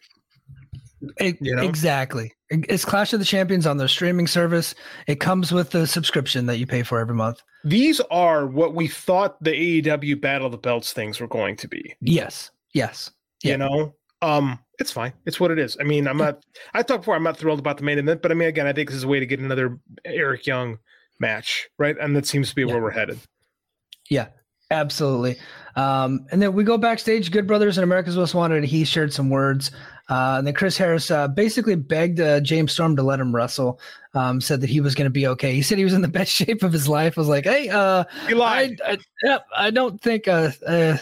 It- 1.19 1.37
You 1.41 1.55
know? 1.55 1.63
Exactly. 1.63 2.33
It's 2.49 2.85
Clash 2.85 3.13
of 3.13 3.19
the 3.19 3.25
Champions 3.27 3.67
on 3.67 3.77
their 3.77 3.89
streaming 3.89 4.27
service. 4.27 4.75
It 5.07 5.21
comes 5.21 5.53
with 5.53 5.71
the 5.71 5.87
subscription 5.87 6.47
that 6.47 6.59
you 6.59 6.67
pay 6.67 6.83
for 6.83 6.99
every 7.01 7.15
month. 7.15 7.43
These 7.65 8.01
are 8.11 8.47
what 8.47 8.75
we 8.75 8.87
thought 8.89 9.43
the 9.43 9.51
AEW 9.83 10.21
Battle 10.21 10.47
of 10.47 10.53
the 10.53 10.59
Belts 10.59 10.93
things 10.93 11.21
were 11.21 11.27
going 11.27 11.57
to 11.57 11.69
be. 11.69 11.95
Yes. 12.01 12.51
Yes. 12.73 13.11
Yeah. 13.43 13.53
You 13.53 13.59
know, 13.59 13.95
um, 14.23 14.59
it's 14.79 14.93
fine. 14.93 15.13
It's 15.25 15.41
what 15.41 15.51
it 15.51 15.59
is. 15.59 15.77
I 15.81 15.85
mean, 15.85 16.07
I'm 16.07 16.19
not. 16.19 16.45
I 16.75 16.83
talked 16.83 17.03
before. 17.03 17.17
I'm 17.17 17.23
not 17.23 17.37
thrilled 17.37 17.59
about 17.59 17.79
the 17.79 17.85
main 17.85 17.99
event, 17.99 18.23
but 18.23 18.31
I 18.31 18.35
mean, 18.35 18.49
again, 18.49 18.67
I 18.67 18.73
think 18.73 18.89
this 18.89 18.97
is 18.97 19.05
a 19.05 19.09
way 19.09 19.21
to 19.21 19.27
get 19.27 19.41
another 19.41 19.79
Eric 20.05 20.47
Young 20.47 20.79
match, 21.19 21.69
right? 21.79 21.97
And 22.01 22.15
that 22.17 22.27
seems 22.27 22.51
to 22.51 22.55
be 22.55 22.65
where 22.65 22.81
we're 22.81 22.91
headed. 22.91 23.19
Yeah, 24.11 24.29
absolutely. 24.71 25.39
Um, 25.75 26.27
and 26.31 26.41
then 26.41 26.53
we 26.53 26.65
go 26.65 26.79
backstage. 26.79 27.31
Good 27.31 27.47
Brothers 27.47 27.79
and 27.79 27.85
America's 27.85 28.17
Most 28.17 28.35
Wanted. 28.35 28.65
He 28.65 28.85
shared 28.85 29.13
some 29.13 29.31
words. 29.31 29.71
Uh, 30.09 30.37
and 30.39 30.47
then 30.47 30.55
Chris 30.55 30.77
Harris 30.77 31.11
uh, 31.11 31.27
basically 31.27 31.75
begged 31.75 32.21
uh, 32.21 32.41
James 32.41 32.73
Storm 32.73 32.95
to 32.97 33.03
let 33.03 33.19
him 33.19 33.35
wrestle. 33.35 33.81
Um, 34.15 34.41
said 34.41 34.61
that 34.61 34.71
he 34.71 34.81
was 34.81 34.95
going 34.95 35.07
to 35.07 35.11
be 35.11 35.27
okay. 35.27 35.53
He 35.53 35.63
said 35.63 35.79
he 35.79 35.85
was 35.85 35.93
in 35.93 36.03
the 36.03 36.09
best 36.09 36.31
shape 36.33 36.63
of 36.63 36.73
his 36.73 36.89
life. 36.89 37.17
Was 37.17 37.29
like, 37.29 37.45
hey, 37.45 37.69
uh, 37.69 38.05
He 38.29 38.35
lied. 38.35 38.81
I, 38.85 38.93
I, 38.93 38.99
yep, 39.23 39.47
I 39.55 39.71
don't 39.71 40.01
think, 40.01 40.29
uh, 40.29 40.53
uh, 40.67 40.97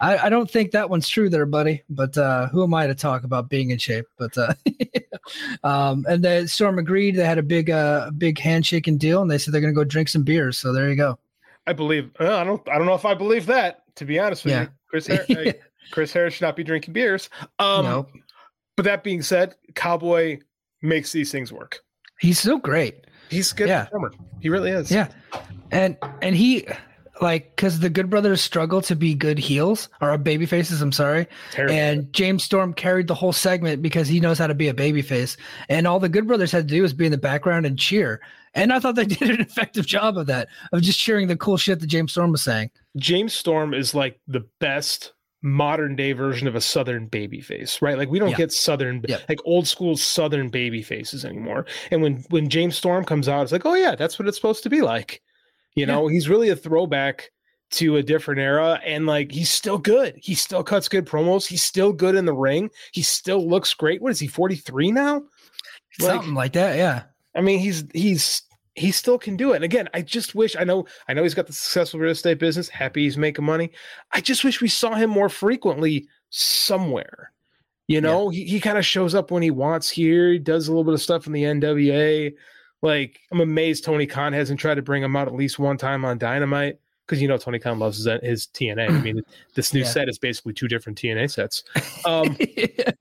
I, 0.00 0.16
I 0.26 0.28
don't 0.30 0.50
think 0.50 0.70
that 0.70 0.88
one's 0.88 1.08
true 1.08 1.28
there, 1.28 1.46
buddy. 1.46 1.82
But 1.90 2.16
uh, 2.16 2.48
who 2.48 2.62
am 2.62 2.72
I 2.74 2.86
to 2.86 2.94
talk 2.94 3.24
about 3.24 3.48
being 3.48 3.70
in 3.70 3.78
shape? 3.78 4.06
But 4.18 4.36
uh, 4.38 4.54
um, 5.64 6.04
and 6.08 6.24
then 6.24 6.48
Storm 6.48 6.78
agreed. 6.78 7.16
They 7.16 7.24
had 7.24 7.38
a 7.38 7.42
big, 7.42 7.70
uh, 7.70 8.10
big 8.16 8.38
handshaking 8.38 8.98
deal, 8.98 9.22
and 9.22 9.30
they 9.30 9.38
said 9.38 9.52
they're 9.52 9.60
going 9.60 9.72
to 9.74 9.78
go 9.78 9.84
drink 9.84 10.08
some 10.08 10.22
beers. 10.22 10.58
So 10.58 10.72
there 10.72 10.88
you 10.88 10.96
go. 10.96 11.18
I 11.66 11.72
believe. 11.72 12.10
Uh, 12.18 12.36
I 12.36 12.44
don't. 12.44 12.66
I 12.68 12.78
don't 12.78 12.86
know 12.86 12.94
if 12.94 13.04
I 13.04 13.14
believe 13.14 13.46
that. 13.46 13.82
To 13.96 14.04
be 14.04 14.18
honest 14.18 14.44
with 14.44 14.52
Yeah. 14.54 14.62
you, 14.62 14.68
Chris. 14.88 15.06
Har- 15.06 15.26
uh, 15.28 15.52
Chris 15.92 16.12
Harris 16.12 16.34
should 16.34 16.42
not 16.42 16.54
be 16.56 16.62
drinking 16.64 16.92
beers. 16.94 17.28
Um, 17.58 17.84
no, 17.84 18.06
But 18.76 18.84
that 18.84 19.02
being 19.02 19.22
said, 19.22 19.56
Cowboy 19.74 20.38
makes 20.82 21.10
these 21.10 21.32
things 21.32 21.52
work. 21.52 21.80
he's 22.20 22.38
so 22.38 22.58
great. 22.58 23.06
He's 23.28 23.50
a 23.52 23.54
good 23.56 23.68
Yeah. 23.68 23.84
performer. 23.84 24.12
He 24.40 24.48
really 24.50 24.70
is. 24.70 24.90
Yeah, 24.90 25.08
and 25.72 25.96
and 26.22 26.34
he 26.36 26.66
like 27.20 27.54
because 27.56 27.80
the 27.80 27.90
Good 27.90 28.08
Brothers 28.10 28.40
struggle 28.40 28.80
to 28.82 28.96
be 28.96 29.14
good 29.14 29.38
heels 29.38 29.88
or 30.00 30.16
baby 30.18 30.46
faces. 30.46 30.80
I'm 30.82 30.92
sorry, 30.92 31.26
Terrible. 31.52 31.74
and 31.74 32.12
James 32.12 32.44
Storm 32.44 32.72
carried 32.74 33.06
the 33.08 33.14
whole 33.14 33.32
segment 33.32 33.82
because 33.82 34.08
he 34.08 34.20
knows 34.20 34.38
how 34.38 34.46
to 34.46 34.54
be 34.54 34.68
a 34.68 34.74
baby 34.74 35.02
face, 35.02 35.36
and 35.68 35.86
all 35.86 36.00
the 36.00 36.08
Good 36.08 36.26
Brothers 36.26 36.52
had 36.52 36.68
to 36.68 36.74
do 36.74 36.82
was 36.82 36.92
be 36.92 37.06
in 37.06 37.12
the 37.12 37.18
background 37.18 37.66
and 37.66 37.78
cheer. 37.78 38.20
And 38.54 38.72
I 38.72 38.80
thought 38.80 38.96
they 38.96 39.04
did 39.06 39.30
an 39.30 39.40
effective 39.40 39.86
job 39.86 40.18
of 40.18 40.26
that, 40.26 40.48
of 40.72 40.82
just 40.82 40.98
cheering 40.98 41.28
the 41.28 41.36
cool 41.36 41.56
shit 41.56 41.80
that 41.80 41.86
James 41.86 42.12
Storm 42.12 42.32
was 42.32 42.42
saying. 42.42 42.70
James 42.96 43.32
Storm 43.32 43.74
is 43.74 43.94
like 43.94 44.18
the 44.26 44.44
best 44.58 45.12
modern 45.42 45.96
day 45.96 46.12
version 46.12 46.46
of 46.46 46.54
a 46.54 46.60
southern 46.60 47.06
baby 47.06 47.40
face, 47.40 47.80
right? 47.80 47.96
Like 47.96 48.10
we 48.10 48.18
don't 48.18 48.30
Yeah. 48.30 48.36
get 48.36 48.52
southern 48.52 49.02
Yeah. 49.08 49.18
like 49.28 49.38
old 49.46 49.66
school 49.66 49.96
southern 49.96 50.48
baby 50.50 50.82
faces 50.82 51.24
anymore. 51.24 51.64
And 51.90 52.02
when 52.02 52.24
when 52.28 52.48
James 52.50 52.76
Storm 52.76 53.04
comes 53.04 53.28
out, 53.28 53.42
it's 53.44 53.52
like, 53.52 53.64
oh 53.64 53.74
yeah, 53.74 53.94
that's 53.94 54.18
what 54.18 54.28
it's 54.28 54.36
supposed 54.36 54.62
to 54.64 54.68
be 54.70 54.82
like. 54.82 55.22
You 55.74 55.86
know, 55.86 56.08
he's 56.08 56.28
really 56.28 56.48
a 56.50 56.56
throwback 56.56 57.30
to 57.72 57.96
a 57.96 58.02
different 58.02 58.40
era 58.40 58.80
and 58.84 59.06
like 59.06 59.30
he's 59.30 59.50
still 59.50 59.78
good. 59.78 60.14
He 60.16 60.34
still 60.34 60.64
cuts 60.64 60.88
good 60.88 61.06
promos. 61.06 61.46
He's 61.46 61.62
still 61.62 61.92
good 61.92 62.16
in 62.16 62.24
the 62.24 62.32
ring. 62.34 62.70
He 62.92 63.02
still 63.02 63.48
looks 63.48 63.72
great. 63.74 64.02
What 64.02 64.10
is 64.10 64.18
he 64.18 64.26
43 64.26 64.90
now? 64.90 65.22
Like- 66.00 66.10
Something 66.16 66.34
like 66.34 66.52
that, 66.54 66.76
yeah. 66.76 67.04
I 67.36 67.40
mean, 67.42 67.60
he's 67.60 67.84
he's 67.94 68.42
he 68.74 68.90
still 68.90 69.18
can 69.18 69.36
do 69.36 69.52
it. 69.52 69.56
And 69.56 69.64
again, 69.64 69.88
I 69.94 70.02
just 70.02 70.34
wish 70.34 70.56
I 70.56 70.64
know 70.64 70.86
I 71.08 71.14
know 71.14 71.22
he's 71.22 71.34
got 71.34 71.46
the 71.46 71.52
successful 71.52 72.00
real 72.00 72.10
estate 72.10 72.40
business. 72.40 72.68
Happy 72.68 73.04
he's 73.04 73.16
making 73.16 73.44
money. 73.44 73.70
I 74.10 74.20
just 74.20 74.42
wish 74.42 74.60
we 74.60 74.68
saw 74.68 74.94
him 74.94 75.10
more 75.10 75.28
frequently 75.28 76.08
somewhere. 76.30 77.32
You 77.86 78.00
know, 78.00 78.28
he, 78.28 78.44
he 78.44 78.60
kind 78.60 78.78
of 78.78 78.86
shows 78.86 79.14
up 79.16 79.30
when 79.32 79.42
he 79.42 79.50
wants 79.50 79.90
here. 79.90 80.30
He 80.32 80.38
does 80.38 80.68
a 80.68 80.70
little 80.70 80.84
bit 80.84 80.94
of 80.94 81.02
stuff 81.02 81.26
in 81.26 81.32
the 81.32 81.42
NWA. 81.42 82.32
Like, 82.82 83.20
I'm 83.30 83.40
amazed 83.40 83.84
Tony 83.84 84.06
Khan 84.06 84.32
hasn't 84.32 84.58
tried 84.60 84.76
to 84.76 84.82
bring 84.82 85.02
him 85.02 85.14
out 85.16 85.28
at 85.28 85.34
least 85.34 85.58
one 85.58 85.76
time 85.76 86.04
on 86.04 86.16
Dynamite 86.18 86.78
because 87.06 87.20
you 87.20 87.26
know 87.28 87.36
Tony 87.36 87.58
Khan 87.58 87.78
loves 87.78 87.98
his, 87.98 88.06
his 88.22 88.46
TNA. 88.54 88.88
I 88.90 89.00
mean, 89.00 89.20
this 89.54 89.74
new 89.74 89.80
Yeah. 89.80 89.86
set 89.86 90.08
is 90.08 90.18
basically 90.18 90.52
two 90.52 90.68
different 90.68 90.98
TNA 91.00 91.30
sets. 91.30 91.64
Um, 92.06 92.34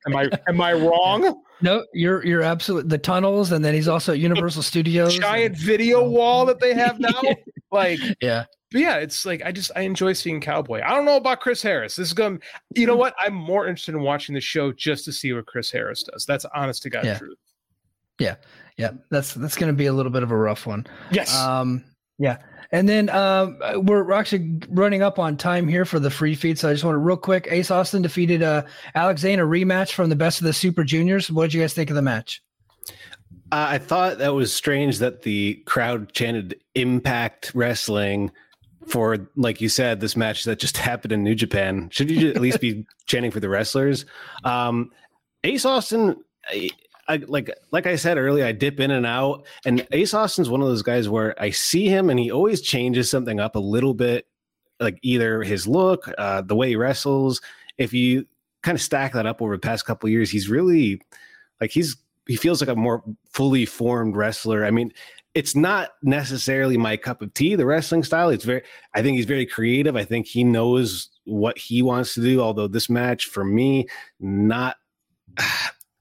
am 0.08 0.16
I 0.18 0.30
am 0.48 0.60
I 0.60 0.74
wrong? 0.74 1.42
no, 1.62 1.86
you're 1.94 2.26
you're 2.26 2.42
absolutely 2.42 2.90
the 2.90 2.98
tunnels, 2.98 3.52
and 3.54 3.64
then 3.64 3.74
he's 3.74 3.88
also 3.88 4.12
at 4.12 4.20
Universal 4.20 4.64
Studios. 4.64 5.18
Giant 5.18 5.56
video 5.58 6.08
wall 6.08 6.46
that 6.48 6.60
they 6.60 6.74
have 6.74 7.00
now. 7.00 7.22
like, 7.72 8.00
yeah. 8.22 8.44
But 8.72 8.82
yeah, 8.82 8.98
it's 8.98 9.26
like 9.26 9.42
I 9.46 9.54
just 9.54 9.72
I 9.78 9.82
enjoy 9.82 10.12
seeing 10.14 10.42
Cowboy. 10.42 10.82
I 10.84 10.90
don't 10.90 11.06
know 11.06 11.16
about 11.16 11.40
Chris 11.40 11.62
Harris. 11.62 11.96
This 11.96 12.10
is 12.10 12.14
gonna, 12.14 12.40
You 12.76 12.86
know 12.88 12.96
what? 12.98 13.16
I'm 13.20 13.34
more 13.34 13.68
interested 13.68 13.96
in 13.96 14.02
watching 14.02 14.36
the 14.36 14.42
show 14.42 14.74
just 14.74 15.06
to 15.06 15.14
see 15.14 15.32
what 15.32 15.46
Chris 15.46 15.72
Harris 15.72 16.04
does. 16.04 16.26
That's 16.26 16.46
honest 16.54 16.84
to 16.84 16.90
God 16.90 17.06
Yeah. 17.06 17.18
truth. 17.18 17.38
Yeah, 18.20 18.36
that's 19.10 19.34
that's 19.34 19.56
going 19.56 19.72
to 19.72 19.78
be 19.78 19.86
a 19.86 19.94
little 19.94 20.12
bit 20.12 20.24
of 20.24 20.32
a 20.32 20.38
rough 20.38 20.66
one. 20.66 20.88
Yes. 21.12 21.36
Um, 21.36 21.84
yeah, 22.18 22.38
and 22.72 22.88
then 22.88 23.10
um, 23.10 23.58
we're 23.76 24.04
we're 24.04 24.14
actually 24.14 24.60
running 24.70 25.02
up 25.02 25.20
on 25.20 25.38
time 25.38 25.68
here 25.68 25.86
for 25.86 26.00
the 26.00 26.10
free 26.10 26.36
feed, 26.36 26.60
so 26.60 26.70
I 26.70 26.74
just 26.74 26.84
want 26.84 26.96
to 26.96 27.00
real 27.00 27.18
quick. 27.18 27.48
Ace 27.50 27.72
Austin 27.72 28.02
defeated 28.02 28.44
uh, 28.44 28.64
Alex 28.96 29.22
Zayne 29.22 29.40
a 29.40 29.44
rematch 29.44 29.94
from 29.94 30.10
the 30.10 30.16
Best 30.16 30.40
of 30.40 30.46
the 30.46 30.54
Super 30.54 30.84
Juniors. 30.84 31.32
What 31.32 31.46
did 31.46 31.54
you 31.54 31.62
guys 31.62 31.74
think 31.74 31.90
of 31.90 31.96
the 31.96 32.02
match? 32.02 32.42
Uh, 33.52 33.66
I 33.70 33.78
thought 33.80 34.20
that 34.20 34.36
was 34.36 34.54
strange 34.54 35.00
that 35.00 35.24
the 35.24 35.56
crowd 35.66 36.14
chanted 36.14 36.60
Impact 36.76 37.52
Wrestling 37.56 38.32
for, 38.88 39.30
like 39.36 39.60
you 39.62 39.70
said, 39.70 40.00
this 40.00 40.16
match 40.16 40.44
that 40.44 40.60
just 40.60 40.78
happened 40.78 41.12
in 41.12 41.24
New 41.24 41.36
Japan. 41.36 41.90
Should 41.92 42.12
you 42.12 42.30
at 42.30 42.42
least 42.42 42.62
be 42.62 42.86
chanting 43.08 43.32
for 43.32 43.40
the 43.40 43.50
wrestlers? 43.50 44.06
Um, 44.44 44.92
Ace 45.44 45.66
Austin, 45.66 46.18
I, 47.10 47.18
like 47.28 47.50
like 47.72 47.88
I 47.88 47.96
said 47.96 48.18
earlier, 48.18 48.46
I 48.46 48.52
dip 48.52 48.80
in 48.80 48.92
and 48.92 49.06
out, 49.06 49.46
and 49.66 49.86
Ace 49.92 50.14
Austin's 50.14 50.50
one 50.50 50.62
of 50.62 50.68
those 50.68 50.84
guys 50.84 51.10
where 51.10 51.40
I 51.42 51.50
see 51.50 51.88
him 51.88 52.10
and 52.10 52.20
he 52.20 52.32
always 52.32 52.62
changes 52.62 53.10
something 53.10 53.40
up 53.40 53.56
a 53.56 53.60
little 53.60 53.96
bit, 53.96 54.28
like 54.80 55.00
either 55.02 55.42
his 55.42 55.68
look, 55.68 56.10
uh, 56.18 56.42
the 56.42 56.56
way 56.56 56.70
he 56.70 56.76
wrestles. 56.76 57.42
If 57.78 57.94
you 57.94 58.26
kind 58.62 58.76
of 58.76 58.82
stack 58.82 59.14
that 59.14 59.26
up 59.26 59.42
over 59.42 59.56
the 59.56 59.60
past 59.60 59.86
couple 59.86 60.08
years, 60.08 60.30
he's 60.30 60.50
really 60.50 61.02
like 61.60 61.72
he's 61.72 61.98
he 62.28 62.36
feels 62.36 62.62
like 62.62 62.70
a 62.70 62.76
more 62.76 63.04
fully 63.32 63.66
formed 63.66 64.16
wrestler. 64.16 64.64
I 64.64 64.70
mean, 64.70 64.94
it's 65.34 65.56
not 65.56 65.92
necessarily 66.04 66.78
my 66.78 66.96
cup 66.96 67.24
of 67.24 67.34
tea, 67.34 67.56
the 67.56 67.66
wrestling 67.66 68.04
style. 68.04 68.30
It's 68.30 68.46
very, 68.46 68.62
I 68.94 69.02
think 69.02 69.18
he's 69.18 69.26
very 69.26 69.48
creative. 69.48 69.96
I 69.96 70.04
think 70.04 70.28
he 70.28 70.44
knows 70.44 71.10
what 71.26 71.58
he 71.58 71.82
wants 71.82 72.14
to 72.14 72.22
do. 72.22 72.40
Although 72.40 72.68
this 72.68 72.90
match 72.90 73.26
for 73.26 73.44
me, 73.44 73.88
not, 74.20 74.78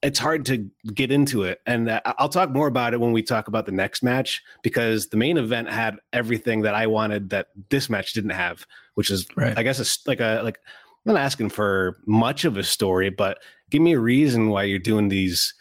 it's 0.03 0.19
hard 0.19 0.45
to 0.47 0.71
get 0.95 1.11
into 1.11 1.43
it. 1.43 1.61
And 1.67 1.89
uh, 1.91 2.01
I'll 2.19 2.29
talk 2.29 2.51
more 2.51 2.69
about 2.69 2.95
it 2.95 3.01
when 3.01 3.13
we 3.13 3.23
talk 3.23 3.49
about 3.49 3.67
the 3.67 3.73
next 3.73 4.03
match 4.03 4.43
because 4.63 5.09
the 5.09 5.17
main 5.17 5.37
event 5.39 5.69
had 5.71 5.97
everything 6.13 6.63
that 6.63 6.75
I 6.75 6.87
wanted 6.87 7.31
that 7.31 7.49
this 7.69 7.91
match 7.91 8.13
didn't 8.13 8.31
have, 8.31 8.65
which 8.95 9.11
is, 9.11 9.27
Right. 9.37 9.59
I 9.59 9.63
guess, 9.65 9.81
it's 9.81 10.07
like 10.07 10.21
a, 10.21 10.41
like, 10.45 10.59
I'm 11.07 11.15
not 11.15 11.21
asking 11.21 11.49
for 11.51 11.99
much 12.07 12.45
of 12.45 12.57
a 12.57 12.63
story, 12.63 13.11
but 13.11 13.39
give 13.71 13.83
me 13.83 13.95
a 13.95 13.99
reason 14.01 14.51
why 14.51 14.65
you're 14.65 14.79
doing 14.79 15.09
these 15.09 15.53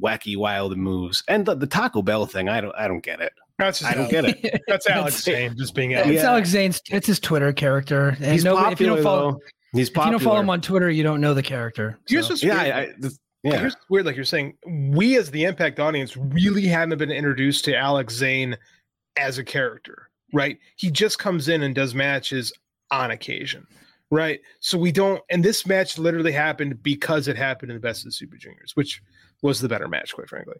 wacky 0.00 0.36
wild 0.36 0.76
moves 0.76 1.24
and 1.26 1.44
the, 1.46 1.54
the 1.56 1.66
taco 1.66 2.00
bell 2.00 2.24
thing 2.24 2.48
i 2.48 2.60
don't 2.60 2.74
i 2.76 2.86
don't 2.86 3.02
get 3.02 3.20
it 3.20 3.32
that's 3.58 3.80
just 3.80 3.90
i 3.90 3.94
don't 3.94 4.08
get 4.08 4.24
it 4.24 4.62
That's 4.68 4.86
Alex 4.88 5.24
Zayne 5.24 5.56
just 5.56 5.74
being 5.74 5.90
It's 5.90 6.02
Alex. 6.06 6.14
Yeah. 6.22 6.30
Alex 6.30 6.54
Zayne's. 6.54 6.80
It's 6.90 7.08
his 7.08 7.18
Twitter 7.18 7.52
character. 7.52 8.10
And 8.20 8.32
he's 8.32 8.44
no, 8.44 8.54
popular 8.54 8.72
if 8.72 8.80
you 8.80 8.86
don't 8.86 9.02
follow, 9.02 9.32
though 9.32 9.40
he's 9.72 9.88
if 9.90 9.96
you 9.96 10.02
don't 10.12 10.20
follow 10.20 10.38
him 10.40 10.48
on 10.48 10.60
Twitter, 10.60 10.88
you 10.88 11.02
don't 11.02 11.20
know 11.20 11.34
the 11.34 11.42
character. 11.42 11.98
Here's 12.08 12.28
So, 12.28 12.46
yeah. 12.46 12.56
I, 12.60 12.80
I, 12.82 12.88
this- 12.98 13.18
yeah 13.42 13.58
Here's 13.58 13.76
weird, 13.88 14.06
like 14.06 14.16
you're 14.16 14.24
saying, 14.24 14.54
we 14.66 15.16
as 15.16 15.30
the 15.30 15.44
Impact 15.44 15.80
audience 15.80 16.16
really 16.16 16.66
haven't 16.66 16.98
been 16.98 17.10
introduced 17.10 17.64
to 17.66 17.76
Alex 17.76 18.14
Zayne 18.14 18.56
as 19.16 19.38
a 19.38 19.44
character, 19.44 20.10
right? 20.32 20.58
He 20.76 20.90
just 20.90 21.18
comes 21.18 21.48
in 21.48 21.62
and 21.62 21.74
does 21.74 21.94
matches 21.94 22.52
on 22.90 23.10
occasion, 23.10 23.66
right? 24.10 24.40
So 24.60 24.76
we 24.78 24.92
don't, 24.92 25.22
and 25.30 25.44
this 25.44 25.66
match 25.66 25.98
literally 25.98 26.32
happened 26.32 26.82
because 26.82 27.28
it 27.28 27.36
happened 27.36 27.70
in 27.70 27.76
the 27.76 27.80
best 27.80 28.00
of 28.00 28.06
the 28.06 28.12
Super 28.12 28.36
Juniors, 28.36 28.72
which 28.76 29.02
was 29.42 29.60
the 29.60 29.68
better 29.68 29.88
match, 29.88 30.14
quite 30.14 30.28
frankly. 30.28 30.56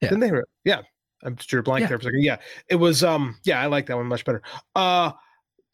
Yeah. 0.00 0.10
Didn't 0.10 0.20
they? 0.20 0.30
re- 0.32 0.42
Yeah, 0.64 0.82
I'm 1.24 1.36
sure 1.38 1.62
blank 1.62 1.82
Yeah. 1.82 1.88
there 1.88 1.98
for 1.98 2.02
a 2.02 2.04
second. 2.04 2.22
Yeah, 2.22 2.36
it 2.68 2.76
was. 2.76 3.02
Um, 3.02 3.36
yeah, 3.44 3.60
I 3.60 3.66
like 3.66 3.86
that 3.86 3.96
one 3.96 4.06
much 4.06 4.24
better. 4.24 4.42
Uh, 4.74 5.12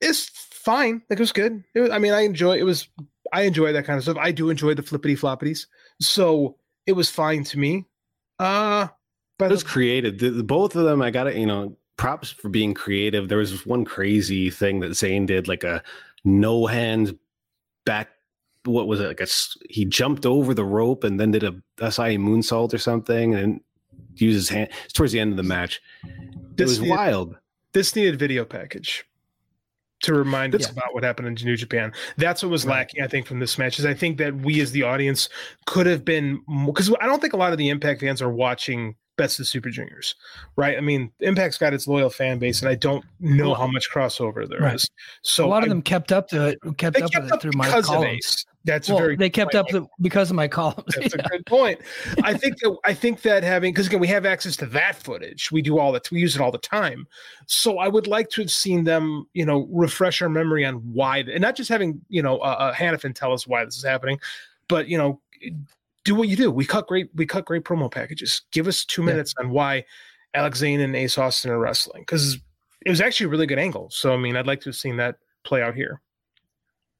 it's 0.01 0.29
fine. 0.51 1.03
Like 1.11 1.19
it 1.19 1.23
was 1.23 1.33
good. 1.33 1.63
It 1.75 1.81
was, 1.81 1.91
I 1.91 1.99
mean, 1.99 2.13
I 2.13 2.21
enjoy. 2.23 2.57
It 2.59 2.63
was. 2.65 2.89
I 3.33 3.43
enjoy 3.43 3.73
that 3.73 3.85
kind 3.87 3.97
of 3.97 4.03
stuff. 4.05 4.17
I 4.19 4.31
do 4.33 4.51
enjoy 4.51 4.75
the 4.75 4.83
flippity 4.83 5.17
floppities. 5.17 5.67
So 6.01 6.57
it 6.87 6.93
was 6.93 7.11
fine 7.11 7.45
to 7.45 7.59
me. 7.59 7.87
Uh, 8.39 8.89
but 9.39 9.47
it 9.47 9.51
was 9.53 9.63
creative 9.65 10.19
the, 10.19 10.31
the- 10.31 10.43
both 10.45 10.77
of 10.77 10.85
them 10.85 11.01
i 11.03 11.11
gotta 11.11 11.37
you 11.39 11.47
know 11.47 11.77
props 11.97 12.31
for 12.31 12.49
being 12.49 12.75
creative 12.75 13.29
there 13.29 13.39
was 13.39 13.51
this 13.51 13.67
one 13.67 13.85
crazy 13.85 14.51
thing 14.51 14.81
that 14.81 14.95
Zayne 14.97 15.27
did 15.27 15.49
like 15.49 15.65
a 15.65 15.83
no 16.25 16.67
hands 16.67 17.13
back 17.85 18.09
what 18.65 18.87
was 18.87 19.01
it 19.01 19.07
like 19.09 19.21
a 19.21 19.25
s- 19.25 19.57
he 19.69 19.85
jumped 19.85 20.27
over 20.27 20.55
the 20.55 20.65
rope 20.65 21.03
and 21.05 21.19
then 21.21 21.31
did 21.33 21.43
a 21.45 21.91
si 21.91 22.17
moonsault 22.19 22.73
or 22.73 22.79
something 22.79 23.35
and 23.35 23.61
used 24.17 24.37
his 24.37 24.49
hand 24.49 24.69
it's 24.85 24.93
towards 24.93 25.13
the 25.13 25.21
end 25.21 25.31
of 25.33 25.37
the 25.37 25.43
match 25.43 25.81
it 26.05 26.57
This 26.57 26.69
was 26.71 26.81
needed- 26.81 26.91
wild 26.91 27.37
this 27.73 27.95
needed 27.97 28.19
video 28.19 28.45
package 28.45 29.05
to 30.03 30.15
remind 30.15 30.55
us 30.55 30.63
Yeah. 30.63 30.73
about 30.73 30.95
what 30.95 31.05
happened 31.05 31.29
in 31.29 31.47
New 31.47 31.57
Japan. 31.57 31.93
That's 32.17 32.43
what 32.43 32.51
was 32.51 32.65
Right. 32.67 32.79
lacking, 32.79 33.03
I 33.03 33.07
think, 33.07 33.27
from 33.27 33.39
this 33.41 33.57
match. 33.59 33.79
Is 33.79 33.87
I 33.87 33.95
think 33.95 34.19
that 34.19 34.35
we 34.37 34.61
as 34.61 34.73
the 34.73 34.83
audience 34.83 35.29
could 35.67 35.87
have 35.87 36.05
been 36.05 36.41
because 36.67 36.93
I 37.01 37.07
don't 37.07 37.21
think 37.21 37.33
a 37.33 37.37
lot 37.37 37.53
of 37.53 37.59
the 37.59 37.69
Impact 37.69 38.01
fans 38.01 38.21
are 38.21 38.31
watching 38.31 38.95
Best 39.23 39.39
of 39.41 39.47
Super 39.47 39.71
Juniors, 39.71 40.15
right? 40.57 40.77
I 40.77 40.81
mean, 40.81 41.13
Impact's 41.21 41.59
got 41.59 41.73
its 41.73 41.87
loyal 41.87 42.11
fan 42.11 42.39
base, 42.41 42.61
and 42.61 42.69
I 42.69 42.75
don't 42.75 43.05
know 43.21 43.55
how 43.55 43.67
much 43.69 43.89
crossover 43.91 44.49
there 44.49 44.59
is. 44.59 44.63
right. 44.63 44.81
So 45.23 45.45
a 45.45 45.49
lot 45.49 45.63
of 45.63 45.67
I- 45.67 45.69
them 45.69 45.83
kept 45.83 46.11
up 46.11 46.29
to 46.29 46.49
it. 46.49 46.59
Kept 46.77 47.01
up 47.01 47.11
kept 47.13 47.25
with 47.25 47.35
it 47.35 47.41
through 47.43 47.53
my 47.55 47.69
columns. 47.83 48.45
That's 48.65 48.89
Well, 48.89 48.99
very 48.99 49.17
they 49.17 49.29
kept 49.31 49.53
point. 49.55 49.67
up 49.67 49.69
the, 49.73 49.87
because 50.01 50.31
of 50.31 50.37
my 50.37 50.47
columns. 50.47 50.95
That's 50.95 51.15
Yeah. 51.17 51.23
a 51.25 51.29
good 51.31 51.47
point. 51.47 51.81
I 52.23 52.35
think 52.35 52.59
that 52.61 52.77
I 52.85 52.95
think 52.95 53.23
that 53.23 53.43
having 53.43 53.73
because 53.73 53.89
again 53.89 53.99
we 54.01 54.07
have 54.09 54.25
access 54.25 54.57
to 54.59 54.67
that 54.67 54.95
footage. 54.97 55.51
We 55.51 55.63
do 55.63 55.79
all 55.81 55.91
that. 55.93 56.09
We 56.13 56.21
use 56.21 56.37
it 56.37 56.41
all 56.41 56.53
the 56.53 56.59
time. 56.59 57.07
So 57.47 57.79
I 57.79 57.89
would 57.89 58.07
like 58.07 58.29
to 58.31 58.41
have 58.43 58.51
seen 58.53 58.85
them, 58.85 59.27
you 59.35 59.45
know, 59.45 59.67
refresh 59.73 60.23
our 60.23 60.29
memory 60.29 60.65
on 60.65 60.75
why, 60.77 61.19
and 61.19 61.41
not 61.41 61.57
just 61.57 61.71
having 61.71 62.01
you 62.09 62.23
know 62.23 62.39
uh, 62.39 62.57
uh, 62.71 62.73
Hannifan 62.75 63.15
tell 63.15 63.33
us 63.33 63.47
why 63.49 63.65
this 63.65 63.77
is 63.77 63.83
happening, 63.85 64.21
but 64.69 64.87
you 64.89 64.97
know, 64.97 65.21
do 66.05 66.15
what 66.15 66.29
you 66.29 66.37
do. 66.37 66.51
We 66.51 66.65
cut 66.65 66.87
great. 66.87 67.09
We 67.15 67.27
cut 67.27 67.45
great 67.45 67.65
promo 67.65 67.91
packages. 67.91 68.43
Give 68.53 68.67
us 68.67 68.85
two 68.85 69.03
Yeah. 69.03 69.07
minutes 69.07 69.35
on 69.39 69.51
why 69.51 69.85
Alex 70.35 70.59
Zayne 70.61 70.81
and 70.81 70.97
Ace 70.97 71.19
Austin 71.19 71.51
are 71.51 71.59
wrestling 71.59 72.03
because 72.03 72.39
it 72.85 72.91
was 72.91 73.01
actually 73.01 73.27
a 73.27 73.29
really 73.31 73.47
good 73.47 73.59
angle. 73.59 73.89
So 73.91 74.13
I 74.13 74.17
mean, 74.17 74.37
I'd 74.37 74.47
like 74.47 74.61
to 74.63 74.71
have 74.71 74.77
seen 74.77 74.97
that 74.97 75.17
play 75.45 75.63
out 75.63 75.75
here. 75.75 76.01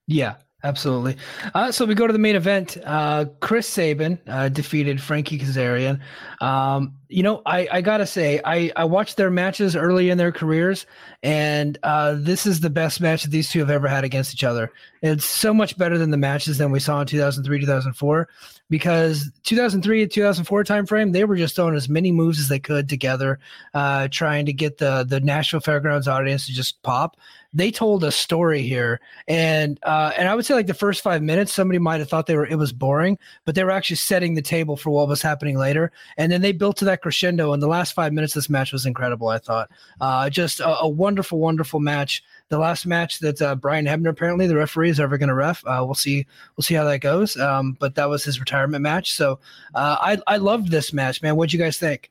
Yeah, 0.07 0.35
absolutely. 0.65 1.17
Uh, 1.55 1.71
so 1.73 1.85
we 1.85 1.95
go 1.95 2.07
to 2.07 2.13
the 2.13 2.19
main 2.19 2.35
event. 2.37 2.77
Uh, 2.85 3.27
Chris 3.41 3.69
Sabin 3.69 4.19
uh, 4.27 4.49
defeated 4.49 5.01
Frankie 5.01 5.39
Kazarian. 5.39 6.01
Um, 6.41 6.95
you 7.09 7.23
know, 7.23 7.41
I, 7.47 7.69
I 7.71 7.81
gotta 7.83 8.07
say, 8.07 8.41
I, 8.45 8.73
I 8.77 8.85
watched 8.85 9.17
their 9.17 9.31
matches 9.31 9.77
early 9.77 10.11
in 10.11 10.19
their 10.19 10.33
careers, 10.33 10.87
and 11.23 11.79
uh, 11.85 12.17
this 12.19 12.47
is 12.47 12.61
the 12.61 12.71
best 12.71 13.01
match 13.01 13.23
that 13.23 13.31
these 13.31 13.49
two 13.51 13.61
have 13.61 13.71
ever 13.71 13.87
had 13.89 14.03
against 14.05 14.35
each 14.35 14.45
other. 14.45 14.73
It's 15.03 15.25
so 15.25 15.55
much 15.55 15.79
better 15.79 15.99
than 15.99 16.11
the 16.11 16.17
matches 16.17 16.59
than 16.59 16.73
we 16.73 16.81
saw 16.81 17.01
in 17.01 17.07
2003, 17.07 17.61
2004. 17.61 18.29
Because 18.73 19.31
2003 19.43 20.01
to 20.01 20.07
2004 20.07 20.65
timeframe, 20.65 21.13
they 21.13 21.25
were 21.25 21.37
just 21.37 21.55
throwing 21.55 21.75
as 21.75 21.91
many 21.91 22.11
moves 22.11 22.41
as 22.41 22.49
they 22.49 22.59
could 22.59 22.89
together, 22.89 23.39
uh, 23.75 24.09
trying 24.11 24.47
to 24.47 24.53
get 24.55 24.79
the 24.79 25.05
the 25.07 25.21
Nashville 25.21 25.61
Fairgrounds 25.61 26.09
audience 26.09 26.47
to 26.47 26.55
just 26.55 26.83
pop. 26.83 27.19
They 27.53 27.71
told 27.71 28.03
a 28.03 28.11
story 28.11 28.63
here, 28.63 28.99
and 29.29 29.79
uh, 29.83 30.13
and 30.17 30.27
I 30.27 30.35
would 30.35 30.47
say 30.47 30.55
like 30.55 30.69
the 30.69 30.75
first 30.75 31.03
five 31.03 31.23
minutes, 31.23 31.53
somebody 31.53 31.79
might 31.79 32.01
have 32.01 32.09
thought 32.09 32.27
they 32.27 32.35
were 32.35 32.47
it 32.47 32.57
was 32.57 32.73
boring, 32.73 33.19
but 33.45 33.55
they 33.55 33.63
were 33.63 33.71
actually 33.71 33.97
setting 33.97 34.33
the 34.33 34.41
table 34.41 34.79
for 34.79 34.89
what 34.89 35.07
was 35.07 35.21
happening 35.21 35.59
later, 35.59 35.93
and 36.17 36.33
then 36.33 36.41
they 36.41 36.53
built 36.53 36.79
to 36.79 36.87
that 36.87 37.03
crescendo. 37.03 37.53
And 37.53 37.63
the 37.63 37.67
last 37.67 37.93
five 37.93 38.15
minutes, 38.15 38.35
of 38.35 38.41
this 38.41 38.49
match 38.49 38.73
was 38.73 38.87
incredible. 38.87 39.29
I 39.29 39.37
thought, 39.37 39.71
uh, 40.01 40.31
just 40.31 40.61
a, 40.61 40.79
a 40.79 40.89
wonderful, 40.89 41.39
wonderful 41.39 41.79
match 41.79 42.25
the 42.49 42.59
last 42.59 42.87
match 42.87 43.19
that 43.21 43.41
uh, 43.41 43.55
Brian 43.55 43.87
Hebner 43.87 44.11
apparently 44.11 44.47
the 44.47 44.57
referee 44.57 44.91
is 44.91 45.01
ever 45.01 45.19
going 45.19 45.29
to 45.29 45.35
ref. 45.35 45.65
Uh, 45.67 45.83
we'll 45.85 45.95
see. 45.95 46.27
We'll 46.57 46.63
see 46.63 46.75
how 46.75 46.85
that 46.85 46.99
goes. 46.99 47.37
Um, 47.39 47.77
but 47.81 47.95
that 47.95 48.09
was 48.09 48.25
his 48.25 48.41
retirement 48.41 48.83
match. 48.83 49.13
So 49.13 49.39
uh, 49.75 49.97
I 50.01 50.19
I 50.27 50.37
loved 50.37 50.71
this 50.71 50.93
match, 50.93 51.23
man. 51.23 51.37
What'd 51.37 51.53
you 51.53 51.59
guys 51.59 51.79
think? 51.79 52.11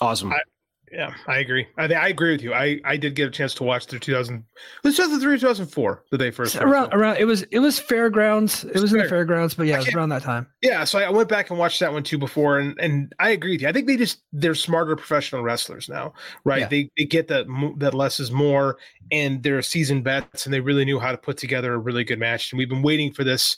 Awesome. 0.00 0.32
I, 0.32 0.40
yeah, 0.92 1.14
I 1.26 1.38
agree. 1.38 1.66
I 1.76 1.92
I 1.92 2.08
agree 2.08 2.32
with 2.32 2.42
you. 2.42 2.54
I 2.54 2.80
I 2.84 2.96
did 2.96 3.14
get 3.14 3.26
a 3.26 3.30
chance 3.30 3.54
to 3.54 3.64
watch 3.64 3.86
the 3.86 3.98
2000 3.98 4.36
it 4.36 4.44
was 4.84 4.96
2003 4.96 5.38
2004 5.38 6.04
the 6.10 6.18
day 6.18 6.30
first 6.30 6.56
around 6.56 6.92
around 6.92 7.16
it 7.16 7.24
was 7.24 7.42
it 7.50 7.58
was 7.58 7.78
fairgrounds. 7.78 8.64
It 8.64 8.80
was 8.80 8.92
in 8.92 9.00
the 9.00 9.08
fairgrounds, 9.08 9.54
but 9.54 9.66
yeah, 9.66 9.76
it 9.76 9.86
was 9.86 9.94
around 9.94 10.10
that 10.10 10.22
time. 10.22 10.46
Yeah, 10.62 10.84
so 10.84 10.98
I 10.98 11.10
went 11.10 11.28
back 11.28 11.50
and 11.50 11.58
watched 11.58 11.80
that 11.80 11.92
one 11.92 12.02
too 12.02 12.18
before, 12.18 12.58
and 12.58 12.78
and 12.78 13.12
I 13.18 13.30
agree 13.30 13.52
with 13.52 13.62
you. 13.62 13.68
I 13.68 13.72
think 13.72 13.86
they 13.86 13.96
just 13.96 14.22
they're 14.32 14.54
smarter 14.54 14.94
professional 14.94 15.42
wrestlers 15.42 15.88
now, 15.88 16.12
right? 16.44 16.60
Yeah. 16.60 16.68
They 16.68 16.90
they 16.96 17.04
get 17.04 17.28
that 17.28 17.46
that 17.78 17.94
less 17.94 18.20
is 18.20 18.30
more, 18.30 18.78
and 19.10 19.42
they're 19.42 19.62
seasoned 19.62 20.04
vets, 20.04 20.46
and 20.46 20.52
they 20.52 20.60
really 20.60 20.84
knew 20.84 20.98
how 20.98 21.12
to 21.12 21.18
put 21.18 21.38
together 21.38 21.74
a 21.74 21.78
really 21.78 22.04
good 22.04 22.18
match. 22.18 22.52
And 22.52 22.58
we've 22.58 22.68
been 22.68 22.82
waiting 22.82 23.12
for 23.12 23.24
this 23.24 23.56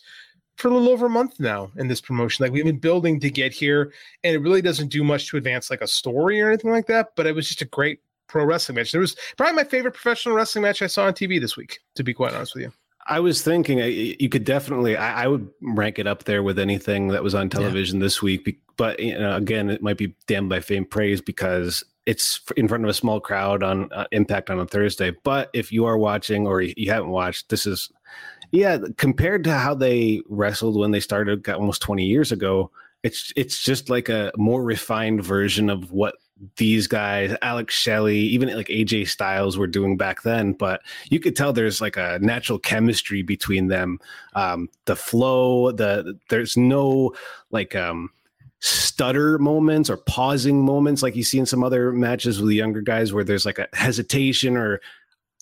for 0.57 0.68
a 0.68 0.70
little 0.70 0.88
over 0.88 1.07
a 1.07 1.11
month 1.11 1.38
now 1.38 1.70
in 1.76 1.88
this 1.88 2.00
promotion. 2.00 2.44
Like 2.44 2.52
we've 2.52 2.64
been 2.64 2.78
building 2.78 3.20
to 3.20 3.30
get 3.30 3.52
here, 3.52 3.92
and 4.24 4.34
it 4.34 4.38
really 4.38 4.62
doesn't 4.62 4.88
do 4.88 5.04
much 5.04 5.28
to 5.28 5.36
advance 5.36 5.70
like 5.70 5.82
a 5.82 5.86
story 5.86 6.40
or 6.40 6.48
anything 6.48 6.70
like 6.70 6.86
that. 6.86 7.11
But 7.16 7.26
it 7.26 7.34
was 7.34 7.48
just 7.48 7.62
a 7.62 7.66
great 7.66 8.00
pro 8.26 8.44
wrestling 8.44 8.76
match. 8.76 8.94
It 8.94 8.98
was 8.98 9.16
probably 9.36 9.57
my 9.57 9.64
favorite 9.64 9.94
professional 9.94 10.34
wrestling 10.34 10.62
match 10.62 10.82
I 10.82 10.86
saw 10.86 11.07
on 11.07 11.12
TV 11.12 11.40
this 11.40 11.57
week. 11.57 11.78
To 11.94 12.02
be 12.02 12.14
quite 12.14 12.34
honest 12.34 12.54
with 12.54 12.64
you. 12.64 12.72
I 13.09 13.20
was 13.20 13.42
thinking 13.42 13.78
you 13.78 14.28
could 14.28 14.44
definitely, 14.44 14.96
I, 14.96 15.24
I, 15.24 15.26
would 15.28 15.48
rank 15.62 16.00
it 16.00 16.09
up 16.09 16.24
there 16.24 16.42
with 16.42 16.59
anything 16.59 17.09
that 17.09 17.22
was 17.22 17.36
on 17.36 17.48
television 17.48 18.00
yeah. 18.00 18.04
this 18.04 18.20
week. 18.20 18.59
But 18.76 18.98
you 18.98 19.16
know, 19.16 19.36
again, 19.36 19.70
it 19.70 19.80
might 19.80 19.96
be 19.96 20.14
damned 20.26 20.48
by 20.48 20.59
fame 20.59 20.84
praise 20.84 21.20
because 21.20 21.84
it's 22.04 22.40
in 22.57 22.66
front 22.66 22.84
of 22.84 22.90
a 22.90 22.94
small 22.94 23.20
crowd 23.20 23.62
on 23.62 23.92
uh, 23.92 24.07
Impact 24.12 24.50
on 24.50 24.59
a 24.59 24.66
Thursday. 24.66 25.12
But 25.22 25.50
if 25.54 25.70
you 25.70 25.86
are 25.86 25.98
watching 25.98 26.46
or 26.46 26.61
you 26.61 26.90
haven't 26.90 27.11
watched, 27.11 27.48
this 27.48 27.66
is 27.66 27.90
yeah, 28.57 28.78
compared 28.96 29.44
to 29.44 29.52
how 29.52 29.74
they 29.74 30.22
wrestled 30.28 30.78
when 30.78 30.90
they 30.90 31.00
started 31.00 31.46
almost 31.48 31.82
20 31.82 32.04
years 32.04 32.32
ago, 32.32 32.70
it's 33.02 33.32
it's 33.36 33.62
just 33.62 33.90
like 33.90 34.09
a 34.09 34.32
more 34.36 34.62
refined 34.62 35.22
version 35.22 35.68
of 35.68 35.92
what 35.92 36.14
these 36.57 36.86
guys, 36.86 37.36
Alex 37.42 37.74
Shelley, 37.74 38.18
even 38.18 38.54
like 38.54 38.68
AJ 38.68 39.09
Styles 39.09 39.59
were 39.59 39.66
doing 39.66 39.96
back 39.96 40.22
then. 40.22 40.52
But 40.52 40.80
you 41.11 41.20
could 41.20 41.36
tell 41.36 41.52
there's 41.52 41.80
like 41.80 41.96
a 41.96 42.18
natural 42.20 42.59
chemistry 42.59 43.22
between 43.22 43.68
them. 43.68 43.98
Um, 44.34 44.68
the 44.86 44.96
flow, 44.96 45.72
the 45.72 46.18
there's 46.30 46.57
no 46.57 47.14
like 47.50 47.76
um 47.76 48.11
stutter 48.61 49.38
moments 49.38 49.90
or 49.90 49.98
pausing 49.98 50.64
moments 50.64 51.02
like 51.02 51.14
you 51.14 51.22
see 51.22 51.38
in 51.38 51.44
some 51.44 51.62
other 51.62 51.92
matches 51.92 52.40
with 52.40 52.48
the 52.48 52.57
younger 52.57 52.80
guys 52.80 53.12
where 53.12 53.22
there's 53.22 53.44
like 53.44 53.59
a 53.59 53.68
hesitation 53.74 54.57
or 54.57 54.80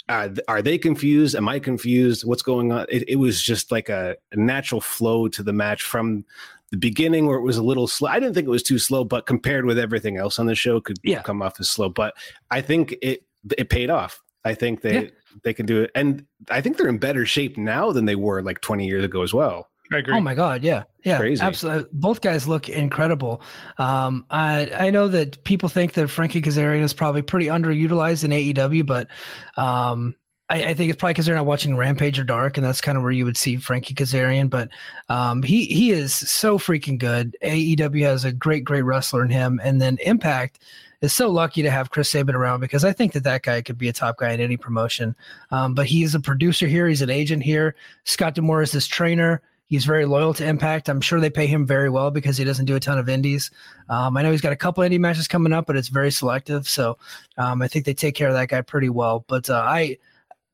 uh, 0.08 0.28
are 0.48 0.62
they 0.62 0.78
confused? 0.78 1.34
Am 1.34 1.48
I 1.48 1.58
confused? 1.58 2.24
What's 2.24 2.42
going 2.42 2.72
on? 2.72 2.86
It, 2.90 3.08
it 3.08 3.16
was 3.16 3.40
just 3.40 3.72
like 3.72 3.88
a, 3.88 4.16
a, 4.32 4.36
natural 4.36 4.80
flow 4.80 5.28
to 5.28 5.42
the 5.42 5.52
match 5.52 5.82
from 5.82 6.24
the 6.70 6.76
beginning 6.76 7.26
where 7.26 7.38
it 7.38 7.42
was 7.42 7.56
a 7.56 7.62
little 7.62 7.86
slow. 7.86 8.10
I 8.10 8.20
didn't 8.20 8.34
think 8.34 8.46
it 8.46 8.50
was 8.50 8.62
too 8.62 8.78
slow, 8.78 9.04
but 9.04 9.26
compared 9.26 9.64
with 9.64 9.78
everything 9.78 10.18
else 10.18 10.38
on 10.38 10.46
the 10.46 10.54
show, 10.54 10.80
could 10.80 10.98
yeah. 11.02 11.22
come 11.22 11.40
off 11.40 11.58
as 11.58 11.70
slow. 11.70 11.88
But 11.88 12.14
I 12.50 12.60
think 12.60 12.96
it 13.00 13.24
it 13.56 13.70
paid 13.70 13.88
off. 13.88 14.20
I 14.44 14.54
think 14.54 14.82
they 14.82 15.04
yeah. 15.04 15.10
they 15.42 15.54
can 15.54 15.64
do 15.64 15.82
it, 15.82 15.90
and 15.94 16.26
I 16.50 16.60
think 16.60 16.76
they're 16.76 16.88
in 16.88 16.98
better 16.98 17.24
shape 17.24 17.56
now 17.56 17.90
than 17.92 18.04
they 18.04 18.16
were 18.16 18.42
like 18.42 18.60
20 18.60 18.86
years 18.86 19.04
ago 19.04 19.22
as 19.22 19.32
well. 19.32 19.70
I 19.92 19.98
agree. 19.98 20.14
Oh 20.14 20.20
my 20.20 20.34
god, 20.34 20.62
yeah, 20.62 20.84
yeah, 21.04 21.18
Crazy. 21.18 21.42
absolutely. 21.42 21.88
Both 21.92 22.22
guys 22.22 22.48
look 22.48 22.68
incredible. 22.68 23.42
Um, 23.78 24.24
I 24.30 24.70
I 24.78 24.90
know 24.90 25.08
that 25.08 25.42
people 25.44 25.68
think 25.68 25.92
that 25.94 26.08
Frankie 26.08 26.40
Kazarian 26.40 26.82
is 26.82 26.94
probably 26.94 27.22
pretty 27.22 27.46
underutilized 27.46 28.24
in 28.24 28.30
AEW, 28.30 28.86
but 28.86 29.08
um, 29.56 30.14
I, 30.48 30.64
I, 30.64 30.74
think 30.74 30.90
it's 30.90 30.98
probably 30.98 31.14
because 31.14 31.26
they're 31.26 31.34
not 31.34 31.46
watching 31.46 31.76
Rampage 31.76 32.18
or 32.18 32.24
Dark, 32.24 32.56
and 32.56 32.64
that's 32.64 32.80
kind 32.80 32.96
of 32.96 33.02
where 33.02 33.12
you 33.12 33.24
would 33.24 33.36
see 33.36 33.56
Frankie 33.56 33.94
Kazarian. 33.94 34.48
But 34.48 34.70
um, 35.10 35.42
he 35.42 35.66
he 35.66 35.90
is 35.90 36.14
so 36.14 36.58
freaking 36.58 36.98
good. 36.98 37.36
AEW 37.42 38.02
has 38.02 38.24
a 38.24 38.32
great 38.32 38.64
great 38.64 38.82
wrestler 38.82 39.22
in 39.22 39.30
him, 39.30 39.60
and 39.62 39.82
then 39.82 39.98
Impact 40.04 40.60
is 41.02 41.12
so 41.12 41.30
lucky 41.30 41.62
to 41.62 41.70
have 41.70 41.90
Chris 41.90 42.10
Sabin 42.10 42.34
around 42.34 42.60
because 42.60 42.84
I 42.84 42.92
think 42.92 43.12
that 43.12 43.24
that 43.24 43.42
guy 43.42 43.60
could 43.60 43.76
be 43.76 43.88
a 43.88 43.92
top 43.92 44.18
guy 44.18 44.32
in 44.32 44.40
any 44.40 44.56
promotion. 44.56 45.14
Um, 45.50 45.74
but 45.74 45.86
he's 45.86 46.14
a 46.14 46.20
producer 46.20 46.66
here, 46.66 46.88
he's 46.88 47.02
an 47.02 47.10
agent 47.10 47.42
here. 47.42 47.74
Scott 48.04 48.34
D'Amore 48.34 48.62
is 48.62 48.72
his 48.72 48.86
trainer. 48.86 49.42
He's 49.74 49.86
very 49.86 50.06
loyal 50.06 50.32
to 50.34 50.46
Impact. 50.46 50.88
I'm 50.88 51.00
sure 51.00 51.18
they 51.18 51.28
pay 51.28 51.48
him 51.48 51.66
very 51.66 51.90
well 51.90 52.12
because 52.12 52.36
he 52.36 52.44
doesn't 52.44 52.66
do 52.66 52.76
a 52.76 52.80
ton 52.80 52.96
of 52.96 53.08
indies. 53.08 53.50
Um, 53.88 54.16
I 54.16 54.22
know 54.22 54.30
he's 54.30 54.40
got 54.40 54.52
a 54.52 54.56
couple 54.56 54.84
indie 54.84 55.00
matches 55.00 55.26
coming 55.26 55.52
up, 55.52 55.66
but 55.66 55.76
it's 55.76 55.88
very 55.88 56.12
selective. 56.12 56.68
So 56.68 56.96
um, 57.38 57.60
I 57.60 57.66
think 57.66 57.84
they 57.84 57.92
take 57.92 58.14
care 58.14 58.28
of 58.28 58.34
that 58.34 58.50
guy 58.50 58.60
pretty 58.60 58.88
well. 58.88 59.24
But 59.26 59.50
uh, 59.50 59.64
I, 59.66 59.98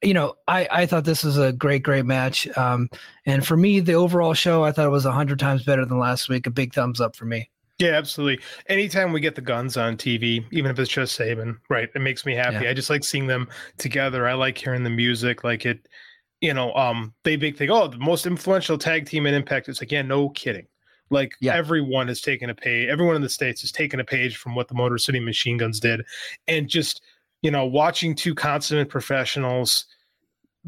you 0.00 0.14
know, 0.14 0.36
I, 0.48 0.66
I 0.70 0.86
thought 0.86 1.04
this 1.04 1.22
was 1.22 1.36
a 1.36 1.52
great, 1.52 1.82
great 1.82 2.06
match. 2.06 2.48
Um, 2.56 2.88
and 3.26 3.46
for 3.46 3.58
me, 3.58 3.80
the 3.80 3.92
overall 3.92 4.32
show, 4.32 4.64
I 4.64 4.72
thought 4.72 4.86
it 4.86 4.90
was 4.90 5.04
a 5.04 5.12
hundred 5.12 5.38
times 5.38 5.64
better 5.64 5.84
than 5.84 5.98
last 5.98 6.30
week. 6.30 6.46
A 6.46 6.50
big 6.50 6.72
thumbs 6.72 6.98
up 6.98 7.14
for 7.14 7.26
me. 7.26 7.50
Yeah, 7.78 7.90
absolutely. 7.90 8.42
Anytime 8.68 9.12
we 9.12 9.20
get 9.20 9.34
the 9.34 9.42
guns 9.42 9.76
on 9.76 9.98
TV, 9.98 10.46
even 10.50 10.70
if 10.70 10.78
it's 10.78 10.90
just 10.90 11.14
Sabin, 11.14 11.58
right, 11.68 11.90
it 11.94 12.00
makes 12.00 12.24
me 12.24 12.34
happy. 12.34 12.64
Yeah. 12.64 12.70
I 12.70 12.72
just 12.72 12.88
like 12.88 13.04
seeing 13.04 13.26
them 13.26 13.50
together. 13.76 14.26
I 14.26 14.32
like 14.32 14.56
hearing 14.56 14.82
the 14.82 14.88
music. 14.88 15.44
Like 15.44 15.66
it, 15.66 15.88
you 16.40 16.54
know, 16.54 16.72
um, 16.74 17.14
they 17.24 17.36
big 17.36 17.56
thing. 17.56 17.70
Oh, 17.70 17.86
the 17.88 17.98
most 17.98 18.26
influential 18.26 18.78
tag 18.78 19.06
team 19.06 19.26
in 19.26 19.34
Impact. 19.34 19.68
It's 19.68 19.80
like, 19.80 19.92
yeah, 19.92 20.02
no 20.02 20.30
kidding. 20.30 20.66
Like 21.10 21.32
yeah. 21.40 21.54
everyone 21.54 22.08
has 22.08 22.20
taken 22.20 22.50
a 22.50 22.54
page. 22.54 22.88
Everyone 22.88 23.16
in 23.16 23.22
the 23.22 23.28
states 23.28 23.60
has 23.62 23.72
taken 23.72 23.98
a 24.00 24.04
page 24.04 24.36
from 24.36 24.54
what 24.54 24.68
the 24.68 24.74
Motor 24.74 24.96
City 24.96 25.18
Machine 25.18 25.56
Guns 25.56 25.80
did, 25.80 26.02
and 26.46 26.68
just 26.68 27.02
you 27.42 27.50
know, 27.50 27.64
watching 27.64 28.14
two 28.14 28.34
consummate 28.34 28.88
professionals 28.88 29.86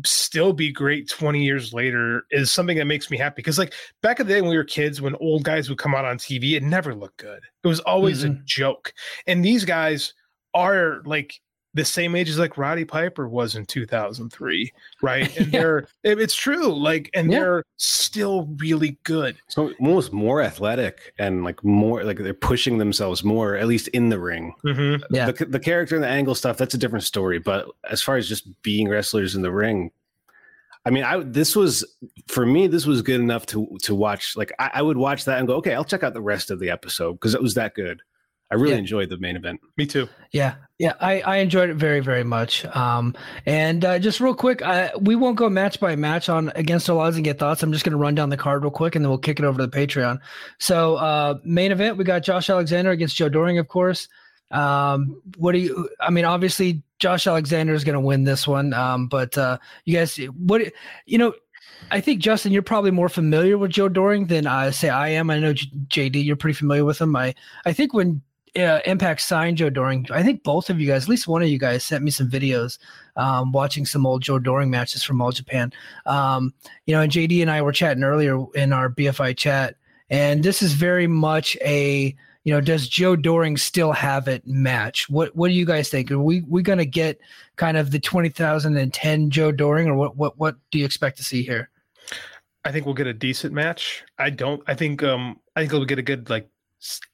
still 0.06 0.54
be 0.54 0.72
great 0.72 1.08
20 1.08 1.44
years 1.44 1.74
later 1.74 2.24
is 2.30 2.50
something 2.50 2.78
that 2.78 2.86
makes 2.86 3.10
me 3.10 3.18
happy 3.18 3.34
because 3.36 3.58
like 3.58 3.74
back 4.00 4.18
in 4.18 4.26
the 4.26 4.32
day 4.32 4.40
when 4.40 4.48
we 4.48 4.56
were 4.56 4.64
kids 4.64 5.02
when 5.02 5.14
old 5.16 5.42
guys 5.44 5.68
would 5.68 5.76
come 5.76 5.94
out 5.94 6.06
on 6.06 6.16
tv 6.16 6.52
it 6.52 6.62
never 6.62 6.94
looked 6.94 7.18
good 7.18 7.42
it 7.62 7.68
was 7.68 7.78
always 7.80 8.24
mm-hmm. 8.24 8.32
a 8.32 8.44
joke 8.46 8.94
and 9.26 9.44
these 9.44 9.66
guys 9.66 10.14
are 10.54 11.02
like 11.04 11.41
the 11.74 11.84
same 11.84 12.14
age 12.14 12.28
as 12.28 12.38
like 12.38 12.58
Roddy 12.58 12.84
Piper 12.84 13.28
was 13.28 13.54
in 13.56 13.64
2003, 13.64 14.72
right? 15.00 15.36
And 15.42 15.52
yeah. 15.52 15.60
they're 15.60 15.86
it's 16.02 16.34
true, 16.34 16.74
like, 16.74 17.10
and 17.14 17.30
yeah. 17.30 17.38
they're 17.38 17.64
still 17.76 18.48
really 18.56 18.98
good. 19.04 19.36
So 19.48 19.72
almost 19.80 20.12
more 20.12 20.42
athletic 20.42 21.14
and 21.18 21.44
like 21.44 21.62
more 21.64 22.04
like 22.04 22.18
they're 22.18 22.34
pushing 22.34 22.78
themselves 22.78 23.24
more, 23.24 23.56
at 23.56 23.66
least 23.66 23.88
in 23.88 24.10
the 24.10 24.18
ring. 24.18 24.54
Mm-hmm. 24.64 25.14
Yeah, 25.14 25.30
the, 25.30 25.46
the 25.46 25.60
character 25.60 25.94
and 25.94 26.04
the 26.04 26.08
angle 26.08 26.34
stuff 26.34 26.58
that's 26.58 26.74
a 26.74 26.78
different 26.78 27.04
story. 27.04 27.38
But 27.38 27.66
as 27.88 28.02
far 28.02 28.16
as 28.16 28.28
just 28.28 28.62
being 28.62 28.88
wrestlers 28.88 29.34
in 29.34 29.42
the 29.42 29.52
ring, 29.52 29.90
I 30.84 30.90
mean, 30.90 31.04
I 31.04 31.18
this 31.20 31.54
was 31.54 31.84
for 32.26 32.44
me. 32.44 32.66
This 32.66 32.86
was 32.86 33.02
good 33.02 33.20
enough 33.20 33.46
to 33.46 33.78
to 33.82 33.94
watch. 33.94 34.36
Like, 34.36 34.52
I, 34.58 34.70
I 34.74 34.82
would 34.82 34.96
watch 34.96 35.24
that 35.24 35.38
and 35.38 35.46
go, 35.46 35.56
okay, 35.56 35.74
I'll 35.74 35.84
check 35.84 36.02
out 36.02 36.12
the 36.12 36.20
rest 36.20 36.50
of 36.50 36.58
the 36.58 36.70
episode 36.70 37.14
because 37.14 37.34
it 37.34 37.42
was 37.42 37.54
that 37.54 37.74
good. 37.74 38.02
I 38.52 38.56
really 38.56 38.72
yeah. 38.72 38.80
enjoyed 38.80 39.08
the 39.08 39.16
main 39.16 39.34
event. 39.34 39.60
Me 39.78 39.86
too. 39.86 40.10
Yeah, 40.30 40.56
yeah, 40.78 40.92
I, 41.00 41.22
I 41.22 41.36
enjoyed 41.38 41.70
it 41.70 41.76
very 41.76 42.00
very 42.00 42.22
much. 42.22 42.66
Um, 42.66 43.14
and 43.46 43.82
uh, 43.82 43.98
just 43.98 44.20
real 44.20 44.34
quick, 44.34 44.60
I, 44.60 44.90
we 45.00 45.16
won't 45.16 45.36
go 45.36 45.48
match 45.48 45.80
by 45.80 45.96
match 45.96 46.28
on 46.28 46.52
against 46.54 46.90
all 46.90 47.00
odds 47.00 47.16
and 47.16 47.24
get 47.24 47.38
thoughts. 47.38 47.62
I'm 47.62 47.72
just 47.72 47.82
going 47.82 47.92
to 47.92 47.98
run 47.98 48.14
down 48.14 48.28
the 48.28 48.36
card 48.36 48.62
real 48.62 48.70
quick, 48.70 48.94
and 48.94 49.02
then 49.02 49.08
we'll 49.08 49.18
kick 49.18 49.38
it 49.38 49.46
over 49.46 49.58
to 49.58 49.66
the 49.66 49.74
Patreon. 49.74 50.18
So 50.58 50.96
uh, 50.96 51.38
main 51.44 51.72
event, 51.72 51.96
we 51.96 52.04
got 52.04 52.24
Josh 52.24 52.50
Alexander 52.50 52.90
against 52.90 53.16
Joe 53.16 53.30
Doering, 53.30 53.56
of 53.56 53.68
course. 53.68 54.06
Um, 54.50 55.22
what 55.38 55.52
do 55.52 55.58
you? 55.58 55.88
I 55.98 56.10
mean, 56.10 56.26
obviously 56.26 56.82
Josh 56.98 57.26
Alexander 57.26 57.72
is 57.72 57.84
going 57.84 57.94
to 57.94 58.00
win 58.00 58.24
this 58.24 58.46
one. 58.46 58.74
Um, 58.74 59.08
but 59.08 59.38
uh, 59.38 59.56
you 59.86 59.96
guys, 59.96 60.16
what 60.36 60.60
you 61.06 61.16
know? 61.16 61.32
I 61.90 62.00
think 62.00 62.20
Justin, 62.20 62.52
you're 62.52 62.62
probably 62.62 62.90
more 62.90 63.08
familiar 63.08 63.56
with 63.56 63.70
Joe 63.72 63.88
Doering 63.88 64.26
than 64.26 64.46
I 64.46 64.70
say 64.70 64.88
I 64.88 65.08
am. 65.08 65.30
I 65.30 65.38
know 65.40 65.54
JD, 65.54 66.24
you're 66.24 66.36
pretty 66.36 66.54
familiar 66.54 66.84
with 66.84 67.00
him. 67.00 67.16
I 67.16 67.34
I 67.64 67.72
think 67.72 67.94
when 67.94 68.22
uh, 68.56 68.80
Impact 68.84 69.20
signed 69.20 69.58
Joe 69.58 69.70
Doering. 69.70 70.06
I 70.10 70.22
think 70.22 70.42
both 70.42 70.70
of 70.70 70.80
you 70.80 70.86
guys, 70.86 71.04
at 71.04 71.08
least 71.08 71.28
one 71.28 71.42
of 71.42 71.48
you 71.48 71.58
guys, 71.58 71.84
sent 71.84 72.04
me 72.04 72.10
some 72.10 72.28
videos 72.28 72.78
um, 73.16 73.52
watching 73.52 73.86
some 73.86 74.06
old 74.06 74.22
Joe 74.22 74.38
Doering 74.38 74.70
matches 74.70 75.02
from 75.02 75.20
All 75.20 75.32
Japan. 75.32 75.72
Um, 76.06 76.52
you 76.86 76.94
know, 76.94 77.00
and 77.00 77.10
JD 77.10 77.40
and 77.40 77.50
I 77.50 77.62
were 77.62 77.72
chatting 77.72 78.04
earlier 78.04 78.44
in 78.54 78.72
our 78.72 78.90
BFI 78.90 79.36
chat, 79.36 79.76
and 80.10 80.42
this 80.42 80.62
is 80.62 80.74
very 80.74 81.06
much 81.06 81.56
a 81.62 82.14
you 82.44 82.52
know, 82.52 82.60
does 82.60 82.88
Joe 82.88 83.14
Doering 83.14 83.56
still 83.56 83.92
have 83.92 84.26
it 84.26 84.46
match? 84.46 85.08
What 85.08 85.34
What 85.36 85.48
do 85.48 85.54
you 85.54 85.64
guys 85.64 85.88
think? 85.88 86.10
Are 86.10 86.18
we 86.18 86.42
we 86.42 86.62
gonna 86.62 86.84
get 86.84 87.20
kind 87.56 87.76
of 87.76 87.90
the 87.90 88.00
2010 88.00 89.30
Joe 89.30 89.52
Doering, 89.52 89.88
or 89.88 89.94
what 89.94 90.16
what 90.16 90.38
what 90.38 90.56
do 90.70 90.78
you 90.78 90.84
expect 90.84 91.16
to 91.18 91.24
see 91.24 91.42
here? 91.42 91.70
I 92.64 92.72
think 92.72 92.86
we'll 92.86 92.94
get 92.94 93.06
a 93.06 93.12
decent 93.12 93.52
match. 93.52 94.04
I 94.18 94.30
don't. 94.30 94.62
I 94.66 94.74
think. 94.74 95.02
Um. 95.02 95.38
I 95.54 95.60
think 95.60 95.72
we'll 95.72 95.84
get 95.84 95.98
a 95.98 96.02
good 96.02 96.30
like 96.30 96.48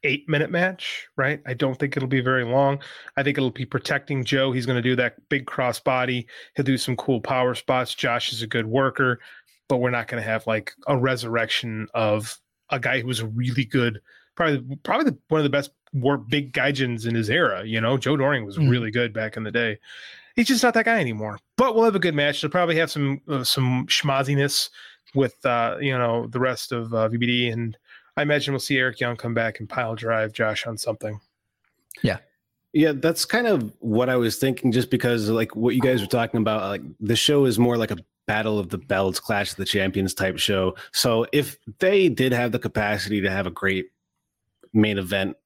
eight 0.03 0.29
minute 0.29 0.51
match. 0.51 1.07
Right. 1.17 1.41
I 1.47 1.55
don't 1.55 1.79
think 1.79 1.97
it'll 1.97 2.09
be 2.09 2.21
very 2.21 2.45
long. 2.45 2.81
I 3.17 3.23
think 3.23 3.37
it'll 3.39 3.51
be 3.51 3.65
protecting 3.67 4.25
Joe. 4.25 4.53
He's 4.53 4.67
going 4.67 4.77
to 4.77 4.83
do 4.83 4.97
that 4.97 5.17
big 5.29 5.47
cross 5.47 5.79
body. 5.81 6.27
He'll 6.57 6.65
do 6.65 6.79
some 6.79 6.97
cool 6.97 7.21
power 7.21 7.55
spots. 7.55 7.95
Josh 7.95 8.33
is 8.33 8.43
a 8.43 8.47
good 8.47 8.67
worker, 8.67 9.21
but 9.69 9.77
we're 9.79 9.91
not 9.91 10.09
going 10.09 10.23
to 10.23 10.29
have 10.29 10.47
like 10.47 10.73
a 10.87 10.97
resurrection 10.97 11.87
of 11.95 12.39
a 12.71 12.81
guy 12.81 13.01
who 13.01 13.07
was 13.07 13.23
really 13.23 13.65
good. 13.65 14.01
Probably, 14.37 14.77
probably 14.85 15.11
the, 15.11 15.19
one 15.29 15.41
of 15.41 15.45
the 15.45 15.51
best 15.51 15.71
war 15.93 16.17
big 16.17 16.53
gaijins 16.53 17.07
in 17.07 17.15
his 17.15 17.29
era. 17.29 17.65
You 17.65 17.81
know, 17.81 17.97
Joe 17.99 18.17
Doering 18.17 18.45
was 18.45 18.57
Mm. 18.57 18.71
really 18.71 18.91
good 18.91 19.13
back 19.13 19.37
in 19.37 19.43
the 19.43 19.51
day. 19.51 19.79
He's 20.37 20.47
just 20.47 20.63
not 20.63 20.75
that 20.75 20.85
guy 20.85 21.01
anymore. 21.01 21.39
But 21.57 21.75
we'll 21.75 21.85
have 21.85 21.97
a 21.97 21.99
good 21.99 22.15
match. 22.15 22.41
They'll 22.41 22.51
probably 22.51 22.77
have 22.77 22.91
some 22.91 23.21
uh, 23.29 23.43
some 23.43 23.87
schmozziness 23.89 24.71
with 25.15 25.45
uh, 25.45 25.79
you 25.81 25.97
know 25.99 26.29
the 26.29 26.39
rest 26.39 26.71
of 26.71 26.95
uh, 26.95 27.09
VBD, 27.09 27.53
and 27.53 27.77
I 28.19 28.23
imagine 28.23 28.53
we'll 28.53 28.59
see 28.59 28.77
Eric 28.77 28.99
Young 28.99 29.17
come 29.17 29.33
back 29.33 29.61
and 29.61 29.69
pile 29.69 29.95
drive 29.95 30.33
Josh 30.33 30.67
on 30.67 30.77
something. 30.77 31.21
Yeah, 32.03 32.19
Yeah, 32.73 32.91
that's 32.93 33.25
kind 33.25 33.47
of 33.47 33.73
what 33.79 34.09
I 34.09 34.17
was 34.17 34.39
thinking. 34.39 34.73
Just 34.73 34.91
because, 34.91 35.31
like, 35.31 35.55
what 35.55 35.77
you 35.77 35.81
guys 35.81 36.01
were 36.01 36.09
talking 36.09 36.41
about, 36.41 36.69
like 36.69 36.83
the 36.99 37.15
show 37.15 37.45
is 37.45 37.61
more 37.61 37.77
like 37.77 37.93
a 37.93 37.97
battle 38.27 38.59
of 38.59 38.71
the 38.71 38.79
belts, 38.79 39.21
clash 39.21 39.53
of 39.53 39.57
the 39.57 39.65
champions 39.65 40.15
type 40.15 40.37
show. 40.37 40.75
So 40.93 41.27
if 41.33 41.59
they 41.79 42.09
did 42.09 42.33
have 42.33 42.51
the 42.51 42.59
capacity 42.59 43.21
to 43.21 43.31
have 43.31 43.47
a 43.47 43.53
great 43.53 43.87
main 44.73 44.99
event 44.99 45.37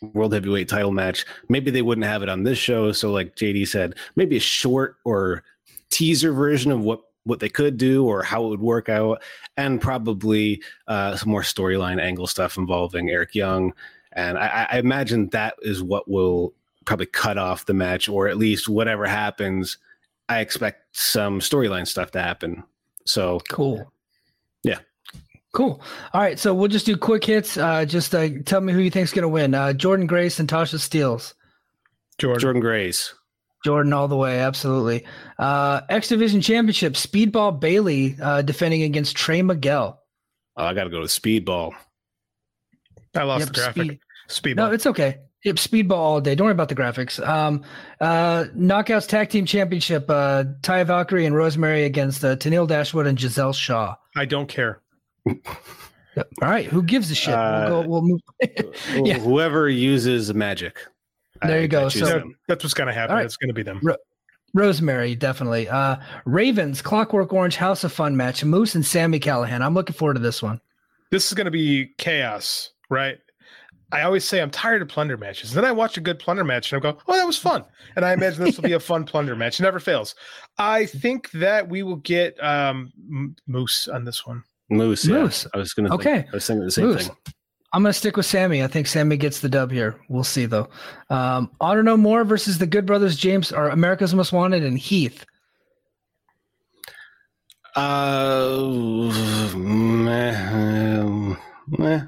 world 0.00 0.32
heavyweight 0.32 0.68
title 0.68 0.92
match, 0.92 1.26
maybe 1.48 1.72
they 1.72 1.82
wouldn't 1.82 2.06
have 2.06 2.22
it 2.22 2.28
on 2.28 2.44
this 2.44 2.58
show. 2.58 2.92
So, 2.92 3.10
like 3.10 3.34
JD 3.34 3.66
said, 3.66 3.96
maybe 4.14 4.36
a 4.36 4.40
short 4.40 4.98
or 5.04 5.42
teaser 5.90 6.32
version 6.32 6.70
of 6.70 6.78
what 6.78 7.00
what 7.24 7.40
they 7.40 7.48
could 7.48 7.76
do 7.76 8.06
or 8.06 8.22
how 8.22 8.44
it 8.44 8.48
would 8.48 8.60
work 8.60 8.88
out, 8.88 9.22
and 9.56 9.80
probably 9.80 10.62
uh, 10.86 11.16
some 11.16 11.30
more 11.30 11.42
storyline 11.42 12.00
angle 12.00 12.26
stuff 12.26 12.56
involving 12.56 13.10
Eric 13.10 13.34
Young. 13.34 13.72
And 14.12 14.38
I, 14.38 14.66
I 14.70 14.78
imagine 14.78 15.28
that 15.28 15.54
is 15.62 15.82
what 15.82 16.08
will 16.08 16.54
probably 16.84 17.06
cut 17.06 17.38
off 17.38 17.66
the 17.66 17.74
match, 17.74 18.08
or 18.08 18.28
at 18.28 18.38
least 18.38 18.68
whatever 18.68 19.06
happens. 19.06 19.78
I 20.28 20.40
expect 20.40 20.96
some 20.96 21.40
storyline 21.40 21.86
stuff 21.86 22.10
to 22.12 22.22
happen. 22.22 22.62
So 23.04 23.40
Cool. 23.50 23.92
Yeah. 24.62 24.78
Cool. 25.52 25.80
All 26.12 26.20
right. 26.20 26.38
So 26.38 26.54
we'll 26.54 26.68
just 26.68 26.86
do 26.86 26.96
quick 26.96 27.24
hits. 27.24 27.56
Uh, 27.56 27.84
just 27.84 28.14
uh, 28.14 28.28
tell 28.44 28.60
me 28.60 28.72
who 28.72 28.78
you 28.78 28.90
think's 28.90 29.12
going 29.12 29.22
to 29.22 29.28
win. 29.28 29.54
Uh, 29.54 29.68
Jordynne 29.68 30.06
Grace 30.06 30.38
and 30.38 30.48
Tasha 30.48 30.78
Steeles. 30.78 31.34
Jordynne, 32.18 32.38
Jordynne 32.38 32.60
Grace. 32.60 33.14
Jordynne 33.66 33.94
all 33.94 34.08
the 34.08 34.16
way. 34.16 34.40
Absolutely. 34.40 35.04
Uh, 35.38 35.80
X 35.88 36.08
Division 36.08 36.40
Championship. 36.40 36.94
Speedball 36.94 37.58
Bailey 37.60 38.16
uh, 38.22 38.42
defending 38.42 38.82
against 38.82 39.16
Trey 39.16 39.42
Miguel. 39.42 40.00
Oh, 40.56 40.64
I 40.64 40.74
got 40.74 40.84
to 40.84 40.90
go 40.90 41.00
to 41.00 41.06
Speedball. 41.06 41.72
I 43.14 43.22
lost 43.24 43.40
Yep, 43.40 43.48
the 43.48 43.54
graphic. 43.54 43.82
speed- 43.84 44.00
Speedball. 44.28 44.56
No, 44.56 44.70
it's 44.72 44.86
okay. 44.86 45.18
Yep, 45.42 45.56
speedball 45.56 45.92
all 45.92 46.20
day. 46.20 46.34
Don't 46.34 46.44
worry 46.44 46.52
about 46.52 46.68
the 46.68 46.74
graphics. 46.74 47.18
Um, 47.26 47.62
uh, 48.00 48.44
Knockouts 48.54 49.08
Tag 49.08 49.30
Team 49.30 49.46
Championship. 49.46 50.04
Uh, 50.08 50.44
Taya 50.60 50.84
Valkyrie 50.86 51.24
and 51.26 51.34
Rosemary 51.34 51.84
against 51.84 52.22
uh, 52.24 52.36
Tenille 52.36 52.68
Dashwood 52.68 53.06
and 53.06 53.16
Gisele 53.18 53.54
Shaw. 53.54 53.96
I 54.16 54.26
don't 54.26 54.48
care. 54.48 54.82
Yep. 55.26 55.38
All 56.42 56.48
right. 56.50 56.66
Who 56.66 56.82
gives 56.82 57.10
a 57.10 57.14
shit? 57.14 57.32
Uh, 57.34 57.66
we'll 57.70 57.82
go. 57.82 57.88
We'll 57.88 58.02
move. 58.02 58.20
Yeah. 59.06 59.18
Whoever 59.18 59.68
uses 59.68 60.32
magic. 60.34 60.76
There 61.42 61.60
you 61.62 61.68
go. 61.68 61.88
choose 61.88 62.08
So- 62.08 62.18
them. 62.18 62.34
That's 62.48 62.64
what's 62.64 62.74
going 62.74 62.88
to 62.88 62.92
happen. 62.92 63.10
All 63.12 63.16
right. 63.18 63.26
It's 63.26 63.36
going 63.36 63.48
to 63.48 63.54
be 63.54 63.62
them. 63.62 63.80
Rosemary, 64.52 65.14
definitely. 65.14 65.68
Uh, 65.68 65.96
Ravens, 66.24 66.82
Clockwork 66.82 67.32
Orange, 67.32 67.56
House 67.56 67.84
of 67.84 67.92
Fun 67.92 68.16
match. 68.16 68.44
Moose 68.44 68.74
and 68.74 68.84
Sami 68.84 69.20
Callihan. 69.20 69.60
I'm 69.62 69.74
looking 69.74 69.94
forward 69.94 70.14
to 70.14 70.20
this 70.20 70.42
one. 70.42 70.60
This 71.12 71.26
is 71.28 71.34
going 71.34 71.44
to 71.44 71.50
be 71.52 71.90
chaos, 71.98 72.70
right? 72.88 73.18
I 73.92 74.02
always 74.02 74.24
say 74.24 74.40
I'm 74.40 74.50
tired 74.50 74.82
of 74.82 74.88
plunder 74.88 75.16
matches. 75.16 75.50
And 75.50 75.56
Then 75.58 75.64
I 75.64 75.72
watch 75.72 75.96
a 75.96 76.00
good 76.00 76.18
plunder 76.20 76.44
match 76.44 76.72
and 76.72 76.80
I 76.80 76.92
go, 76.92 76.96
"Oh, 77.08 77.16
that 77.16 77.26
was 77.26 77.36
fun." 77.36 77.64
And 77.96 78.04
I 78.04 78.12
imagine 78.12 78.44
this 78.44 78.56
will 78.56 78.62
be 78.62 78.72
a 78.74 78.80
fun 78.90 79.04
plunder 79.04 79.34
match. 79.34 79.58
It 79.58 79.64
never 79.64 79.80
fails. 79.80 80.14
I 80.58 80.86
think 80.86 81.28
that 81.32 81.68
we 81.68 81.82
will 81.82 81.96
get 81.96 82.40
um, 82.42 82.92
Moose 83.48 83.88
on 83.88 84.04
this 84.04 84.24
one. 84.24 84.44
Moose. 84.68 85.04
yeah. 85.06 85.14
Moose. 85.22 85.44
I 85.54 85.58
was 85.58 85.74
gonna. 85.74 85.92
Okay. 85.92 86.18
Think, 86.22 86.26
I 86.28 86.36
was 86.36 86.46
thinking 86.46 86.64
the 86.66 86.70
same 86.70 86.86
Moose. 86.86 87.06
thing. 87.08 87.16
I'm 87.72 87.82
going 87.82 87.92
to 87.92 87.98
stick 87.98 88.16
with 88.16 88.26
Sami. 88.26 88.64
I 88.64 88.66
think 88.66 88.86
Sami 88.88 89.16
gets 89.16 89.40
the 89.40 89.48
dub 89.48 89.70
here. 89.70 89.96
We'll 90.08 90.24
see, 90.24 90.46
though. 90.46 90.68
Um, 91.08 91.50
Honor 91.60 91.82
No 91.84 91.96
More 91.96 92.24
versus 92.24 92.58
the 92.58 92.66
Good 92.66 92.84
Brothers 92.84 93.16
James 93.16 93.52
or 93.52 93.68
America's 93.68 94.12
Most 94.14 94.32
Wanted 94.32 94.64
and 94.64 94.76
Heath. 94.78 95.24
Uh, 97.76 99.52
meh, 99.56 101.36
meh, 101.68 102.02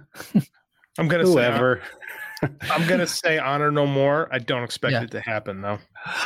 I'm 0.98 1.08
going 1.08 1.24
to 1.24 1.26
say 1.26 1.32
whoever. 1.32 1.80
I'm 2.72 2.88
going 2.88 2.98
to 2.98 3.06
say 3.06 3.38
honor 3.38 3.70
no 3.70 3.86
more. 3.86 4.28
I 4.32 4.40
don't 4.40 4.64
expect 4.64 4.92
Yeah. 4.92 5.02
it 5.04 5.12
to 5.12 5.20
happen 5.20 5.60
though. 5.62 5.78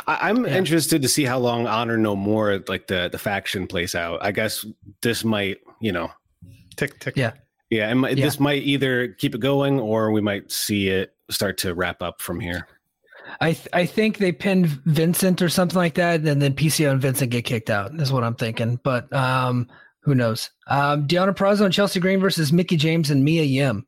I, 0.07 0.29
I'm 0.29 0.43
Yeah. 0.47 0.55
interested 0.57 1.03
to 1.03 1.07
see 1.07 1.23
how 1.25 1.37
long 1.37 1.67
Honor 1.67 1.97
No 1.97 2.15
More, 2.15 2.63
like 2.67 2.87
the 2.87 3.09
the 3.11 3.19
faction, 3.19 3.67
plays 3.67 3.93
out. 3.93 4.25
I 4.25 4.31
guess 4.31 4.65
this 5.03 5.23
might, 5.23 5.59
you 5.79 5.91
know, 5.91 6.09
Tick 6.75 6.99
tick. 6.99 7.15
Yeah. 7.15 7.33
Yeah, 7.69 7.89
and 7.89 7.99
might, 7.99 8.17
Yeah. 8.17 8.25
this 8.25 8.39
might 8.39 8.63
either 8.63 9.09
keep 9.09 9.35
it 9.35 9.41
going 9.41 9.79
or 9.79 10.11
we 10.11 10.21
might 10.21 10.51
see 10.51 10.87
it 10.89 11.13
start 11.29 11.57
to 11.59 11.73
wrap 11.73 12.01
up 12.01 12.21
from 12.21 12.39
here. 12.39 12.67
I 13.41 13.53
th- 13.53 13.67
I 13.73 13.85
think 13.85 14.19
they 14.19 14.31
pinned 14.31 14.67
Vincent 14.85 15.41
or 15.41 15.49
something 15.49 15.75
like 15.75 15.95
that, 15.95 16.21
and 16.21 16.41
then 16.41 16.53
PCO 16.53 16.91
and 16.91 17.01
Vincent 17.01 17.29
get 17.29 17.43
kicked 17.43 17.69
out. 17.69 17.93
Is 17.99 18.11
what 18.13 18.23
I'm 18.23 18.35
thinking. 18.35 18.79
But 18.83 19.11
um, 19.13 19.67
who 20.03 20.15
knows? 20.15 20.49
Um, 20.67 21.05
Deonna 21.07 21.35
Purrazzo 21.35 21.65
and 21.65 21.73
Chelsea 21.73 21.99
Green 21.99 22.21
versus 22.21 22.53
Mickie 22.53 22.77
James 22.77 23.11
and 23.11 23.25
Mia 23.25 23.43
Yim. 23.43 23.85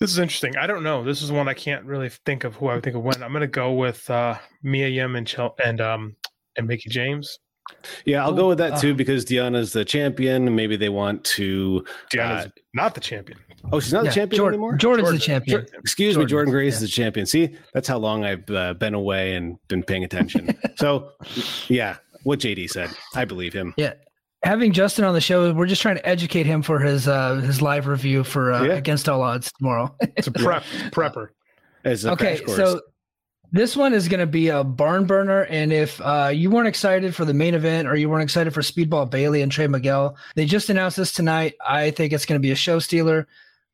This 0.00 0.10
is 0.10 0.18
interesting. 0.18 0.56
I 0.56 0.66
don't 0.66 0.82
know. 0.82 1.04
This 1.04 1.20
is 1.20 1.30
one 1.30 1.48
I 1.48 1.54
can't 1.54 1.84
really 1.84 2.08
think 2.08 2.44
of 2.44 2.54
who 2.56 2.68
I 2.68 2.74
would 2.76 2.82
think 2.84 2.96
of 2.96 3.02
when. 3.02 3.22
I'm 3.22 3.32
going 3.32 3.42
to 3.42 3.46
go 3.46 3.74
with 3.74 4.08
uh, 4.08 4.38
Mia 4.62 4.88
Yim 4.88 5.16
and 5.16 5.26
Chel- 5.28 5.54
and 5.62 5.80
um 5.82 6.16
and 6.56 6.66
Mickie 6.66 6.88
James. 6.88 7.38
Yeah, 8.04 8.24
I'll 8.24 8.32
Oh, 8.32 8.36
go 8.36 8.48
with 8.48 8.58
that 8.58 8.80
too 8.80 8.92
uh, 8.92 8.94
because 8.94 9.24
Deonna's 9.24 9.72
the 9.72 9.84
champion. 9.84 10.54
Maybe 10.54 10.76
they 10.76 10.88
want 10.88 11.24
to. 11.24 11.84
Deonna's 12.12 12.46
Uh, 12.46 12.50
not 12.74 12.94
the 12.94 13.00
champion. 13.00 13.38
Oh, 13.72 13.80
she's 13.80 13.92
not 13.92 14.04
Yeah, 14.04 14.10
the 14.10 14.14
champion 14.14 14.42
Jordynne- 14.42 14.48
anymore. 14.48 14.78
Jordynne's 14.78 15.08
Jordynne- 15.08 15.12
the 15.12 15.18
champion. 15.18 15.60
Jordynne- 15.62 15.78
Excuse 15.80 16.16
me, 16.18 16.24
Jordynne, 16.24 16.28
Jordynne 16.46 16.50
Grace 16.50 16.72
yeah. 16.72 16.76
is 16.76 16.80
the 16.82 16.88
champion. 16.88 17.26
See, 17.26 17.56
that's 17.74 17.88
how 17.88 17.98
long 17.98 18.24
I've 18.24 18.48
uh, 18.50 18.74
been 18.74 18.94
away 18.94 19.34
and 19.34 19.56
been 19.68 19.82
paying 19.82 20.04
attention. 20.04 20.56
so, 20.76 21.10
yeah, 21.68 21.96
what 22.22 22.38
JD 22.38 22.70
said, 22.70 22.90
I 23.14 23.24
believe 23.24 23.52
him. 23.52 23.74
Yeah. 23.76 23.94
Having 24.44 24.72
Justin 24.72 25.04
on 25.04 25.14
the 25.14 25.20
show, 25.20 25.52
we're 25.52 25.66
just 25.66 25.82
trying 25.82 25.96
to 25.96 26.06
educate 26.08 26.46
him 26.46 26.62
for 26.62 26.78
his 26.78 27.08
uh, 27.08 27.36
his 27.36 27.60
live 27.62 27.88
review 27.88 28.22
for 28.22 28.52
uh, 28.52 28.62
Yeah. 28.62 28.72
Against 28.74 29.08
All 29.08 29.22
Odds 29.22 29.50
tomorrow. 29.58 29.96
It's 30.16 30.28
a 30.28 30.30
prep 30.32 30.62
prepper. 30.92 31.28
As 31.84 32.04
a 32.04 32.12
okay, 32.12 32.36
crash 32.36 32.46
course. 32.46 32.56
so 32.56 32.80
this 33.52 33.76
one 33.76 33.92
is 33.94 34.08
going 34.08 34.20
to 34.20 34.26
be 34.26 34.48
a 34.48 34.62
barn 34.64 35.06
burner, 35.06 35.42
and 35.44 35.72
if 35.72 36.00
uh, 36.00 36.30
you 36.32 36.50
weren't 36.50 36.68
excited 36.68 37.14
for 37.14 37.24
the 37.24 37.34
main 37.34 37.54
event 37.54 37.88
or 37.88 37.96
you 37.96 38.08
weren't 38.08 38.22
excited 38.24 38.52
for 38.52 38.60
Speedball 38.60 39.08
Bailey 39.10 39.42
and 39.42 39.50
Trey 39.52 39.66
Miguel, 39.66 40.16
they 40.34 40.44
just 40.46 40.68
announced 40.70 40.96
this 40.96 41.12
tonight. 41.12 41.54
I 41.66 41.90
think 41.90 42.12
it's 42.12 42.26
going 42.26 42.38
to 42.40 42.42
be 42.42 42.50
a 42.50 42.56
show 42.56 42.78
stealer. 42.78 43.26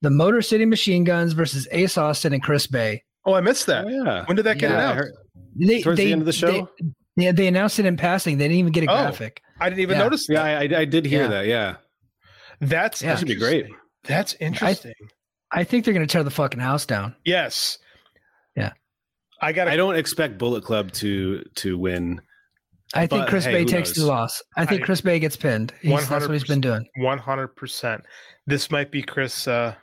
The 0.02 0.10
Motor 0.10 0.42
City 0.42 0.64
Machine 0.66 1.04
Guns 1.04 1.32
versus 1.32 1.66
Ace 1.70 1.96
Austin 1.96 2.32
and 2.32 2.42
Chris 2.42 2.66
Bey. 2.66 3.02
Oh, 3.24 3.34
I 3.34 3.40
missed 3.40 3.66
that. 3.66 3.84
Oh, 3.86 3.88
yeah, 3.88 4.24
When 4.26 4.36
did 4.36 4.46
that 4.46 4.58
get 4.58 4.70
Yeah, 4.70 4.76
announced? 4.78 4.96
heard- 4.96 5.12
They, 5.56 5.82
Towards 5.82 5.98
the 5.98 6.12
end 6.12 6.22
of 6.22 6.26
the 6.26 6.32
show? 6.32 6.68
They, 6.80 7.24
yeah, 7.24 7.32
they 7.32 7.46
announced 7.46 7.78
it 7.78 7.86
in 7.86 7.96
passing. 7.96 8.38
They 8.38 8.44
didn't 8.44 8.58
even 8.58 8.72
get 8.72 8.84
a 8.84 8.90
Oh. 8.90 9.02
graphic. 9.02 9.40
I 9.60 9.68
didn't 9.68 9.80
even 9.82 9.96
Yeah. 9.96 10.02
notice 10.02 10.26
yeah. 10.28 10.42
I, 10.42 10.60
I 10.62 10.84
did 10.84 11.06
hear 11.06 11.22
Yeah. 11.22 11.28
that. 11.28 11.46
Yeah, 11.46 11.76
That's 12.60 13.00
Yeah. 13.02 13.10
that 13.12 13.18
should 13.20 13.28
be 13.28 13.36
great. 13.36 13.66
interesting. 13.66 13.76
That's 14.04 14.34
interesting. 14.40 14.94
I 15.52 15.62
think 15.64 15.84
they're 15.84 15.94
going 15.94 16.06
to 16.06 16.10
tear 16.12 16.24
the 16.24 16.30
fucking 16.30 16.58
house 16.60 16.84
down. 16.86 17.14
yes. 17.24 17.78
Yeah. 18.56 18.72
I 19.42 19.52
got 19.52 19.68
I 19.68 19.76
don't 19.76 19.96
expect 19.96 20.38
Bullet 20.38 20.64
Club 20.64 20.92
to 20.92 21.42
to 21.56 21.76
win. 21.76 22.20
I 22.94 23.06
think 23.06 23.26
Chris 23.26 23.44
hey, 23.44 23.52
Bey 23.52 23.64
takes 23.64 23.90
knows? 23.90 23.96
the 23.96 24.06
loss. 24.06 24.42
I 24.56 24.66
think 24.66 24.82
I- 24.82 24.84
Chris 24.84 25.00
Bey 25.00 25.18
gets 25.18 25.36
pinned. 25.36 25.72
He's, 25.80 26.08
that's 26.08 26.26
what 26.26 26.32
he's 26.34 26.44
been 26.44 26.60
doing. 26.60 26.86
100%. 27.00 28.02
This 28.46 28.70
might 28.70 28.90
be 28.90 29.02
Chris 29.02 29.48
uh, 29.48 29.74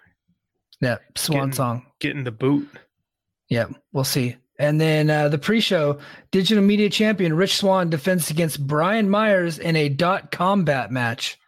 Yeah, 0.80 0.98
Swan 1.16 1.40
Getting- 1.40 1.54
Song. 1.54 1.86
getting 2.00 2.24
the 2.24 2.32
boot. 2.32 2.70
Yeah, 3.50 3.66
we'll 3.94 4.04
see. 4.04 4.36
And 4.60 4.80
then 4.80 5.10
uh, 5.10 5.28
the 5.30 5.40
pre-show, 5.40 5.98
digital 6.32 6.64
media 6.64 6.88
champion 6.90 7.34
Rich 7.34 7.56
Swann 7.58 7.90
defends 7.90 8.30
against 8.30 8.68
Brian 8.68 9.10
Myers 9.10 9.58
in 9.58 9.76
a 9.76 9.90
dot 9.90 10.32
combat 10.32 10.92
match. 10.92 11.40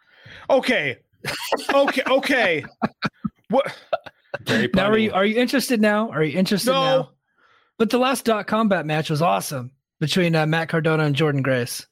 Okay. 0.50 0.96
Okay. 1.72 2.02
Okay. 2.08 2.64
what? 3.50 3.72
Very 4.46 4.68
Now, 4.74 4.86
are 4.86 4.98
you 4.98 5.12
are 5.12 5.24
you 5.24 5.36
interested 5.38 5.80
now? 5.80 6.10
Are 6.10 6.24
you 6.24 6.36
interested 6.36 6.72
No. 6.72 6.82
now? 6.82 7.10
But 7.78 7.90
the 7.90 7.98
last 7.98 8.24
dot 8.24 8.46
combat 8.46 8.86
match 8.86 9.10
was 9.10 9.22
awesome 9.22 9.72
between 10.00 10.34
uh, 10.34 10.46
Matt 10.46 10.68
Cardona 10.68 11.04
and 11.04 11.16
Jordynne 11.16 11.42
Grace. 11.42 11.86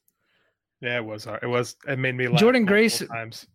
Yeah, 0.81 0.97
it 0.97 1.05
was. 1.05 1.27
It 1.41 1.47
was. 1.47 1.75
It 1.87 1.99
made 1.99 2.15
me 2.15 2.27
laugh. 2.27 2.41
Jordynne 2.41 2.65
Grace- 2.65 3.05
times. 3.07 3.47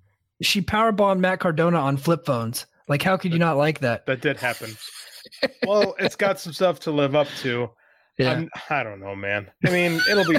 She 0.43 0.61
powerbombed 0.61 1.19
Matt 1.19 1.41
Cardona 1.41 1.79
on 1.79 1.97
flip 1.97 2.27
phones. 2.27 2.67
Like, 2.89 3.03
how 3.03 3.17
could 3.17 3.33
you 3.33 3.39
not 3.39 3.57
like 3.57 3.81
that? 3.81 4.05
That 4.07 4.21
did 4.21 4.37
happen. 4.37 4.77
well, 5.67 5.95
it's 5.99 6.15
got 6.15 6.39
some 6.39 6.53
stuff 6.53 6.79
to 6.81 6.91
live 6.91 7.15
up 7.15 7.27
to. 7.39 7.71
Yeah, 8.19 8.33
I'm, 8.33 8.51
I 8.71 8.83
don't 8.83 9.01
know, 9.01 9.17
man. 9.17 9.51
I 9.67 9.71
mean, 9.71 10.01
it'll 10.11 10.31
be. 10.31 10.39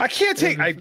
I 0.00 0.08
can't 0.08 0.36
take. 0.36 0.58
I 0.60 0.76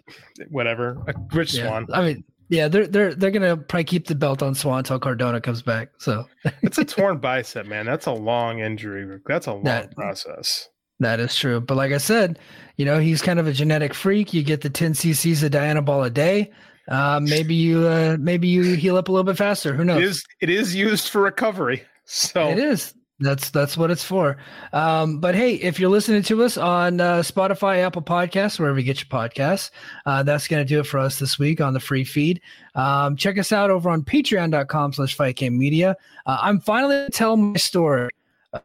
whatever. 0.50 1.04
Uh, 1.08 1.14
Rich 1.32 1.54
yeah. 1.54 1.68
Swann. 1.68 1.88
I 1.93 2.02
mean, 2.02 2.24
Yeah, 2.50 2.68
they're 2.70 2.88
they're 2.88 3.14
they're 3.14 3.32
gonna 3.32 3.58
probably 3.58 3.84
keep 3.84 4.08
the 4.08 4.16
belt 4.16 4.41
on 4.41 4.56
Swann 4.56 4.80
until 4.80 5.00
Cardona 5.00 5.41
comes 5.41 5.62
back. 5.62 5.89
So 6.00 6.26
it's 6.62 6.78
a 6.78 6.86
torn 6.86 7.18
bicep, 7.22 7.66
man. 7.66 7.86
That's 7.86 8.06
a 8.06 8.14
long 8.14 8.60
injury. 8.60 9.20
That's 9.26 9.48
a 9.48 9.54
long 9.54 9.64
That- 9.64 9.93
process. 9.95 10.70
that 11.00 11.20
is 11.20 11.36
true. 11.36 11.60
But 11.60 11.76
like 11.78 11.91
I 11.91 11.98
said, 11.98 12.39
you 12.78 12.86
know, 12.86 13.00
he's 13.00 13.22
kind 13.22 13.39
of 13.39 13.48
a 13.48 13.54
genetic 13.54 13.93
freak. 13.93 14.34
You 14.34 14.43
get 14.43 14.62
the 14.62 14.70
10 14.70 14.93
cc's 14.93 15.43
of 15.43 15.52
Dianabol 15.52 16.06
a 16.06 16.10
day. 16.10 16.52
Uh, 16.88 17.20
maybe 17.22 17.54
you 17.54 17.86
uh, 17.86 18.16
maybe 18.18 18.48
you 18.48 18.64
heal 18.76 18.95
up 18.95 19.10
a 19.10 19.12
little 19.12 19.26
bit 19.26 19.38
faster. 19.38 19.74
Who 19.74 19.84
knows? 19.84 19.98
It 20.00 20.04
is 20.06 20.24
it 20.41 20.50
is 20.50 20.74
used 20.76 21.10
for 21.10 21.22
recovery. 21.22 21.84
So 22.06 22.48
It 22.48 22.60
is. 22.60 22.93
That's 23.20 23.49
that's 23.49 23.76
what 23.76 23.89
it's 23.89 24.03
for. 24.03 24.38
Um, 24.74 25.20
but 25.20 25.34
hey, 25.34 25.55
if 25.55 25.80
you're 25.80 25.89
listening 25.89 26.22
to 26.24 26.43
us 26.43 26.55
on 26.55 27.01
uh, 27.01 27.18
Spotify, 27.20 27.80
Apple 27.80 28.03
Podcasts, 28.03 28.59
wherever 28.59 28.78
you 28.78 28.86
get 28.86 28.99
your 28.99 29.07
podcasts, 29.07 29.72
uh, 30.05 30.22
that's 30.22 30.47
going 30.47 30.63
to 30.63 30.68
do 30.68 30.80
it 30.80 30.86
for 30.86 30.99
us 30.99 31.18
this 31.18 31.39
week 31.39 31.59
on 31.59 31.74
the 31.74 31.80
free 31.80 32.03
feed. 32.03 32.41
Um, 32.76 33.15
check 33.15 33.39
us 33.39 33.51
out 33.51 33.72
over 33.72 33.89
on 33.89 34.03
patreon.com 34.03 34.93
slash 34.93 35.18
media. 35.49 35.97
Uh, 36.28 36.38
I'm 36.41 36.59
finally 36.59 37.07
telling 37.11 37.53
my 37.53 37.57
story 37.57 38.11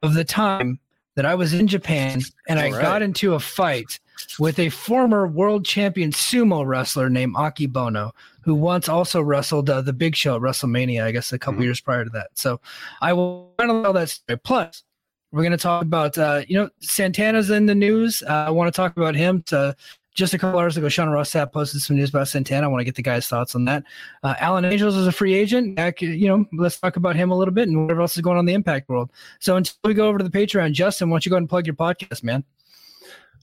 of 0.03 0.12
the 0.12 0.24
time 0.24 0.78
that 1.14 1.24
I 1.24 1.34
was 1.34 1.55
in 1.55 1.66
Japan 1.66 2.20
and 2.46 2.59
I 2.59 2.66
All 2.66 2.72
right. 2.72 2.82
got 2.82 3.03
into 3.03 3.34
a 3.34 3.40
fight 3.40 4.00
with 4.38 4.58
a 4.58 4.68
former 4.68 5.26
world 5.26 5.64
champion 5.64 6.10
sumo 6.10 6.64
wrestler 6.66 7.08
named 7.10 7.34
Akebono, 7.34 8.12
who 8.42 8.54
once 8.54 8.88
also 8.88 9.20
wrestled 9.22 9.70
uh, 9.70 9.80
the 9.80 9.92
Big 9.92 10.16
Show 10.16 10.36
at 10.36 10.42
WrestleMania, 10.42 11.04
I 11.04 11.12
guess 11.12 11.32
a 11.32 11.38
couple 11.38 11.60
Mhm. 11.60 11.64
years 11.64 11.80
prior 11.80 12.04
to 12.04 12.10
that. 12.10 12.28
So 12.34 12.60
I 13.00 13.12
will 13.12 13.52
kind 13.58 13.70
of 13.70 13.82
tell 13.84 13.92
that 13.92 14.08
story. 14.08 14.38
Plus, 14.38 14.82
we're 15.30 15.42
going 15.42 15.52
to 15.52 15.56
talk 15.56 15.82
about, 15.82 16.18
uh, 16.18 16.42
you 16.46 16.58
know, 16.58 16.68
Santana's 16.80 17.50
in 17.50 17.66
the 17.66 17.74
news. 17.74 18.22
Uh, 18.28 18.44
I 18.46 18.50
want 18.50 18.72
to 18.72 18.76
talk 18.76 18.96
about 18.96 19.14
him. 19.14 19.42
To, 19.46 19.74
just 20.14 20.34
a 20.34 20.38
couple 20.38 20.60
hours 20.60 20.76
ago, 20.76 20.90
Sean 20.90 21.08
Ross 21.08 21.30
Sapp 21.30 21.52
posted 21.52 21.80
some 21.80 21.96
news 21.96 22.10
about 22.10 22.28
Santana. 22.28 22.66
I 22.66 22.68
want 22.68 22.80
to 22.82 22.84
get 22.84 22.96
the 22.96 23.02
guy's 23.02 23.26
thoughts 23.26 23.54
on 23.54 23.64
that. 23.64 23.82
Uh, 24.22 24.34
Alan 24.40 24.66
Angels 24.66 24.94
is 24.94 25.06
a 25.06 25.12
free 25.12 25.32
agent. 25.32 25.78
You 26.02 26.28
know, 26.28 26.44
let's 26.52 26.78
talk 26.78 26.96
about 26.96 27.16
him 27.16 27.30
a 27.30 27.34
little 27.34 27.54
bit 27.54 27.66
and 27.68 27.80
whatever 27.80 28.02
else 28.02 28.14
is 28.14 28.20
going 28.20 28.36
on 28.36 28.40
in 28.40 28.46
the 28.46 28.52
Impact 28.52 28.90
world. 28.90 29.10
So 29.38 29.56
until 29.56 29.74
we 29.84 29.94
go 29.94 30.08
over 30.08 30.18
to 30.18 30.24
the 30.24 30.30
Patreon, 30.30 30.72
Justin, 30.72 31.08
why 31.08 31.14
don't 31.14 31.24
you 31.24 31.30
go 31.30 31.36
ahead 31.36 31.42
and 31.44 31.48
plug 31.48 31.66
your 31.66 31.76
podcast, 31.76 32.22
man? 32.22 32.44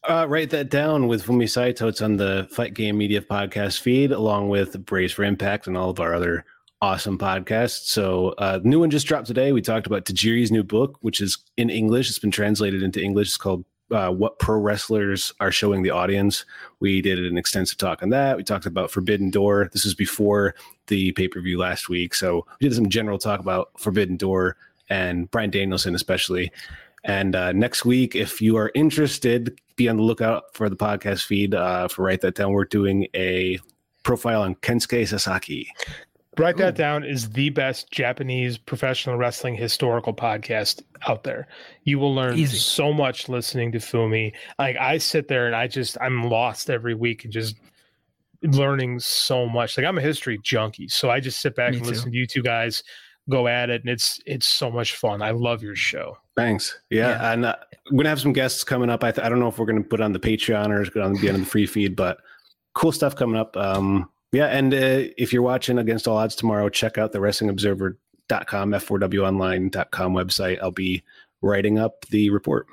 Uh, 0.08 0.26
write 0.28 0.50
that 0.52 0.70
down 0.70 1.08
with 1.08 1.26
Fumi 1.26 1.50
Saito. 1.50 1.88
It's 1.88 2.02
on 2.02 2.18
the 2.18 2.48
Fight 2.52 2.74
Game 2.74 2.98
Media 2.98 3.22
podcast 3.22 3.82
feed, 3.82 4.12
along 4.12 4.50
with 4.50 4.86
Brace 4.86 5.12
for 5.12 5.24
Impact 5.24 5.68
and 5.68 5.76
all 5.76 5.90
of 5.90 6.00
our 6.00 6.14
other 6.14 6.46
awesome 6.82 7.18
podcasts. 7.18 7.88
So, 7.88 8.30
uh, 8.38 8.60
new 8.64 8.80
one 8.80 8.90
just 8.90 9.08
dropped 9.08 9.28
today. 9.28 9.52
We 9.52 9.62
talked 9.62 9.88
about 9.88 10.06
Tajiri's 10.06 10.52
new 10.52 10.64
book, 10.64 10.98
which 11.02 11.20
is 11.20 11.38
in 11.58 11.70
English. 11.70 12.10
It's 12.10 12.20
been 12.20 12.32
translated 12.32 12.82
into 12.82 13.04
English. 13.04 13.28
It's 13.28 13.38
called 13.38 13.66
uh, 13.92 14.12
What 14.12 14.40
Pro 14.40 14.58
Wrestlers 14.58 15.34
Are 15.42 15.52
Showing 15.52 15.84
the 15.84 15.90
Audience. 15.90 16.46
We 16.80 17.02
did 17.02 17.20
an 17.20 17.38
extensive 17.38 17.78
talk 17.78 18.02
on 18.02 18.10
that. 18.10 18.38
We 18.38 18.44
talked 18.44 18.66
about 18.66 18.92
Forbidden 18.92 19.32
Door. 19.32 19.70
This 19.74 19.86
is 19.86 19.94
before 19.94 20.56
the 20.88 21.12
pay 21.12 21.28
per 21.28 21.42
view 21.42 21.58
last 21.58 21.90
week. 21.90 22.16
So, 22.16 22.46
we 22.62 22.70
did 22.70 22.76
some 22.76 22.88
general 22.88 23.18
talk 23.18 23.42
about 23.42 23.72
Forbidden 23.78 24.16
Door 24.16 24.56
and 24.90 25.30
Bryan 25.30 25.50
Danielson, 25.50 25.94
especially. 25.94 26.52
And 27.04 27.36
uh, 27.36 27.52
next 27.54 27.86
week, 27.86 28.16
if 28.16 28.42
you 28.42 28.58
are 28.58 28.72
interested, 28.76 29.60
be 29.76 29.88
on 29.88 29.98
the 29.98 30.04
lookout 30.04 30.44
for 30.54 30.70
the 30.70 30.76
podcast 30.76 31.26
feed 31.26 31.56
uh, 31.56 31.88
for 31.88 32.04
Write 32.04 32.22
That 32.22 32.36
Down. 32.36 32.52
We're 32.52 32.66
doing 32.66 33.08
a 33.16 33.60
profile 34.04 34.42
on 34.42 34.56
Kensuke 34.56 35.08
Sasaki. 35.08 35.72
Write 36.38 36.58
that 36.58 36.76
down 36.76 37.04
is 37.04 37.32
the 37.32 37.50
best 37.50 37.92
Japanese 37.92 38.58
professional 38.58 39.18
wrestling 39.18 39.56
historical 39.56 40.14
podcast 40.14 40.82
out 41.08 41.24
there. 41.24 41.50
You 41.84 42.00
will 42.00 42.16
learn 42.16 42.38
Easy. 42.38 42.56
so 42.58 42.94
much 42.94 43.28
listening 43.28 43.74
to 43.74 43.80
Fumi. 43.80 44.32
Like 44.58 44.78
I 44.78 45.00
sit 45.00 45.28
there 45.28 45.48
and 45.48 45.56
I 45.56 45.68
just 45.68 45.98
I'm 46.00 46.30
lost 46.30 46.70
every 46.70 46.94
week 46.96 47.26
and 47.26 47.34
just 47.34 47.58
learning 48.42 49.00
so 49.00 49.48
much. 49.48 49.78
Like 49.78 49.86
I'm 49.86 49.98
a 49.98 50.02
history 50.02 50.40
junkie, 50.42 50.88
so 50.88 51.10
I 51.10 51.20
just 51.20 51.42
sit 51.42 51.56
back 51.56 51.72
Me 51.72 51.78
and 51.78 51.86
too. 51.86 51.92
listen 51.92 52.12
to 52.12 52.18
you 52.18 52.26
two 52.26 52.44
guys 52.44 52.84
go 53.30 53.48
at 53.48 53.70
it, 53.70 53.82
and 53.82 53.90
it's 53.90 54.20
it's 54.26 54.48
so 54.48 54.70
much 54.72 54.96
fun. 54.96 55.22
I 55.22 55.32
love 55.32 55.62
your 55.64 55.76
show. 55.76 56.18
Thanks. 56.36 56.80
Yeah, 56.90 57.10
Yeah. 57.10 57.32
and 57.34 57.46
uh, 57.46 57.56
we're 57.92 57.98
gonna 57.98 58.10
have 58.10 58.20
some 58.22 58.34
guests 58.34 58.64
coming 58.64 58.90
up. 58.90 59.04
I, 59.04 59.12
th- 59.12 59.26
I 59.26 59.30
don't 59.30 59.40
know 59.40 59.48
if 59.48 59.58
we're 59.60 59.66
gonna 59.66 59.82
put 59.84 60.02
on 60.02 60.14
the 60.14 60.20
Patreon 60.20 60.70
or 60.70 60.82
it's 60.82 60.90
gonna 60.90 61.20
be 61.20 61.30
on 61.30 61.40
the 61.42 61.46
free 61.46 61.66
feed, 61.66 61.96
but 61.96 62.18
cool 62.76 62.92
stuff 62.92 63.16
coming 63.16 63.40
up. 63.40 63.56
Um, 63.58 64.10
yeah, 64.32 64.46
and 64.48 64.74
uh, 64.74 65.10
if 65.18 65.34
you're 65.34 65.42
watching 65.42 65.78
Against 65.80 66.08
All 66.08 66.18
Odds 66.18 66.36
tomorrow, 66.36 66.70
check 66.70 66.98
out 66.98 67.12
the 67.12 67.20
WrestlingObserver.com, 67.20 68.72
F4WOnline.com 68.72 70.14
website. 70.14 70.60
I'll 70.62 70.72
be 70.72 71.04
writing 71.42 71.80
up 71.80 72.06
the 72.10 72.30
report. 72.30 72.68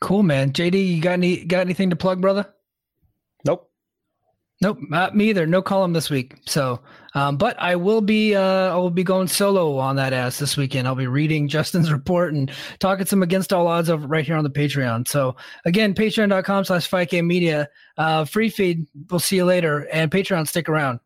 Cool, 0.00 0.22
man. 0.22 0.52
JD, 0.52 0.86
you 0.96 1.00
got 1.02 1.12
any 1.12 1.44
got 1.44 1.60
anything 1.60 1.90
to 1.90 1.96
plug, 1.96 2.20
brother? 2.20 2.46
Nope. 3.44 3.70
Nope, 4.60 4.78
not 4.88 5.14
me 5.16 5.30
either. 5.30 5.46
No 5.46 5.62
column 5.62 5.92
this 5.92 6.10
week. 6.10 6.34
So, 6.46 6.80
um, 7.18 7.36
but 7.36 7.56
I 7.58 7.74
will 7.74 8.00
be 8.00 8.36
uh, 8.36 8.72
I 8.72 8.76
will 8.76 8.90
be 8.90 9.02
going 9.02 9.26
solo 9.26 9.76
on 9.78 9.96
that 9.96 10.12
ass 10.12 10.38
this 10.38 10.56
weekend. 10.56 10.86
I'll 10.86 10.94
be 10.94 11.08
reading 11.08 11.48
Justin's 11.58 11.90
report 11.90 12.32
and 12.32 12.48
talking 12.78 13.06
some 13.06 13.24
against 13.24 13.52
all 13.52 13.66
odds 13.66 13.90
over 13.90 14.06
right 14.06 14.24
here 14.24 14.36
on 14.36 14.44
the 14.44 14.50
Patreon. 14.50 15.08
So 15.08 15.34
again, 15.64 15.94
patreon.com 15.94 16.64
slash 16.64 16.88
5K 16.88 17.24
media. 17.26 17.68
Uh, 17.96 18.24
free 18.24 18.50
feed. 18.50 18.86
We'll 19.10 19.18
see 19.18 19.34
you 19.34 19.44
later. 19.44 19.88
And 19.92 20.12
Patreon, 20.12 20.46
stick 20.46 20.68
around. 20.68 21.00